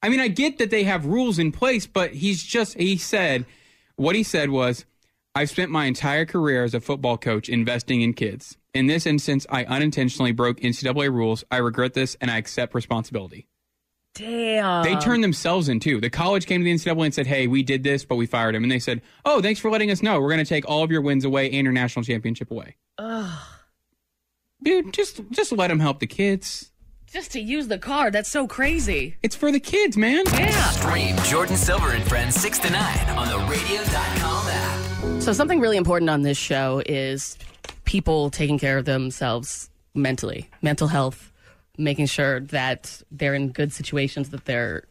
I 0.02 0.08
mean, 0.10 0.20
I 0.20 0.28
get 0.28 0.58
that 0.58 0.70
they 0.70 0.84
have 0.84 1.06
rules 1.06 1.38
in 1.38 1.50
place, 1.50 1.86
but 1.86 2.12
he's 2.12 2.42
just 2.42 2.76
he 2.78 2.96
said 2.98 3.46
what 3.96 4.14
he 4.14 4.22
said 4.22 4.50
was, 4.50 4.84
"I've 5.38 5.50
spent 5.50 5.70
my 5.70 5.84
entire 5.84 6.26
career 6.26 6.64
as 6.64 6.74
a 6.74 6.80
football 6.80 7.16
coach 7.16 7.48
investing 7.48 8.02
in 8.02 8.12
kids. 8.12 8.56
In 8.74 8.88
this 8.88 9.06
instance, 9.06 9.46
I 9.48 9.64
unintentionally 9.64 10.32
broke 10.32 10.60
NCAA 10.60 11.12
rules. 11.12 11.44
I 11.48 11.58
regret 11.58 11.94
this 11.94 12.16
and 12.20 12.28
I 12.28 12.38
accept 12.38 12.74
responsibility." 12.74 13.46
Damn. 14.14 14.82
They 14.82 14.96
turned 14.96 15.22
themselves 15.22 15.68
in 15.68 15.78
too. 15.78 16.00
The 16.00 16.10
college 16.10 16.46
came 16.46 16.60
to 16.60 16.64
the 16.64 16.72
NCAA 16.72 17.04
and 17.06 17.14
said, 17.14 17.28
"Hey, 17.28 17.46
we 17.46 17.62
did 17.62 17.84
this, 17.84 18.04
but 18.04 18.16
we 18.16 18.26
fired 18.26 18.56
him." 18.56 18.64
And 18.64 18.72
they 18.72 18.80
said, 18.80 19.00
"Oh, 19.24 19.40
thanks 19.40 19.60
for 19.60 19.70
letting 19.70 19.92
us 19.92 20.02
know. 20.02 20.20
We're 20.20 20.30
going 20.30 20.44
to 20.44 20.44
take 20.44 20.68
all 20.68 20.82
of 20.82 20.90
your 20.90 21.02
wins 21.02 21.24
away 21.24 21.50
and 21.52 21.62
your 21.64 21.72
national 21.72 22.04
championship 22.04 22.50
away." 22.50 22.74
Ugh. 22.98 23.38
Dude, 24.60 24.92
just 24.92 25.20
just 25.30 25.52
let 25.52 25.70
him 25.70 25.78
help 25.78 26.00
the 26.00 26.08
kids. 26.08 26.72
Just 27.06 27.30
to 27.32 27.40
use 27.40 27.68
the 27.68 27.78
car. 27.78 28.10
That's 28.10 28.28
so 28.28 28.48
crazy. 28.48 29.16
It's 29.22 29.36
for 29.36 29.52
the 29.52 29.60
kids, 29.60 29.96
man. 29.96 30.24
Yeah. 30.26 30.70
Stream 30.70 31.14
Jordin 31.18 31.56
Silver 31.56 31.92
and 31.92 32.04
Friends 32.06 32.34
6 32.34 32.58
to 32.58 32.70
9 32.70 33.10
on 33.10 33.28
the 33.28 33.38
radio.com 33.50 34.37
app. 34.37 34.37
So 35.28 35.34
something 35.34 35.60
really 35.60 35.76
important 35.76 36.08
on 36.08 36.22
this 36.22 36.38
show 36.38 36.82
is 36.86 37.36
people 37.84 38.30
taking 38.30 38.58
care 38.58 38.78
of 38.78 38.86
themselves 38.86 39.68
mentally, 39.94 40.48
mental 40.62 40.88
health, 40.88 41.30
making 41.76 42.06
sure 42.06 42.40
that 42.40 43.02
they're 43.10 43.34
in 43.34 43.50
good 43.50 43.70
situations, 43.70 44.30
that 44.30 44.46
they're 44.46 44.84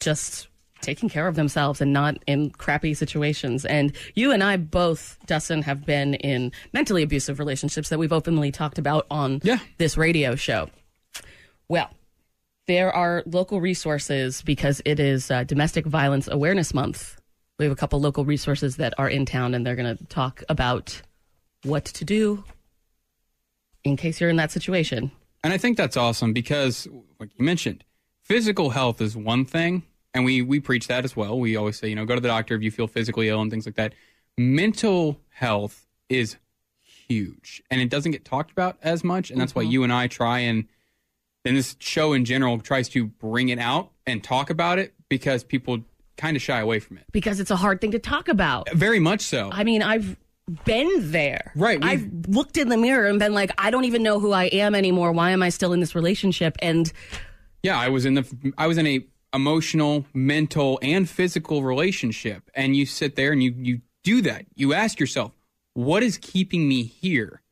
just 0.00 0.48
taking 0.82 1.08
care 1.08 1.26
of 1.26 1.34
themselves 1.34 1.80
and 1.80 1.94
not 1.94 2.18
in 2.26 2.50
crappy 2.50 2.92
situations. 2.92 3.64
And 3.64 3.96
you 4.14 4.32
and 4.32 4.44
I 4.44 4.58
both, 4.58 5.18
Dustin, 5.24 5.62
have 5.62 5.86
been 5.86 6.12
in 6.16 6.52
mentally 6.74 7.02
abusive 7.02 7.38
relationships 7.38 7.88
that 7.88 7.98
we've 7.98 8.12
openly 8.12 8.52
talked 8.52 8.76
about 8.76 9.06
on 9.10 9.40
Yeah. 9.42 9.60
this 9.78 9.96
radio 9.96 10.36
show. 10.36 10.68
Well, 11.70 11.88
there 12.66 12.94
are 12.94 13.22
local 13.24 13.62
resources 13.62 14.42
because 14.42 14.82
it 14.84 15.00
is 15.00 15.30
uh, 15.30 15.44
Domestic 15.44 15.86
Violence 15.86 16.28
Awareness 16.30 16.74
Month. 16.74 17.17
We 17.58 17.64
have 17.64 17.72
a 17.72 17.76
couple 17.76 18.00
local 18.00 18.24
resources 18.24 18.76
that 18.76 18.94
are 18.98 19.08
in 19.08 19.26
town, 19.26 19.52
and 19.54 19.66
they're 19.66 19.74
going 19.76 19.96
to 19.96 20.04
talk 20.06 20.44
about 20.48 21.02
what 21.64 21.84
to 21.86 22.04
do 22.04 22.44
in 23.82 23.96
case 23.96 24.20
you're 24.20 24.30
in 24.30 24.36
that 24.36 24.52
situation. 24.52 25.10
And 25.42 25.52
I 25.52 25.58
think 25.58 25.76
that's 25.76 25.96
awesome 25.96 26.32
because, 26.32 26.86
like 27.18 27.30
you 27.36 27.44
mentioned, 27.44 27.82
physical 28.22 28.70
health 28.70 29.00
is 29.00 29.16
one 29.16 29.44
thing, 29.44 29.82
and 30.14 30.24
we 30.24 30.40
we 30.42 30.60
preach 30.60 30.86
that 30.86 31.04
as 31.04 31.16
well. 31.16 31.38
We 31.38 31.56
always 31.56 31.76
say, 31.78 31.88
you 31.88 31.96
know, 31.96 32.04
go 32.04 32.14
to 32.14 32.20
the 32.20 32.28
doctor 32.28 32.54
if 32.54 32.62
you 32.62 32.70
feel 32.70 32.86
physically 32.86 33.28
ill 33.28 33.40
and 33.40 33.50
things 33.50 33.66
like 33.66 33.74
that. 33.76 33.92
Mental 34.36 35.20
health 35.30 35.86
is 36.08 36.36
huge 36.80 37.62
and 37.70 37.80
it 37.80 37.88
doesn't 37.90 38.12
get 38.12 38.24
talked 38.24 38.50
about 38.52 38.76
as 38.82 39.02
much. 39.02 39.30
And 39.30 39.40
that's 39.40 39.54
why 39.54 39.64
Mhm. 39.64 39.70
you 39.70 39.82
and 39.84 39.92
I 39.92 40.06
try 40.06 40.40
and, 40.40 40.66
and 41.44 41.56
this 41.56 41.74
show 41.80 42.12
in 42.12 42.24
general 42.24 42.58
tries 42.60 42.88
to 42.90 43.06
bring 43.06 43.48
it 43.48 43.58
out 43.58 43.90
and 44.06 44.22
talk 44.22 44.48
about 44.50 44.78
it 44.78 44.94
because 45.08 45.42
people 45.42 45.84
kind 46.18 46.36
of 46.36 46.42
shy 46.42 46.60
away 46.60 46.80
from 46.80 46.98
it. 46.98 47.04
because 47.12 47.40
it's 47.40 47.50
a 47.50 47.56
hard 47.56 47.80
thing 47.80 47.92
to 47.92 47.98
talk 47.98 48.28
about. 48.28 48.70
Very 48.72 48.98
much 48.98 49.22
so. 49.22 49.48
I 49.50 49.64
mean, 49.64 49.82
I've 49.82 50.16
been 50.64 51.10
there. 51.10 51.52
Right, 51.56 51.78
I've 51.82 52.06
looked 52.26 52.56
in 52.58 52.68
the 52.68 52.76
mirror 52.76 53.06
and 53.06 53.18
been 53.18 53.32
like, 53.34 53.50
I 53.58 53.70
don't 53.70 53.84
even 53.84 54.02
know 54.02 54.18
who 54.20 54.32
I 54.32 54.44
am 54.44 54.74
anymore. 54.74 55.12
Why 55.12 55.30
am 55.30 55.42
I 55.42 55.48
still 55.48 55.72
in 55.72 55.80
this 55.80 55.94
relationship? 55.94 56.56
And 56.60 56.92
Yeah, 57.62 57.78
I 57.78 57.88
was 57.88 58.04
in 58.04 58.14
the 58.14 58.52
I 58.58 58.66
was 58.66 58.78
in 58.78 58.86
a 58.86 59.06
emotional, 59.34 60.06
mental, 60.14 60.78
and 60.82 61.08
physical 61.08 61.62
relationship, 61.62 62.50
and 62.54 62.74
you 62.74 62.86
sit 62.86 63.14
there 63.16 63.32
and 63.32 63.42
you 63.42 63.54
you 63.56 63.80
do 64.04 64.22
that. 64.22 64.46
You 64.54 64.72
ask 64.72 64.98
yourself, 64.98 65.32
what 65.74 66.02
is 66.02 66.18
keeping 66.18 66.66
me 66.66 66.82
here? 66.82 67.42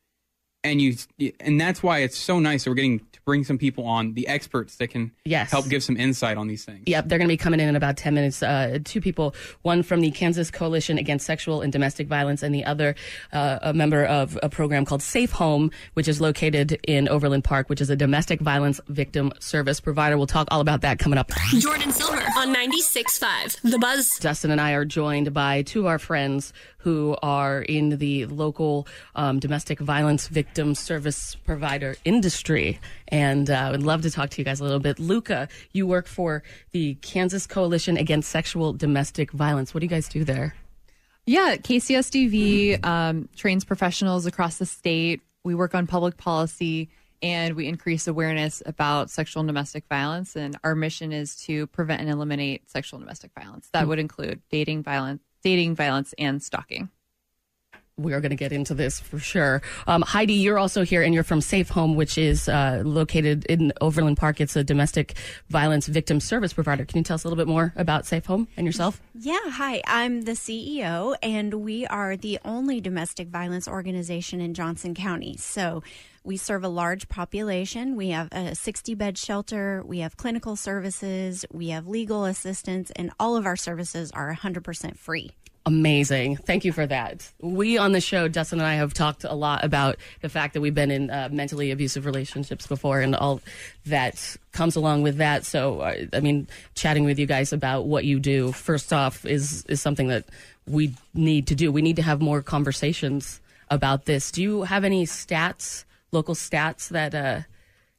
And 0.64 0.80
you 0.80 0.96
and 1.38 1.60
that's 1.60 1.82
why 1.82 1.98
it's 1.98 2.16
so 2.16 2.38
nice 2.40 2.64
that 2.64 2.70
we're 2.70 2.76
getting 2.76 3.06
bring 3.26 3.42
some 3.42 3.58
people 3.58 3.84
on, 3.84 4.14
the 4.14 4.26
experts 4.28 4.76
that 4.76 4.86
can 4.88 5.10
Yes. 5.24 5.50
help 5.50 5.68
give 5.68 5.82
some 5.82 5.96
insight 5.96 6.38
on 6.38 6.46
these 6.46 6.64
things. 6.64 6.84
Yep, 6.86 7.08
they're 7.08 7.18
going 7.18 7.26
to 7.28 7.32
be 7.32 7.36
coming 7.36 7.58
in 7.58 7.68
in 7.68 7.74
about 7.74 7.96
10 7.96 8.14
minutes. 8.14 8.40
Uh, 8.40 8.78
two 8.84 9.00
people, 9.00 9.34
one 9.62 9.82
from 9.82 10.00
the 10.00 10.12
Kansas 10.12 10.48
Coalition 10.48 10.96
Against 10.96 11.26
Sexual 11.26 11.60
and 11.60 11.72
Domestic 11.72 12.06
Violence, 12.06 12.44
and 12.44 12.54
the 12.54 12.64
other 12.64 12.94
uh, 13.32 13.58
a 13.62 13.74
member 13.74 14.04
of 14.04 14.38
a 14.44 14.48
program 14.48 14.84
called 14.84 15.02
Safe 15.02 15.32
Home, 15.32 15.72
which 15.94 16.06
is 16.06 16.20
located 16.20 16.78
in 16.86 17.08
Overland 17.08 17.42
Park, 17.42 17.68
which 17.68 17.80
is 17.80 17.90
a 17.90 17.96
domestic 17.96 18.40
violence 18.40 18.80
victim 18.86 19.32
service 19.40 19.80
provider. 19.80 20.16
We'll 20.16 20.28
talk 20.28 20.46
all 20.52 20.60
about 20.60 20.82
that 20.82 21.00
coming 21.00 21.18
up. 21.18 21.28
Jordin 21.30 21.92
Silver 21.92 22.22
on 22.38 22.54
96.5. 22.54 23.60
The 23.68 23.78
Buzz. 23.80 24.18
Dustin 24.20 24.52
and 24.52 24.60
I 24.60 24.72
are 24.72 24.84
joined 24.84 25.34
by 25.34 25.62
two 25.62 25.80
of 25.80 25.86
our 25.86 25.98
friends 25.98 26.52
who 26.86 27.16
are 27.20 27.62
in 27.62 27.98
the 27.98 28.26
local 28.26 28.86
um, 29.16 29.40
domestic 29.40 29.80
violence 29.80 30.28
victim 30.28 30.72
service 30.72 31.34
provider 31.34 31.96
industry. 32.04 32.78
And 33.08 33.50
uh, 33.50 33.54
I 33.54 33.70
would 33.72 33.82
love 33.82 34.02
to 34.02 34.10
talk 34.12 34.30
to 34.30 34.40
you 34.40 34.44
guys 34.44 34.60
a 34.60 34.62
little 34.62 34.78
bit. 34.78 35.00
Luca, 35.00 35.48
you 35.72 35.84
work 35.84 36.06
for 36.06 36.44
the 36.70 36.94
Kansas 37.02 37.44
Coalition 37.44 37.96
Against 37.96 38.30
Sexual 38.30 38.74
Domestic 38.74 39.32
Violence. 39.32 39.74
What 39.74 39.80
do 39.80 39.86
you 39.86 39.90
guys 39.90 40.08
do 40.08 40.22
there? 40.22 40.54
Yeah, 41.26 41.56
KCSDV 41.56 42.86
um, 42.86 43.28
trains 43.34 43.64
professionals 43.64 44.24
across 44.24 44.58
the 44.58 44.66
state. 44.66 45.22
We 45.42 45.56
work 45.56 45.74
on 45.74 45.88
public 45.88 46.16
policy 46.16 46.88
and 47.20 47.56
we 47.56 47.66
increase 47.66 48.06
awareness 48.06 48.62
about 48.64 49.10
sexual 49.10 49.40
and 49.40 49.48
domestic 49.48 49.84
violence. 49.88 50.36
And 50.36 50.56
our 50.62 50.76
mission 50.76 51.12
is 51.12 51.34
to 51.46 51.66
prevent 51.66 52.00
and 52.00 52.10
eliminate 52.10 52.70
sexual 52.70 52.98
and 52.98 53.04
domestic 53.04 53.32
violence. 53.36 53.68
That 53.72 53.88
would 53.88 53.98
include 53.98 54.40
dating 54.50 54.84
violence, 54.84 55.22
dating 55.42 55.74
violence, 55.76 56.14
and 56.18 56.42
stalking. 56.42 56.90
We're 57.98 58.20
going 58.20 58.28
to 58.28 58.36
get 58.36 58.52
into 58.52 58.74
this 58.74 59.00
for 59.00 59.18
sure. 59.18 59.62
Um, 59.86 60.02
Heidi, 60.02 60.34
you're 60.34 60.58
also 60.58 60.84
here 60.84 61.00
and 61.00 61.14
you're 61.14 61.24
from 61.24 61.40
Safe 61.40 61.70
Home, 61.70 61.94
which 61.94 62.18
is 62.18 62.46
uh, 62.46 62.82
located 62.84 63.46
in 63.46 63.72
Overland 63.80 64.18
Park. 64.18 64.38
It's 64.38 64.54
a 64.54 64.62
domestic 64.62 65.14
violence 65.48 65.86
victim 65.86 66.20
service 66.20 66.52
provider. 66.52 66.84
Can 66.84 66.98
you 66.98 67.04
tell 67.04 67.14
us 67.14 67.24
a 67.24 67.26
little 67.26 67.42
bit 67.42 67.48
more 67.48 67.72
about 67.74 68.04
Safe 68.04 68.26
Home 68.26 68.48
and 68.58 68.66
yourself? 68.66 69.00
Yeah, 69.14 69.38
hi. 69.46 69.80
I'm 69.86 70.20
the 70.26 70.32
CEO, 70.32 71.16
and 71.22 71.54
we 71.54 71.86
are 71.86 72.18
the 72.18 72.38
only 72.44 72.82
domestic 72.82 73.28
violence 73.28 73.66
organization 73.66 74.42
in 74.42 74.52
Johnson 74.52 74.94
County. 74.94 75.38
So 75.38 75.82
we 76.22 76.36
serve 76.36 76.64
a 76.64 76.68
large 76.68 77.08
population. 77.08 77.96
We 77.96 78.10
have 78.10 78.28
a 78.30 78.54
60 78.54 78.94
bed 78.94 79.16
shelter, 79.16 79.82
we 79.86 80.00
have 80.00 80.18
clinical 80.18 80.54
services, 80.54 81.46
we 81.50 81.68
have 81.68 81.86
legal 81.86 82.26
assistance, 82.26 82.92
and 82.94 83.10
all 83.18 83.38
of 83.38 83.46
our 83.46 83.56
services 83.56 84.10
are 84.10 84.34
100% 84.34 84.98
free. 84.98 85.30
Amazing. 85.66 86.36
Thank 86.36 86.64
you 86.64 86.72
for 86.72 86.86
that. 86.86 87.28
We 87.40 87.76
on 87.76 87.90
the 87.90 88.00
show, 88.00 88.28
Dustin 88.28 88.60
and 88.60 88.68
I 88.68 88.74
have 88.74 88.94
talked 88.94 89.24
a 89.24 89.34
lot 89.34 89.64
about 89.64 89.96
the 90.20 90.28
fact 90.28 90.54
that 90.54 90.60
we've 90.60 90.76
been 90.76 90.92
in 90.92 91.10
uh, 91.10 91.28
mentally 91.32 91.72
abusive 91.72 92.06
relationships 92.06 92.68
before 92.68 93.00
and 93.00 93.16
all 93.16 93.40
that 93.84 94.36
comes 94.52 94.76
along 94.76 95.02
with 95.02 95.16
that. 95.16 95.44
So, 95.44 95.80
uh, 95.80 96.04
I 96.12 96.20
mean, 96.20 96.46
chatting 96.76 97.04
with 97.04 97.18
you 97.18 97.26
guys 97.26 97.52
about 97.52 97.86
what 97.86 98.04
you 98.04 98.20
do, 98.20 98.52
first 98.52 98.92
off, 98.92 99.26
is, 99.26 99.64
is 99.64 99.82
something 99.82 100.06
that 100.06 100.26
we 100.68 100.94
need 101.14 101.48
to 101.48 101.56
do. 101.56 101.72
We 101.72 101.82
need 101.82 101.96
to 101.96 102.02
have 102.02 102.20
more 102.20 102.42
conversations 102.42 103.40
about 103.68 104.04
this. 104.04 104.30
Do 104.30 104.42
you 104.42 104.62
have 104.62 104.84
any 104.84 105.04
stats, 105.04 105.84
local 106.12 106.36
stats 106.36 106.90
that, 106.90 107.12
uh, 107.12 107.40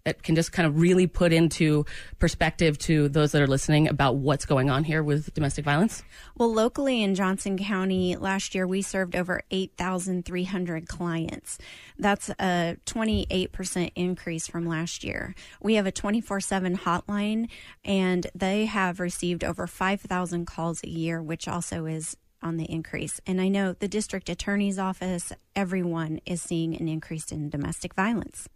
that 0.08 0.24
can 0.24 0.36
just 0.36 0.54
kind 0.54 0.66
of 0.66 0.80
really 0.80 1.06
put 1.06 1.34
into 1.34 1.86
perspective 2.18 2.78
to 2.78 3.10
those 3.10 3.34
that 3.34 3.42
are 3.42 3.48
listening 3.48 3.90
about 3.90 4.16
what's 4.16 4.46
going 4.46 4.70
on 4.70 4.86
here 4.86 5.04
with 5.04 5.34
domestic 5.34 5.66
violence? 5.66 6.02
Well, 6.38 6.54
locally 6.54 7.04
in 7.04 7.14
Johnson 7.14 7.58
County, 7.58 8.16
last 8.16 8.56
year 8.56 8.66
we 8.66 8.82
served 8.82 9.18
over 9.18 9.42
8,300 9.52 10.88
clients. 10.88 11.58
That's 12.00 12.30
a 12.40 12.78
28% 12.86 13.92
increase 13.96 14.48
from 14.48 14.66
last 14.66 15.04
year. 15.04 15.36
We 15.62 15.76
have 15.76 15.86
a 15.86 15.92
24 15.92 16.40
7 16.40 16.78
hotline, 16.78 17.50
and 17.84 18.28
they 18.34 18.64
have 18.64 19.02
received 19.02 19.44
over 19.44 19.68
5,000 19.68 20.46
calls 20.48 20.82
a 20.86 20.90
year, 20.90 21.22
which 21.22 21.50
also 21.50 21.86
is 21.86 22.16
on 22.42 22.56
the 22.56 22.72
increase. 22.72 23.20
And 23.28 23.42
I 23.42 23.50
know 23.50 23.74
the 23.74 23.90
district 23.90 24.30
attorney's 24.30 24.80
office, 24.80 25.34
everyone 25.54 26.22
is 26.26 26.42
seeing 26.42 26.80
an 26.80 26.88
increase 26.88 27.30
in 27.32 27.50
domestic 27.50 27.94
violence. 27.94 28.48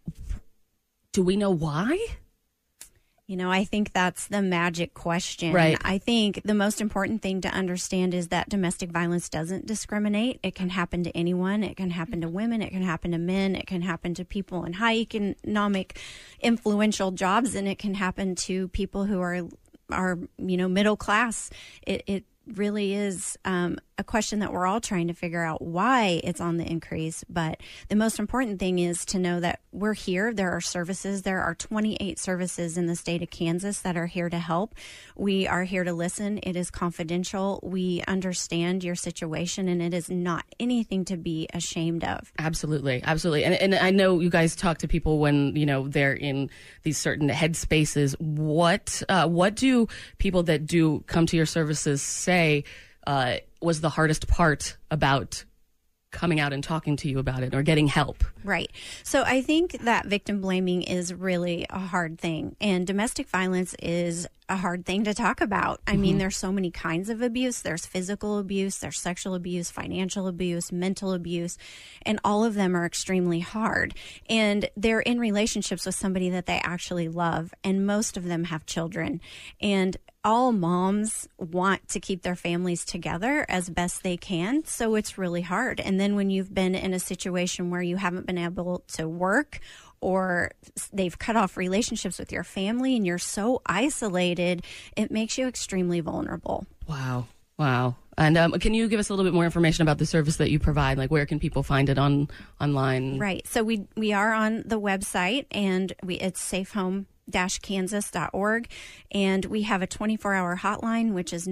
Do 1.13 1.23
we 1.23 1.35
know 1.35 1.51
why? 1.51 1.97
You 3.27 3.37
know, 3.37 3.49
I 3.49 3.63
think 3.63 3.93
that's 3.93 4.27
the 4.27 4.41
magic 4.41 4.93
question. 4.93 5.53
Right. 5.53 5.77
I 5.85 5.99
think 5.99 6.41
the 6.43 6.53
most 6.53 6.81
important 6.81 7.21
thing 7.21 7.39
to 7.41 7.47
understand 7.47 8.13
is 8.13 8.27
that 8.27 8.49
domestic 8.49 8.89
violence 8.89 9.29
doesn't 9.29 9.65
discriminate. 9.65 10.41
It 10.43 10.53
can 10.53 10.67
happen 10.67 11.03
to 11.05 11.15
anyone. 11.15 11.63
It 11.63 11.77
can 11.77 11.91
happen 11.91 12.19
to 12.21 12.27
women. 12.27 12.61
It 12.61 12.71
can 12.71 12.81
happen 12.81 13.11
to 13.11 13.17
men. 13.17 13.55
It 13.55 13.67
can 13.67 13.83
happen 13.83 14.13
to 14.15 14.25
people 14.25 14.65
in 14.65 14.73
high 14.73 14.95
economic, 14.95 15.97
influential 16.41 17.11
jobs, 17.11 17.55
and 17.55 17.69
it 17.69 17.79
can 17.79 17.93
happen 17.93 18.35
to 18.35 18.67
people 18.67 19.05
who 19.05 19.21
are 19.21 19.47
are 19.89 20.19
you 20.37 20.57
know 20.57 20.67
middle 20.67 20.97
class. 20.97 21.49
It 21.87 22.03
it 22.07 22.25
really 22.47 22.93
is 22.93 23.37
um, 23.45 23.77
a 23.97 24.03
question 24.03 24.39
that 24.39 24.51
we're 24.51 24.65
all 24.65 24.81
trying 24.81 25.07
to 25.07 25.13
figure 25.13 25.43
out 25.43 25.61
why 25.61 26.19
it's 26.23 26.41
on 26.41 26.57
the 26.57 26.65
increase. 26.65 27.23
But 27.29 27.61
the 27.87 27.95
most 27.95 28.17
important 28.17 28.59
thing 28.59 28.79
is 28.79 29.05
to 29.05 29.19
know 29.19 29.39
that 29.39 29.61
we're 29.71 29.93
here. 29.93 30.33
There 30.33 30.51
are 30.51 30.61
services. 30.61 31.21
There 31.21 31.41
are 31.41 31.53
28 31.53 32.17
services 32.17 32.77
in 32.77 32.87
the 32.87 32.95
state 32.95 33.21
of 33.21 33.29
Kansas 33.29 33.79
that 33.81 33.95
are 33.95 34.07
here 34.07 34.29
to 34.29 34.39
help. 34.39 34.73
We 35.15 35.47
are 35.47 35.63
here 35.63 35.83
to 35.83 35.93
listen. 35.93 36.39
It 36.41 36.55
is 36.55 36.71
confidential. 36.71 37.59
We 37.61 38.03
understand 38.07 38.83
your 38.83 38.95
situation, 38.95 39.67
and 39.67 39.81
it 39.81 39.93
is 39.93 40.09
not 40.09 40.45
anything 40.59 41.05
to 41.05 41.17
be 41.17 41.47
ashamed 41.53 42.03
of. 42.03 42.33
Absolutely, 42.39 43.01
absolutely. 43.03 43.43
And 43.45 43.53
and 43.53 43.75
I 43.75 43.91
know 43.91 44.19
you 44.19 44.31
guys 44.31 44.55
talk 44.55 44.79
to 44.79 44.87
people 44.87 45.19
when 45.19 45.55
you 45.55 45.65
know 45.65 45.87
they're 45.87 46.13
in 46.13 46.49
these 46.83 46.97
certain 46.97 47.29
headspaces. 47.29 48.19
What 48.19 49.03
uh, 49.07 49.27
what 49.27 49.55
do 49.55 49.87
people 50.17 50.41
that 50.43 50.65
do 50.65 51.03
come 51.05 51.27
to 51.27 51.37
your 51.37 51.45
services 51.45 52.01
say 52.01 52.30
uh, 53.07 53.35
was 53.61 53.81
the 53.81 53.89
hardest 53.89 54.27
part 54.27 54.77
about 54.89 55.45
coming 56.11 56.39
out 56.39 56.53
and 56.53 56.63
talking 56.63 56.97
to 56.97 57.09
you 57.09 57.19
about 57.19 57.41
it 57.41 57.55
or 57.55 57.63
getting 57.63 57.87
help? 57.87 58.23
Right. 58.43 58.69
So 59.03 59.23
I 59.25 59.41
think 59.41 59.83
that 59.83 60.05
victim 60.05 60.41
blaming 60.41 60.83
is 60.83 61.13
really 61.13 61.65
a 61.69 61.79
hard 61.79 62.19
thing. 62.19 62.55
And 62.59 62.85
domestic 62.85 63.27
violence 63.27 63.75
is 63.81 64.27
a 64.51 64.57
hard 64.57 64.85
thing 64.85 65.05
to 65.05 65.13
talk 65.13 65.39
about. 65.39 65.79
I 65.87 65.95
mean, 65.95 66.15
Mhm. 66.15 66.19
there's 66.19 66.37
so 66.37 66.51
many 66.51 66.71
kinds 66.71 67.09
of 67.09 67.21
abuse. 67.21 67.61
There's 67.61 67.85
physical 67.85 68.37
abuse, 68.37 68.79
there's 68.79 68.99
sexual 68.99 69.33
abuse, 69.33 69.71
financial 69.71 70.27
abuse, 70.27 70.71
mental 70.71 71.13
abuse, 71.13 71.57
and 72.01 72.19
all 72.25 72.43
of 72.43 72.53
them 72.53 72.75
are 72.75 72.85
extremely 72.85 73.39
hard. 73.39 73.95
And 74.29 74.69
they're 74.75 74.99
in 74.99 75.19
relationships 75.19 75.85
with 75.85 75.95
somebody 75.95 76.29
that 76.31 76.47
they 76.47 76.59
actually 76.63 77.07
love, 77.07 77.53
and 77.63 77.87
most 77.87 78.17
of 78.17 78.25
them 78.25 78.43
have 78.45 78.65
children. 78.65 79.21
And 79.61 79.95
all 80.23 80.51
moms 80.51 81.27
want 81.37 81.87
to 81.89 81.99
keep 81.99 82.21
their 82.21 82.35
families 82.35 82.85
together 82.85 83.45
as 83.49 83.69
best 83.69 84.03
they 84.03 84.17
can. 84.17 84.63
So 84.65 84.95
it's 84.95 85.17
really 85.17 85.41
hard. 85.41 85.79
And 85.79 85.99
then 85.99 86.15
when 86.15 86.29
you've 86.29 86.53
been 86.53 86.75
in 86.75 86.93
a 86.93 86.99
situation 86.99 87.71
where 87.71 87.81
you 87.81 87.95
haven't 87.95 88.27
been 88.27 88.37
able 88.37 88.83
to 88.89 89.07
work 89.07 89.59
or 90.01 90.51
they've 90.91 91.17
cut 91.17 91.35
off 91.35 91.57
relationships 91.57 92.19
with 92.19 92.31
your 92.31 92.43
family 92.43 92.95
and 92.95 93.05
you're 93.05 93.17
so 93.17 93.61
isolated, 93.65 94.63
it 94.97 95.11
makes 95.11 95.37
you 95.37 95.47
extremely 95.47 95.99
vulnerable. 95.99 96.65
Wow, 96.87 97.27
wow. 97.57 97.95
And 98.17 98.37
um, 98.37 98.51
can 98.53 98.73
you 98.73 98.87
give 98.89 98.99
us 98.99 99.09
a 99.09 99.13
little 99.13 99.25
bit 99.25 99.33
more 99.33 99.45
information 99.45 99.83
about 99.83 99.97
the 99.97 100.05
service 100.05 100.37
that 100.37 100.51
you 100.51 100.59
provide? 100.59 100.97
Like, 100.97 101.11
where 101.11 101.25
can 101.25 101.39
people 101.39 101.63
find 101.63 101.89
it 101.89 101.97
on 101.97 102.27
online? 102.59 103.17
Right. 103.19 103.47
So 103.47 103.63
we 103.63 103.87
we 103.95 104.11
are 104.13 104.33
on 104.33 104.63
the 104.65 104.79
website 104.79 105.45
and 105.51 105.93
we 106.03 106.15
it's 106.15 106.41
safehome 106.41 107.05
kansas.org 107.61 108.69
and 109.11 109.45
we 109.45 109.61
have 109.61 109.81
a 109.81 109.87
24-hour 109.87 110.57
hotline 110.57 111.13
which 111.13 111.31
is 111.31 111.47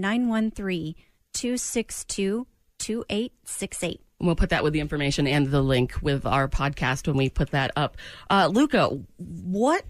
913-262-2868. 4.22 4.26
We'll 4.26 4.36
put 4.36 4.50
that 4.50 4.64
with 4.64 4.74
the 4.74 4.80
information 4.80 5.28
and 5.28 5.48
the 5.48 5.62
link 5.62 5.96
with 6.02 6.26
our 6.26 6.48
podcast 6.48 7.08
when 7.08 7.18
we 7.18 7.30
put 7.30 7.52
that 7.52 7.72
up. 7.76 7.98
Uh, 8.30 8.50
Luca, 8.52 9.00
what 9.18 9.86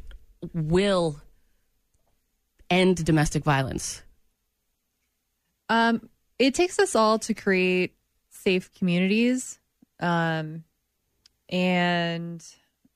will 0.53 1.19
end 2.69 3.03
domestic 3.03 3.43
violence? 3.43 4.03
Um, 5.69 6.09
it 6.37 6.53
takes 6.55 6.79
us 6.79 6.95
all 6.95 7.19
to 7.19 7.33
create 7.33 7.93
safe 8.29 8.71
communities. 8.73 9.59
Um, 9.99 10.63
and 11.49 12.45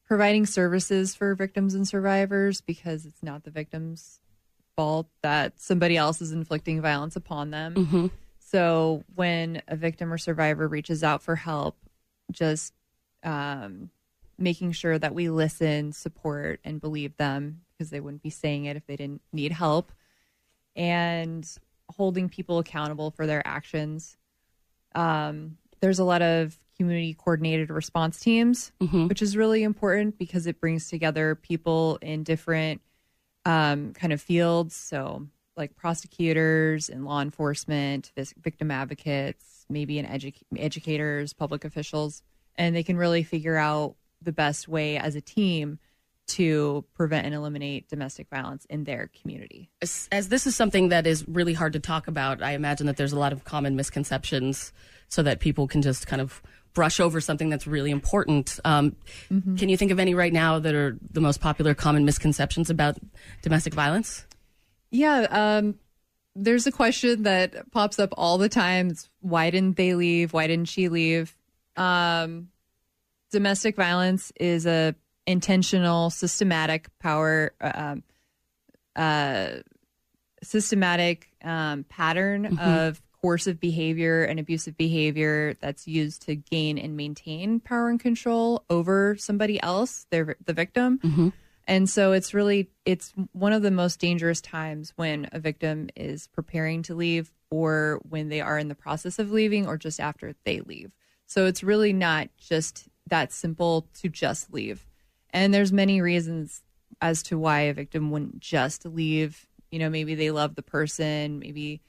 providing 0.06 0.46
services 0.46 1.16
for 1.16 1.34
victims 1.34 1.74
and 1.74 1.88
survivors 1.88 2.62
because 2.62 3.06
it's 3.06 3.24
not 3.24 3.44
the 3.44 3.52
victim's 3.52 4.20
fault 4.76 5.08
that 5.24 5.60
somebody 5.60 5.98
else 5.98 6.22
is 6.22 6.32
inflicting 6.32 6.82
violence 6.82 7.16
upon 7.16 7.50
them. 7.50 7.74
Mhm. 7.76 8.12
So 8.54 9.04
when 9.16 9.64
a 9.68 9.76
victim 9.76 10.14
or 10.14 10.20
survivor 10.20 10.68
reaches 10.68 11.04
out 11.04 11.24
for 11.24 11.36
help, 11.36 11.76
just 12.32 12.74
um, 13.24 13.90
making 14.38 14.74
sure 14.74 15.00
that 15.00 15.16
we 15.16 15.30
listen, 15.30 15.92
support, 15.92 16.60
and 16.64 16.80
believe 16.80 17.18
them 17.18 17.62
because 17.72 17.90
they 17.90 18.00
wouldn't 18.00 18.22
be 18.22 18.30
saying 18.30 18.66
it 18.66 18.78
if 18.78 18.86
they 18.86 18.96
didn't 18.96 19.24
need 19.32 19.52
help, 19.54 19.92
and 20.76 21.50
holding 21.90 22.30
people 22.30 22.60
accountable 22.60 23.10
for 23.10 23.26
their 23.26 23.42
actions. 23.48 24.18
Um, 24.94 25.58
there's 25.82 26.00
a 26.00 26.04
lot 26.04 26.22
of 26.22 26.56
community 26.78 27.16
coordinated 27.16 27.72
response 27.72 28.20
teams, 28.20 28.72
which 29.08 29.24
is 29.24 29.36
really 29.36 29.64
important 29.64 30.20
because 30.20 30.46
it 30.46 30.60
brings 30.60 30.90
together 30.90 31.34
people 31.34 31.98
in 32.04 32.24
different 32.24 32.82
um, 33.46 33.94
kind 33.94 34.14
of 34.14 34.22
fields. 34.22 34.76
So, 34.76 35.28
like 35.56 35.76
prosecutors 35.76 36.90
and 36.90 37.06
law 37.06 37.22
enforcement, 37.22 38.12
victim 38.38 38.72
advocates, 38.72 39.66
maybe 39.70 40.00
an 40.00 40.06
edu- 40.06 40.34
educators, 40.58 41.34
public 41.34 41.66
officials, 41.66 42.24
and 42.56 42.76
they 42.76 42.84
can 42.84 42.98
really 42.98 43.24
figure 43.24 43.58
out 43.58 43.96
the 44.22 44.32
best 44.32 44.68
way 44.68 44.98
as 44.98 45.16
a 45.16 45.22
team 45.22 45.80
to 46.26 46.86
prevent 46.94 47.26
and 47.26 47.36
eliminate 47.36 47.90
domestic 47.90 48.30
violence 48.30 48.66
in 48.70 48.86
their 48.86 49.10
community. 49.22 49.70
as, 49.82 50.08
as 50.12 50.30
this 50.30 50.48
is 50.48 50.56
something 50.56 50.90
that 50.90 51.06
is 51.06 51.28
really 51.28 51.54
hard 51.54 51.74
to 51.74 51.80
talk 51.80 52.08
about, 52.08 52.42
I 52.42 52.52
imagine 52.52 52.88
that 52.88 52.96
there's 52.96 53.12
a 53.12 53.20
lot 53.20 53.34
of 53.34 53.44
common 53.44 53.76
misconceptions 53.76 54.72
so 55.10 55.22
that 55.24 55.40
people 55.40 55.68
can 55.68 55.82
just 55.82 56.08
kind 56.08 56.22
of 56.22 56.42
brush 56.74 57.00
over 57.00 57.22
something 57.22 57.50
that's 57.50 57.68
really 57.68 57.92
important. 57.92 58.60
Um, 58.66 58.96
Can 59.30 59.70
you 59.70 59.78
think 59.78 59.92
of 59.92 60.00
any 60.00 60.16
right 60.16 60.34
now 60.34 60.60
that 60.60 60.74
are 60.74 60.98
the 61.12 61.22
most 61.22 61.40
popular 61.40 61.76
common 61.76 62.04
misconceptions 62.04 62.70
about 62.70 62.98
domestic 63.44 63.74
violence? 63.74 64.26
Yeah, 64.94 65.26
um, 65.32 65.76
there's 66.36 66.68
a 66.68 66.72
question 66.72 67.24
that 67.24 67.72
pops 67.72 67.98
up 68.00 68.14
all 68.16 68.38
the 68.38 68.48
time. 68.48 68.90
It's 68.92 69.10
why 69.22 69.50
didn't 69.50 69.76
they 69.76 69.96
leave? 69.96 70.32
Why 70.34 70.46
didn't 70.48 70.70
she 70.70 70.88
leave? 70.88 71.36
Um, 71.76 72.50
domestic 73.32 73.76
violence 73.76 74.32
is 74.40 74.66
a 74.68 74.96
intentional, 75.26 76.12
systematic 76.12 76.88
power, 77.00 77.54
um, 77.60 78.04
uh, 78.96 79.48
systematic 80.44 81.30
um, 81.44 81.86
pattern 81.86 82.56
Mhm. 82.56 82.60
of 82.60 83.02
coercive 83.22 83.60
behavior 83.60 84.24
and 84.24 84.40
abusive 84.40 84.76
behavior 84.78 85.56
that's 85.62 85.88
used 85.88 86.22
to 86.24 86.36
gain 86.36 86.78
and 86.78 86.96
maintain 86.98 87.60
power 87.60 87.90
and 87.90 88.00
control 88.00 88.64
over 88.70 89.16
somebody 89.18 89.62
else, 89.64 90.06
their 90.12 90.36
the 90.46 90.54
victim. 90.54 91.00
And 91.68 91.90
so 91.90 92.12
it's 92.12 92.34
really 92.34 92.70
it's 92.86 93.14
one 93.32 93.54
of 93.54 93.62
the 93.62 93.72
most 93.72 94.00
dangerous 94.00 94.42
times 94.42 94.92
when 94.96 95.30
a 95.32 95.40
victim 95.40 95.90
is 95.96 96.28
preparing 96.28 96.84
to 96.84 96.96
leave 96.96 97.32
or 97.50 98.02
when 98.10 98.30
they 98.30 98.42
are 98.42 98.58
in 98.58 98.68
the 98.68 98.76
process 98.76 99.20
of 99.20 99.32
leaving 99.32 99.68
or 99.68 99.78
just 99.78 100.00
after 100.00 100.36
they 100.44 100.60
leave. 100.60 100.92
So 101.26 101.46
it's 101.46 101.64
really 101.64 101.94
not 101.94 102.30
just 102.38 102.88
that 103.08 103.32
simple 103.32 103.88
to 104.02 104.10
just 104.10 104.52
leave. 104.54 104.86
And 105.30 105.54
there's 105.54 105.72
many 105.72 106.02
reasons 106.02 106.64
as 107.02 107.24
to 107.24 107.40
why 107.40 107.62
a 107.62 107.74
victim 107.74 108.12
wouldn't 108.12 108.40
just 108.40 108.86
leave. 108.86 109.48
You 109.72 109.80
know, 109.80 109.90
maybe 109.90 110.16
they 110.16 110.32
love 110.32 110.56
the 110.56 110.62
person, 110.62 111.40
maybe 111.40 111.82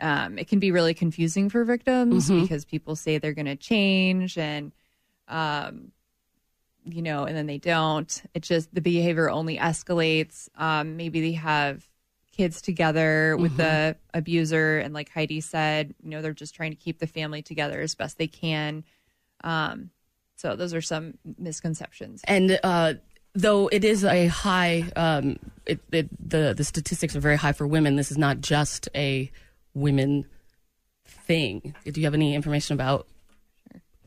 um, 0.00 0.38
it 0.38 0.48
can 0.48 0.58
be 0.58 0.72
really 0.72 0.92
confusing 0.94 1.48
for 1.48 1.64
victims 1.64 2.28
Mhm. 2.28 2.42
because 2.42 2.64
people 2.66 2.96
say 2.96 3.16
they're 3.18 3.32
going 3.32 3.46
to 3.46 3.56
change 3.56 4.36
and 4.36 4.72
um, 5.28 5.92
you 6.86 7.02
know, 7.02 7.24
and 7.24 7.36
then 7.36 7.46
they 7.46 7.58
don't. 7.58 8.22
It 8.34 8.42
just 8.42 8.74
the 8.74 8.80
behavior 8.80 9.28
only 9.28 9.58
escalates. 9.58 10.48
Um, 10.56 10.96
maybe 10.96 11.20
they 11.20 11.32
have 11.32 11.84
kids 12.36 12.60
together 12.60 13.36
with 13.38 13.56
the 13.56 13.96
abuser, 14.14 14.78
and 14.78 14.94
like 14.94 15.10
Heidi 15.10 15.40
said, 15.40 15.94
you 16.02 16.10
know, 16.10 16.22
they're 16.22 16.32
just 16.32 16.54
trying 16.54 16.70
to 16.70 16.76
keep 16.76 16.98
the 16.98 17.06
family 17.06 17.42
together 17.42 17.80
as 17.80 17.94
best 17.94 18.18
they 18.18 18.26
can. 18.26 18.84
Um, 19.42 19.90
so 20.36 20.54
those 20.54 20.74
are 20.74 20.82
some 20.82 21.14
misconceptions. 21.38 22.22
And 22.24 22.58
uh, 22.62 22.94
though 23.34 23.68
it 23.68 23.84
is 23.84 24.04
a 24.04 24.26
high, 24.26 24.90
um, 24.94 25.38
it, 25.64 25.80
it, 25.92 26.08
the 26.30 26.54
the 26.54 26.64
statistics 26.64 27.16
are 27.16 27.20
very 27.20 27.36
high 27.36 27.52
for 27.52 27.66
women. 27.66 27.96
This 27.96 28.10
is 28.10 28.18
not 28.18 28.40
just 28.40 28.88
a 28.94 29.30
women 29.74 30.26
thing. 31.04 31.74
Do 31.84 32.00
you 32.00 32.06
have 32.06 32.14
any 32.14 32.34
information 32.34 32.74
about 32.74 33.06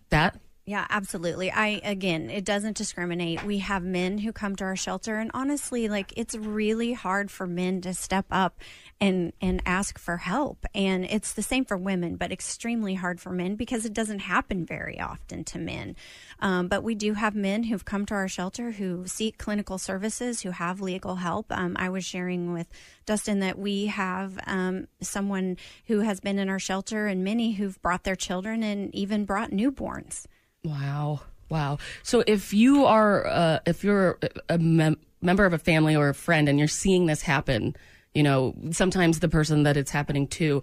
that? 0.09 0.39
Yeah, 0.69 0.85
absolutely. 0.91 1.49
I 1.49 1.81
again, 1.83 2.29
it 2.29 2.45
doesn't 2.45 2.77
discriminate. 2.77 3.43
We 3.43 3.57
have 3.57 3.81
men 3.81 4.19
who 4.19 4.31
come 4.31 4.55
to 4.57 4.65
our 4.65 4.75
shelter 4.75 5.17
and 5.17 5.31
honestly, 5.33 5.89
like 5.89 6.13
it's 6.15 6.35
really 6.35 6.93
hard 6.93 7.31
for 7.31 7.47
men 7.47 7.81
to 7.81 7.95
step 7.95 8.27
up 8.29 8.59
and 9.01 9.33
and 9.41 9.63
ask 9.65 9.97
for 9.97 10.17
help. 10.17 10.67
And 10.75 11.05
it's 11.05 11.33
the 11.33 11.41
same 11.41 11.65
for 11.65 11.75
women, 11.75 12.17
but 12.17 12.31
extremely 12.31 12.93
hard 12.93 13.19
for 13.19 13.31
men 13.31 13.55
because 13.55 13.83
it 13.83 13.93
doesn't 13.93 14.19
happen 14.19 14.63
very 14.63 14.99
often 14.99 15.43
to 15.45 15.57
men. 15.57 15.95
Um, 16.39 16.67
but 16.67 16.83
we 16.83 16.93
do 16.93 17.15
have 17.15 17.33
men 17.33 17.63
who've 17.63 17.83
come 17.83 18.05
to 18.05 18.13
our 18.13 18.27
shelter 18.27 18.73
who 18.73 19.07
seek 19.07 19.39
clinical 19.39 19.79
services, 19.79 20.43
who 20.43 20.51
have 20.51 20.81
legal 20.81 21.15
help. 21.15 21.47
Um, 21.49 21.77
I 21.79 21.89
was 21.89 22.05
sharing 22.05 22.53
with 22.53 22.67
Dustin 23.07 23.39
that 23.39 23.57
we 23.57 23.87
have 23.87 24.37
um, 24.45 24.87
someone 25.01 25.57
who 25.87 26.01
has 26.01 26.19
been 26.19 26.37
in 26.37 26.47
our 26.47 26.59
shelter 26.59 27.07
and 27.07 27.23
many 27.23 27.53
who've 27.53 27.81
brought 27.81 28.03
their 28.03 28.15
children 28.15 28.61
and 28.61 28.93
even 28.93 29.25
brought 29.25 29.49
newborns. 29.49 30.27
Wow. 30.63 31.21
Wow. 31.49 31.79
So 32.03 32.23
if 32.27 32.53
you 32.53 32.85
are, 32.85 33.25
uh, 33.25 33.59
if 33.65 33.83
you're 33.83 34.19
a 34.49 34.57
mem- 34.57 34.99
member 35.21 35.45
of 35.45 35.53
a 35.53 35.57
family 35.57 35.95
or 35.95 36.09
a 36.09 36.13
friend 36.13 36.47
and 36.47 36.59
you're 36.59 36.67
seeing 36.67 37.07
this 37.07 37.21
happen, 37.21 37.75
you 38.13 38.23
know, 38.23 38.55
sometimes 38.71 39.19
the 39.19 39.29
person 39.29 39.63
that 39.63 39.77
it's 39.77 39.91
happening 39.91 40.27
to 40.27 40.61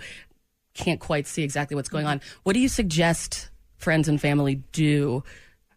can't 0.75 1.01
quite 1.01 1.27
see 1.27 1.43
exactly 1.43 1.75
what's 1.75 1.89
going 1.89 2.07
on. 2.07 2.21
What 2.43 2.53
do 2.53 2.61
you 2.61 2.69
suggest 2.69 3.51
friends 3.79 4.09
and 4.09 4.21
family 4.21 4.63
do 4.73 5.25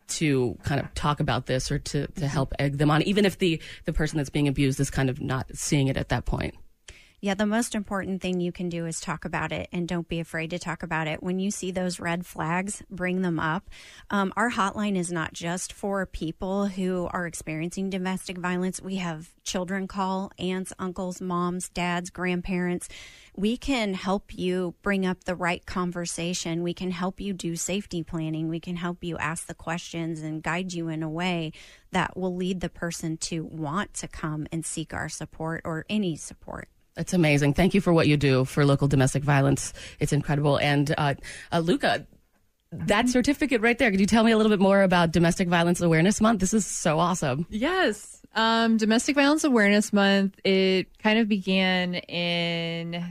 to 0.10 0.58
kind 0.64 0.82
of 0.82 0.94
talk 0.94 1.20
about 1.20 1.46
this 1.46 1.72
or 1.72 1.80
to, 1.80 2.08
to 2.08 2.28
help 2.28 2.54
egg 2.60 2.78
them 2.78 2.92
on, 2.92 3.02
even 3.04 3.26
if 3.26 3.38
the, 3.38 3.62
the 3.86 3.94
person 3.94 4.18
that's 4.18 4.30
being 4.30 4.48
abused 4.48 4.80
is 4.80 4.90
kind 4.90 5.10
of 5.10 5.22
not 5.22 5.48
seeing 5.54 5.88
it 5.88 5.98
at 5.98 6.10
that 6.10 6.26
point? 6.26 6.56
Yeah, 7.22 7.34
the 7.34 7.46
most 7.46 7.76
important 7.76 8.22
thing 8.22 8.40
you 8.40 8.54
can 8.54 8.70
do 8.70 8.86
is 8.86 9.02
talk 9.02 9.26
about 9.26 9.52
it 9.52 9.68
and 9.74 9.86
don't 9.86 10.08
be 10.08 10.22
afraid 10.22 10.52
to 10.52 10.60
talk 10.60 10.84
about 10.84 11.06
it. 11.06 11.22
When 11.22 11.38
you 11.38 11.52
see 11.52 11.70
those 11.70 12.00
red 12.00 12.26
flags, 12.26 12.82
bring 12.90 13.24
them 13.24 13.42
up. 13.42 13.70
Um, 14.10 14.32
our 14.38 14.52
hotline 14.52 14.96
is 14.96 15.12
not 15.12 15.34
just 15.34 15.74
for 15.74 16.06
people 16.06 16.68
who 16.68 17.10
are 17.12 17.28
experiencing 17.28 17.90
domestic 17.90 18.38
violence. 18.38 18.82
We 18.82 18.96
have 18.98 19.32
children 19.44 19.86
call, 19.86 20.32
aunts, 20.40 20.72
uncles, 20.80 21.20
moms, 21.20 21.68
dads, 21.68 22.10
grandparents. 22.10 22.88
We 23.36 23.58
can 23.58 23.96
help 23.96 24.34
you 24.34 24.76
bring 24.82 25.06
up 25.06 25.26
the 25.26 25.36
right 25.36 25.66
conversation. 25.66 26.64
We 26.64 26.74
can 26.74 26.92
help 26.92 27.20
you 27.20 27.34
do 27.34 27.58
safety 27.58 28.02
planning. 28.02 28.48
We 28.48 28.62
can 28.62 28.78
help 28.78 29.04
you 29.04 29.18
ask 29.18 29.46
the 29.46 29.54
questions 29.54 30.22
and 30.22 30.42
guide 30.42 30.72
you 30.72 30.88
in 30.88 31.04
a 31.04 31.10
way 31.10 31.52
that 31.92 32.16
will 32.16 32.34
lead 32.34 32.62
the 32.62 32.70
person 32.70 33.18
to 33.18 33.44
want 33.44 33.94
to 33.96 34.08
come 34.08 34.48
and 34.54 34.66
seek 34.66 34.94
our 34.94 35.10
support 35.10 35.64
or 35.66 35.86
any 35.90 36.16
support. 36.16 36.70
That's 37.00 37.14
amazing. 37.14 37.54
Thank 37.54 37.74
you 37.74 37.80
for 37.80 37.94
what 37.94 38.10
you 38.10 38.18
do 38.18 38.44
for 38.44 38.66
local 38.66 38.90
domestic 38.90 39.24
violence. 39.24 39.72
It's 40.02 40.12
incredible. 40.12 40.58
And 40.58 40.94
uh, 40.98 41.14
uh, 41.50 41.60
Luca, 41.60 42.06
that 42.74 43.08
certificate 43.08 43.62
right 43.62 43.78
there. 43.78 43.90
Could 43.90 44.02
you 44.02 44.06
tell 44.06 44.26
me 44.26 44.34
a 44.34 44.38
little 44.38 44.50
bit 44.50 44.60
more 44.60 44.84
about 44.84 45.14
Domestic 45.14 45.48
Violence 45.48 45.80
Awareness 45.80 46.20
Month? 46.20 46.42
This 46.42 46.54
is 46.54 46.66
so 46.66 47.00
awesome. 47.00 47.48
Yes. 47.50 48.22
Um, 48.36 48.76
Domestic 48.76 49.16
Violence 49.16 49.46
Awareness 49.46 49.94
Month, 49.94 50.42
it 50.44 50.88
kind 51.02 51.20
of 51.20 51.30
began 51.30 51.96
in 51.96 53.02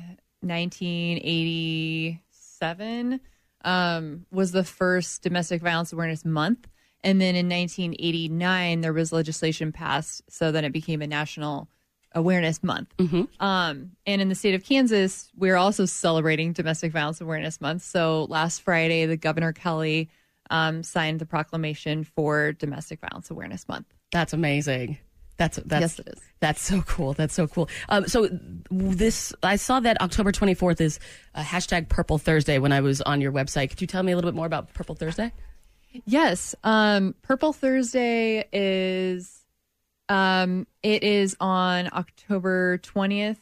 1987, 0.42 3.20
um, 3.64 4.26
was 4.30 4.52
the 4.52 4.64
first 4.64 5.22
Domestic 5.22 5.62
Violence 5.62 5.94
Awareness 5.94 6.26
Month. 6.26 6.68
And 7.02 7.22
then 7.22 7.36
in 7.36 7.48
1989, 7.48 8.82
there 8.82 8.92
was 8.92 9.14
legislation 9.14 9.72
passed 9.72 10.24
so 10.28 10.52
then 10.52 10.66
it 10.66 10.74
became 10.74 11.00
a 11.00 11.06
national 11.06 11.70
awareness 12.12 12.62
month. 12.62 12.92
Um, 13.40 13.92
and 14.06 14.22
in 14.22 14.28
the 14.28 14.34
state 14.34 14.54
of 14.54 14.64
Kansas, 14.64 15.30
we're 15.36 15.56
also 15.56 15.84
celebrating 15.84 16.52
Domestic 16.52 16.92
Violence 16.92 17.20
Awareness 17.20 17.60
Month. 17.60 17.82
So 17.82 18.26
last 18.28 18.62
Friday, 18.62 19.06
the 19.06 19.16
Governor 19.16 19.52
Kelly 19.52 20.08
um, 20.50 20.82
signed 20.82 21.20
the 21.20 21.26
proclamation 21.26 22.04
for 22.04 22.52
Domestic 22.52 23.00
Violence 23.00 23.30
Awareness 23.30 23.68
Month. 23.68 23.86
That's 24.10 24.32
amazing. 24.32 24.98
That's 25.36 25.58
that's 25.64 25.80
Yes, 25.80 25.98
it 26.00 26.08
is. 26.08 26.22
That's 26.40 26.60
so 26.60 26.82
cool. 26.82 27.12
That's 27.12 27.34
so 27.34 27.46
cool. 27.46 27.68
Um, 27.88 28.08
so 28.08 28.28
this, 28.70 29.32
I 29.42 29.56
saw 29.56 29.78
that 29.80 30.00
October 30.00 30.32
24th 30.32 30.80
is 30.80 30.98
uh, 31.34 31.42
hashtag 31.42 31.88
Purple 31.88 32.18
Thursday 32.18 32.58
when 32.58 32.72
I 32.72 32.80
was 32.80 33.00
on 33.00 33.20
your 33.20 33.32
website. 33.32 33.70
Could 33.70 33.80
you 33.80 33.86
tell 33.86 34.02
me 34.02 34.12
a 34.12 34.16
little 34.16 34.30
bit 34.30 34.36
more 34.36 34.46
about 34.46 34.74
Purple 34.74 34.96
Thursday? 34.96 35.32
Yes. 36.04 36.54
Um, 36.64 37.14
Purple 37.22 37.52
Thursday 37.52 38.48
is 38.52 39.37
um, 40.08 40.66
it 40.82 41.02
is 41.02 41.36
on 41.40 41.88
October 41.92 42.78
twentieth, 42.78 43.38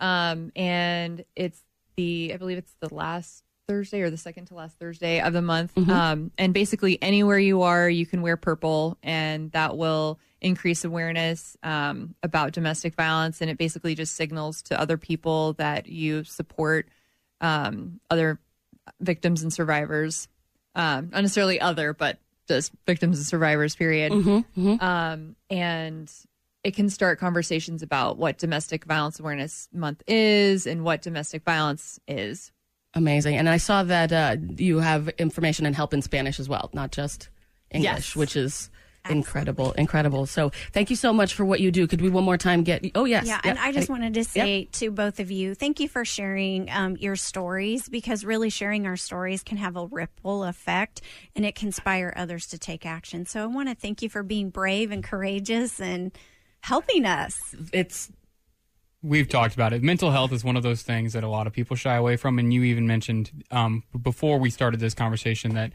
um, 0.00 0.52
and 0.56 1.24
it's 1.36 1.62
the 1.96 2.32
I 2.34 2.36
believe 2.36 2.58
it's 2.58 2.74
the 2.80 2.94
last 2.94 3.44
Thursday 3.66 4.00
or 4.00 4.10
the 4.10 4.16
second 4.16 4.46
to 4.46 4.54
last 4.54 4.78
Thursday 4.78 5.20
of 5.20 5.32
the 5.32 5.42
month. 5.42 5.74
Mhm. 5.74 5.88
Um, 5.88 6.30
and 6.38 6.54
basically, 6.54 7.00
anywhere 7.02 7.38
you 7.38 7.62
are, 7.62 7.88
you 7.88 8.06
can 8.06 8.22
wear 8.22 8.36
purple, 8.36 8.96
and 9.02 9.52
that 9.52 9.76
will 9.76 10.18
increase 10.40 10.84
awareness 10.84 11.56
um, 11.62 12.14
about 12.22 12.52
domestic 12.52 12.94
violence. 12.94 13.40
And 13.40 13.50
it 13.50 13.58
basically 13.58 13.94
just 13.94 14.14
signals 14.14 14.62
to 14.62 14.80
other 14.80 14.96
people 14.96 15.54
that 15.54 15.88
you 15.88 16.24
support 16.24 16.88
um, 17.40 18.00
other 18.08 18.38
victims 19.00 19.42
and 19.42 19.52
survivors. 19.52 20.28
Um, 20.74 21.10
not 21.10 21.22
necessarily 21.22 21.60
other, 21.60 21.92
but 21.92 22.18
just 22.48 22.72
victims 22.86 23.18
and 23.18 23.26
survivors, 23.26 23.76
period. 23.76 24.12
Mhm, 24.12 24.44
mhm. 24.56 24.82
Um, 24.82 25.36
and 25.50 26.10
it 26.64 26.74
can 26.74 26.90
start 26.90 27.18
conversations 27.20 27.82
about 27.82 28.18
what 28.18 28.38
Domestic 28.38 28.84
Violence 28.84 29.20
Awareness 29.20 29.68
Month 29.72 30.02
is 30.08 30.66
and 30.66 30.82
what 30.82 31.02
domestic 31.02 31.44
violence 31.44 32.00
is. 32.08 32.50
Amazing. 32.94 33.36
And 33.36 33.48
I 33.48 33.58
saw 33.58 33.82
that 33.84 34.12
uh, 34.12 34.36
you 34.56 34.78
have 34.78 35.08
information 35.10 35.66
and 35.66 35.76
help 35.76 35.94
in 35.94 36.02
Spanish 36.02 36.40
as 36.40 36.48
well, 36.48 36.70
not 36.72 36.90
just 36.90 37.28
English, 37.70 37.84
Yes. 37.92 38.16
which 38.16 38.34
is 38.34 38.70
incredible, 39.10 39.72
incredible. 39.72 40.26
So 40.26 40.50
thank 40.72 40.90
you 40.90 40.96
so 40.96 41.12
much 41.12 41.34
for 41.34 41.44
what 41.44 41.60
you 41.60 41.70
do. 41.70 41.86
Could 41.86 42.00
we 42.00 42.08
one 42.10 42.24
more 42.24 42.36
time 42.36 42.62
get? 42.62 42.84
Oh 42.94 43.04
yes. 43.04 43.26
Yeah, 43.26 43.40
Yep. 43.44 43.44
and 43.44 43.58
I 43.58 43.72
just 43.72 43.88
wanted 43.88 44.14
to 44.14 44.20
Yep. 44.20 44.26
say 44.28 44.68
to 44.72 44.90
both 44.90 45.20
of 45.20 45.30
you, 45.30 45.54
thank 45.54 45.80
you 45.80 45.88
for 45.88 46.04
sharing 46.04 46.70
um, 46.70 46.96
your 46.96 47.16
stories 47.16 47.88
because 47.88 48.24
really 48.24 48.50
sharing 48.50 48.86
our 48.86 48.96
stories 48.96 49.42
can 49.42 49.56
have 49.58 49.76
a 49.76 49.86
ripple 49.86 50.44
effect 50.44 51.00
and 51.34 51.44
it 51.44 51.54
can 51.54 51.68
inspire 51.68 52.12
others 52.16 52.46
to 52.48 52.58
take 52.58 52.86
action. 52.86 53.26
So 53.26 53.42
I 53.42 53.46
want 53.46 53.68
to 53.68 53.74
thank 53.74 54.02
you 54.02 54.08
for 54.08 54.22
being 54.22 54.50
brave 54.50 54.90
and 54.90 55.02
courageous 55.04 55.80
and 55.80 56.12
helping 56.62 57.04
us. 57.04 57.54
It's 57.72 58.10
We've 59.00 59.28
talked 59.28 59.54
about 59.54 59.72
it. 59.72 59.80
Mental 59.82 60.10
health 60.10 60.32
is 60.32 60.42
one 60.42 60.56
of 60.56 60.64
those 60.64 60.82
things 60.82 61.12
that 61.12 61.22
a 61.22 61.28
lot 61.28 61.46
of 61.46 61.52
people 61.52 61.76
shy 61.76 61.94
away 61.94 62.16
from. 62.16 62.36
And 62.40 62.52
you 62.52 62.64
even 62.64 62.84
mentioned 62.88 63.44
um, 63.52 63.84
before 64.02 64.38
we 64.38 64.50
started 64.50 64.80
this 64.80 64.92
conversation 64.92 65.54
that 65.54 65.72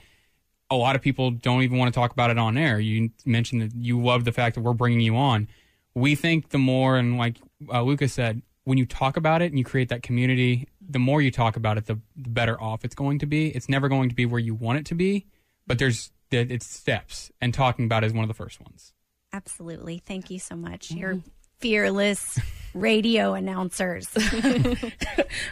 a 0.70 0.76
lot 0.76 0.95
of 0.95 1.01
people 1.01 1.32
don't 1.32 1.64
even 1.64 1.78
want 1.78 1.93
to 1.93 1.97
talk 1.99 2.11
about 2.11 2.30
it 2.30 2.38
on 2.38 2.57
air. 2.57 2.80
You 2.80 3.11
mentioned 3.26 3.61
that 3.61 3.76
you 3.76 4.01
love 4.01 4.26
the 4.26 4.32
fact 4.32 4.55
that 4.55 4.61
we're 4.61 4.74
bringing 4.74 5.01
you 5.01 5.16
on. 5.16 5.47
We 5.95 6.16
think 6.16 6.49
the 6.49 6.57
more, 6.57 6.97
and 6.97 7.18
like 7.18 7.38
uh, 7.72 7.82
Lucas 7.84 8.14
said, 8.14 8.41
when 8.64 8.78
you 8.78 8.86
talk 8.86 9.18
about 9.18 9.41
it 9.41 9.51
and 9.51 9.59
you 9.59 9.66
create 9.66 9.89
that 9.89 10.03
community, 10.03 10.68
the 10.82 10.99
more 10.99 11.22
you 11.22 11.32
talk 11.32 11.55
about 11.55 11.78
it, 11.78 11.86
the, 11.86 11.99
the 12.16 12.30
better 12.30 12.59
off 12.61 12.84
it's 12.86 12.95
going 12.95 13.20
to 13.20 13.26
be. 13.26 13.49
It's 13.49 13.70
never 13.70 13.89
going 13.89 14.09
to 14.09 14.16
be 14.16 14.26
where 14.26 14.39
you 14.39 14.55
want 14.55 14.80
it 14.80 14.86
to 14.88 14.95
be, 14.95 15.28
but 15.68 15.80
there's 15.80 16.11
it's 16.32 16.66
steps, 16.66 17.32
and 17.39 17.53
talking 17.53 17.86
about 17.86 18.03
it 18.03 18.07
is 18.07 18.14
one 18.14 18.24
of 18.24 18.28
the 18.28 18.34
first 18.34 18.59
ones. 18.59 18.93
Absolutely. 19.32 19.99
Thank 19.99 20.32
you 20.32 20.39
so 20.39 20.55
much. 20.55 20.89
Mm-hmm. 20.89 20.97
You're 20.97 21.20
fearless 21.64 22.38
radio 22.74 23.36
announcers. 23.36 24.09
it, 24.16 24.86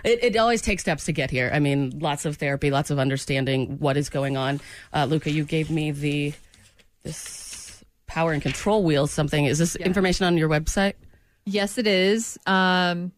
it 0.03 0.35
always 0.35 0.61
takes 0.61 0.81
steps 0.81 1.05
to 1.05 1.13
get 1.13 1.31
here. 1.31 1.49
I 1.53 1.59
mean, 1.59 1.99
lots 1.99 2.25
of 2.25 2.35
therapy, 2.35 2.69
lots 2.69 2.89
of 2.91 2.99
understanding 2.99 3.77
what 3.79 3.95
is 3.95 4.09
going 4.09 4.35
on. 4.35 4.59
Uh, 4.93 5.05
Luca, 5.05 5.31
you 5.31 5.45
gave 5.45 5.71
me 5.71 5.91
the 5.91 6.33
this 7.03 7.81
power 8.07 8.33
and 8.33 8.41
control 8.41 8.83
wheel. 8.83 9.07
Something 9.07 9.45
is 9.45 9.57
this 9.57 9.77
information 9.77 10.25
on 10.25 10.37
your 10.37 10.49
website? 10.49 10.95
Yes, 11.45 11.77
it 11.77 11.87
is. 11.87 12.37
Um, 12.45 13.13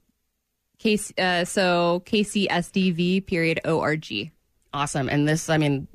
case, 0.77 1.11
uh, 1.17 1.45
so 1.45 2.03
KCSDV 2.05 3.25
period 3.25 3.59
ORG. 3.65 4.29
Awesome. 4.71 5.09
And 5.09 5.27
this, 5.27 5.49
I 5.49 5.57
mean, 5.57 5.87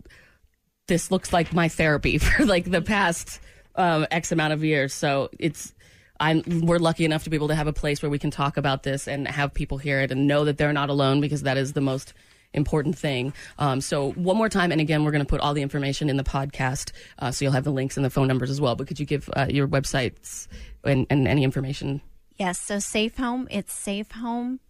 this 0.89 1.13
looks 1.13 1.33
like 1.33 1.55
my 1.55 1.69
therapy 1.69 2.19
for 2.19 2.45
like 2.45 2.69
the 2.69 2.83
past 2.83 3.39
um, 3.77 4.05
X 4.11 4.33
amount 4.33 4.53
of 4.53 4.65
years. 4.65 4.93
So 4.93 5.31
it's, 5.39 5.73
I'm, 6.21 6.43
we're 6.63 6.79
lucky 6.79 7.05
enough 7.05 7.25
to 7.25 7.31
be 7.31 7.37
able 7.37 7.49
to 7.49 7.55
have 7.55 7.67
a 7.67 7.73
place 7.73 8.03
where 8.03 8.11
we 8.11 8.19
can 8.19 8.31
talk 8.31 8.57
about 8.57 8.83
this 8.83 9.07
and 9.07 9.29
have 9.29 9.55
people 9.55 9.79
hear 9.79 10.01
it 10.01 10.11
and 10.11 10.27
know 10.27 10.45
that 10.45 10.59
they're 10.59 10.73
not 10.73 10.91
alone 10.91 11.21
because 11.21 11.43
that 11.43 11.57
is 11.57 11.73
the 11.73 11.81
most 11.81 12.13
important 12.55 12.97
thing. 12.99 13.33
Um, 13.59 13.81
so 13.81 14.13
one 14.13 14.37
more 14.37 14.49
time, 14.49 14.73
and 14.73 14.81
again, 14.81 15.05
we're 15.05 15.11
going 15.11 15.25
to 15.25 15.29
put 15.29 15.41
all 15.41 15.55
the 15.55 15.63
information 15.63 16.09
in 16.09 16.17
the 16.17 16.25
podcast, 16.25 16.93
uh, 17.19 17.31
so 17.31 17.45
you'll 17.45 17.53
have 17.53 17.65
the 17.65 17.73
links 17.73 17.97
and 17.97 18.05
the 18.05 18.11
phone 18.11 18.27
numbers 18.27 18.51
as 18.51 18.61
well. 18.61 18.75
But 18.75 18.87
could 18.89 18.99
you 18.99 19.07
give 19.07 19.29
uh, 19.37 19.47
your 19.49 19.69
websites 19.69 20.49
and, 20.85 21.07
and 21.11 21.29
any 21.29 21.45
information? 21.45 22.01
Yes, 22.37 22.61
so 22.61 22.79
Safe 22.79 23.17
Home, 23.17 23.49
it's 23.51 23.75
safehome 23.75 24.61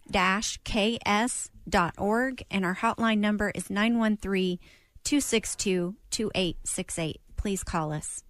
ks.org, 0.65 2.43
and 2.49 2.65
our 2.65 2.75
hotline 2.75 3.19
number 3.19 3.51
is 3.53 3.69
913 3.69 4.57
262 5.03 5.95
2868. 6.09 7.21
Please 7.37 7.63
call 7.63 7.93
us. 7.93 8.23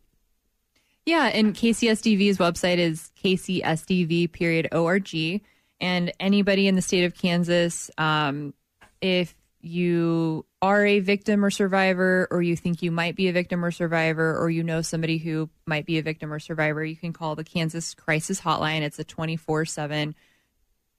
Yeah, 1.10 1.26
and 1.26 1.56
KCSDV's 1.56 2.38
website 2.38 2.78
is 2.78 3.10
KCSDV 3.24 4.32
period 4.32 4.68
ORG. 4.72 5.42
And 5.82 6.14
anybody 6.20 6.68
in 6.68 6.76
the 6.76 6.84
state 6.84 7.04
of 7.04 7.16
Kansas, 7.16 7.90
um, 7.98 8.54
if 9.02 9.36
you 9.60 10.46
are 10.62 10.86
a 10.86 11.00
victim 11.00 11.44
or 11.44 11.50
survivor, 11.50 12.28
or 12.30 12.44
you 12.44 12.56
think 12.56 12.84
you 12.84 12.92
might 12.92 13.16
be 13.16 13.28
a 13.28 13.34
victim 13.34 13.66
or 13.66 13.72
survivor, 13.72 14.38
or 14.38 14.52
you 14.52 14.62
know 14.62 14.84
somebody 14.84 15.18
who 15.18 15.50
might 15.66 15.88
be 15.88 15.98
a 15.98 16.04
victim 16.04 16.32
or 16.32 16.38
survivor, 16.38 16.86
you 16.86 16.96
can 16.96 17.12
call 17.12 17.36
the 17.36 17.44
Kansas 17.44 17.96
Crisis 17.96 18.40
Hotline. 18.40 18.82
It's 18.82 19.00
a 19.00 19.04
24 19.04 19.66
7, 19.66 20.14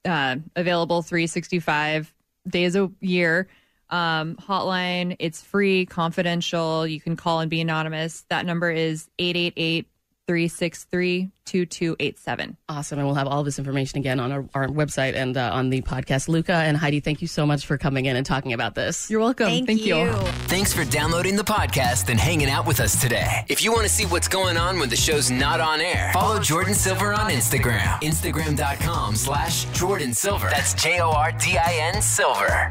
uh, 0.06 0.36
available 0.56 1.02
365 1.02 2.12
days 2.48 2.74
a 2.74 2.90
year 3.00 3.46
um, 3.90 4.36
hotline. 4.36 5.16
It's 5.18 5.42
free, 5.42 5.86
confidential. 5.86 6.86
You 6.86 7.00
can 7.00 7.16
call 7.16 7.40
and 7.40 7.50
be 7.50 7.60
anonymous. 7.60 8.24
That 8.28 8.46
number 8.46 8.70
is 8.70 9.08
888 9.18 9.86
363 10.30 11.32
2287. 11.44 12.56
Awesome. 12.68 13.00
And 13.00 13.08
we'll 13.08 13.16
have 13.16 13.26
all 13.26 13.42
this 13.42 13.58
information 13.58 13.98
again 13.98 14.20
on 14.20 14.30
our, 14.30 14.44
our 14.54 14.68
website 14.68 15.16
and 15.16 15.36
uh, 15.36 15.50
on 15.52 15.70
the 15.70 15.82
podcast. 15.82 16.28
Luca 16.28 16.52
and 16.52 16.76
Heidi, 16.76 17.00
thank 17.00 17.20
you 17.20 17.26
so 17.26 17.44
much 17.44 17.66
for 17.66 17.76
coming 17.76 18.04
in 18.04 18.14
and 18.14 18.24
talking 18.24 18.52
about 18.52 18.76
this. 18.76 19.10
You're 19.10 19.18
welcome. 19.18 19.66
Thank 19.66 19.84
you. 19.84 20.12
Thanks 20.46 20.72
for 20.72 20.84
downloading 20.84 21.34
the 21.34 21.42
podcast 21.42 22.10
and 22.10 22.20
hanging 22.20 22.48
out 22.48 22.64
with 22.64 22.78
us 22.78 23.00
today. 23.00 23.44
If 23.48 23.64
you 23.64 23.72
want 23.72 23.82
to 23.82 23.88
see 23.88 24.04
what's 24.06 24.28
going 24.28 24.56
on 24.56 24.78
when 24.78 24.88
the 24.88 24.94
show's 24.94 25.32
not 25.32 25.60
on 25.60 25.80
air, 25.80 26.12
follow 26.14 26.38
Jordin 26.38 26.76
Silver 26.76 27.12
on 27.12 27.32
Instagram. 27.32 28.00
Instagram.com 28.02 29.16
slash 29.16 29.66
Jordin 29.66 30.14
Silver. 30.14 30.48
That's 30.48 30.74
J 30.74 31.00
O 31.00 31.10
R 31.10 31.32
D 31.32 31.58
I 31.58 31.90
N 31.92 32.00
Silver. 32.00 32.70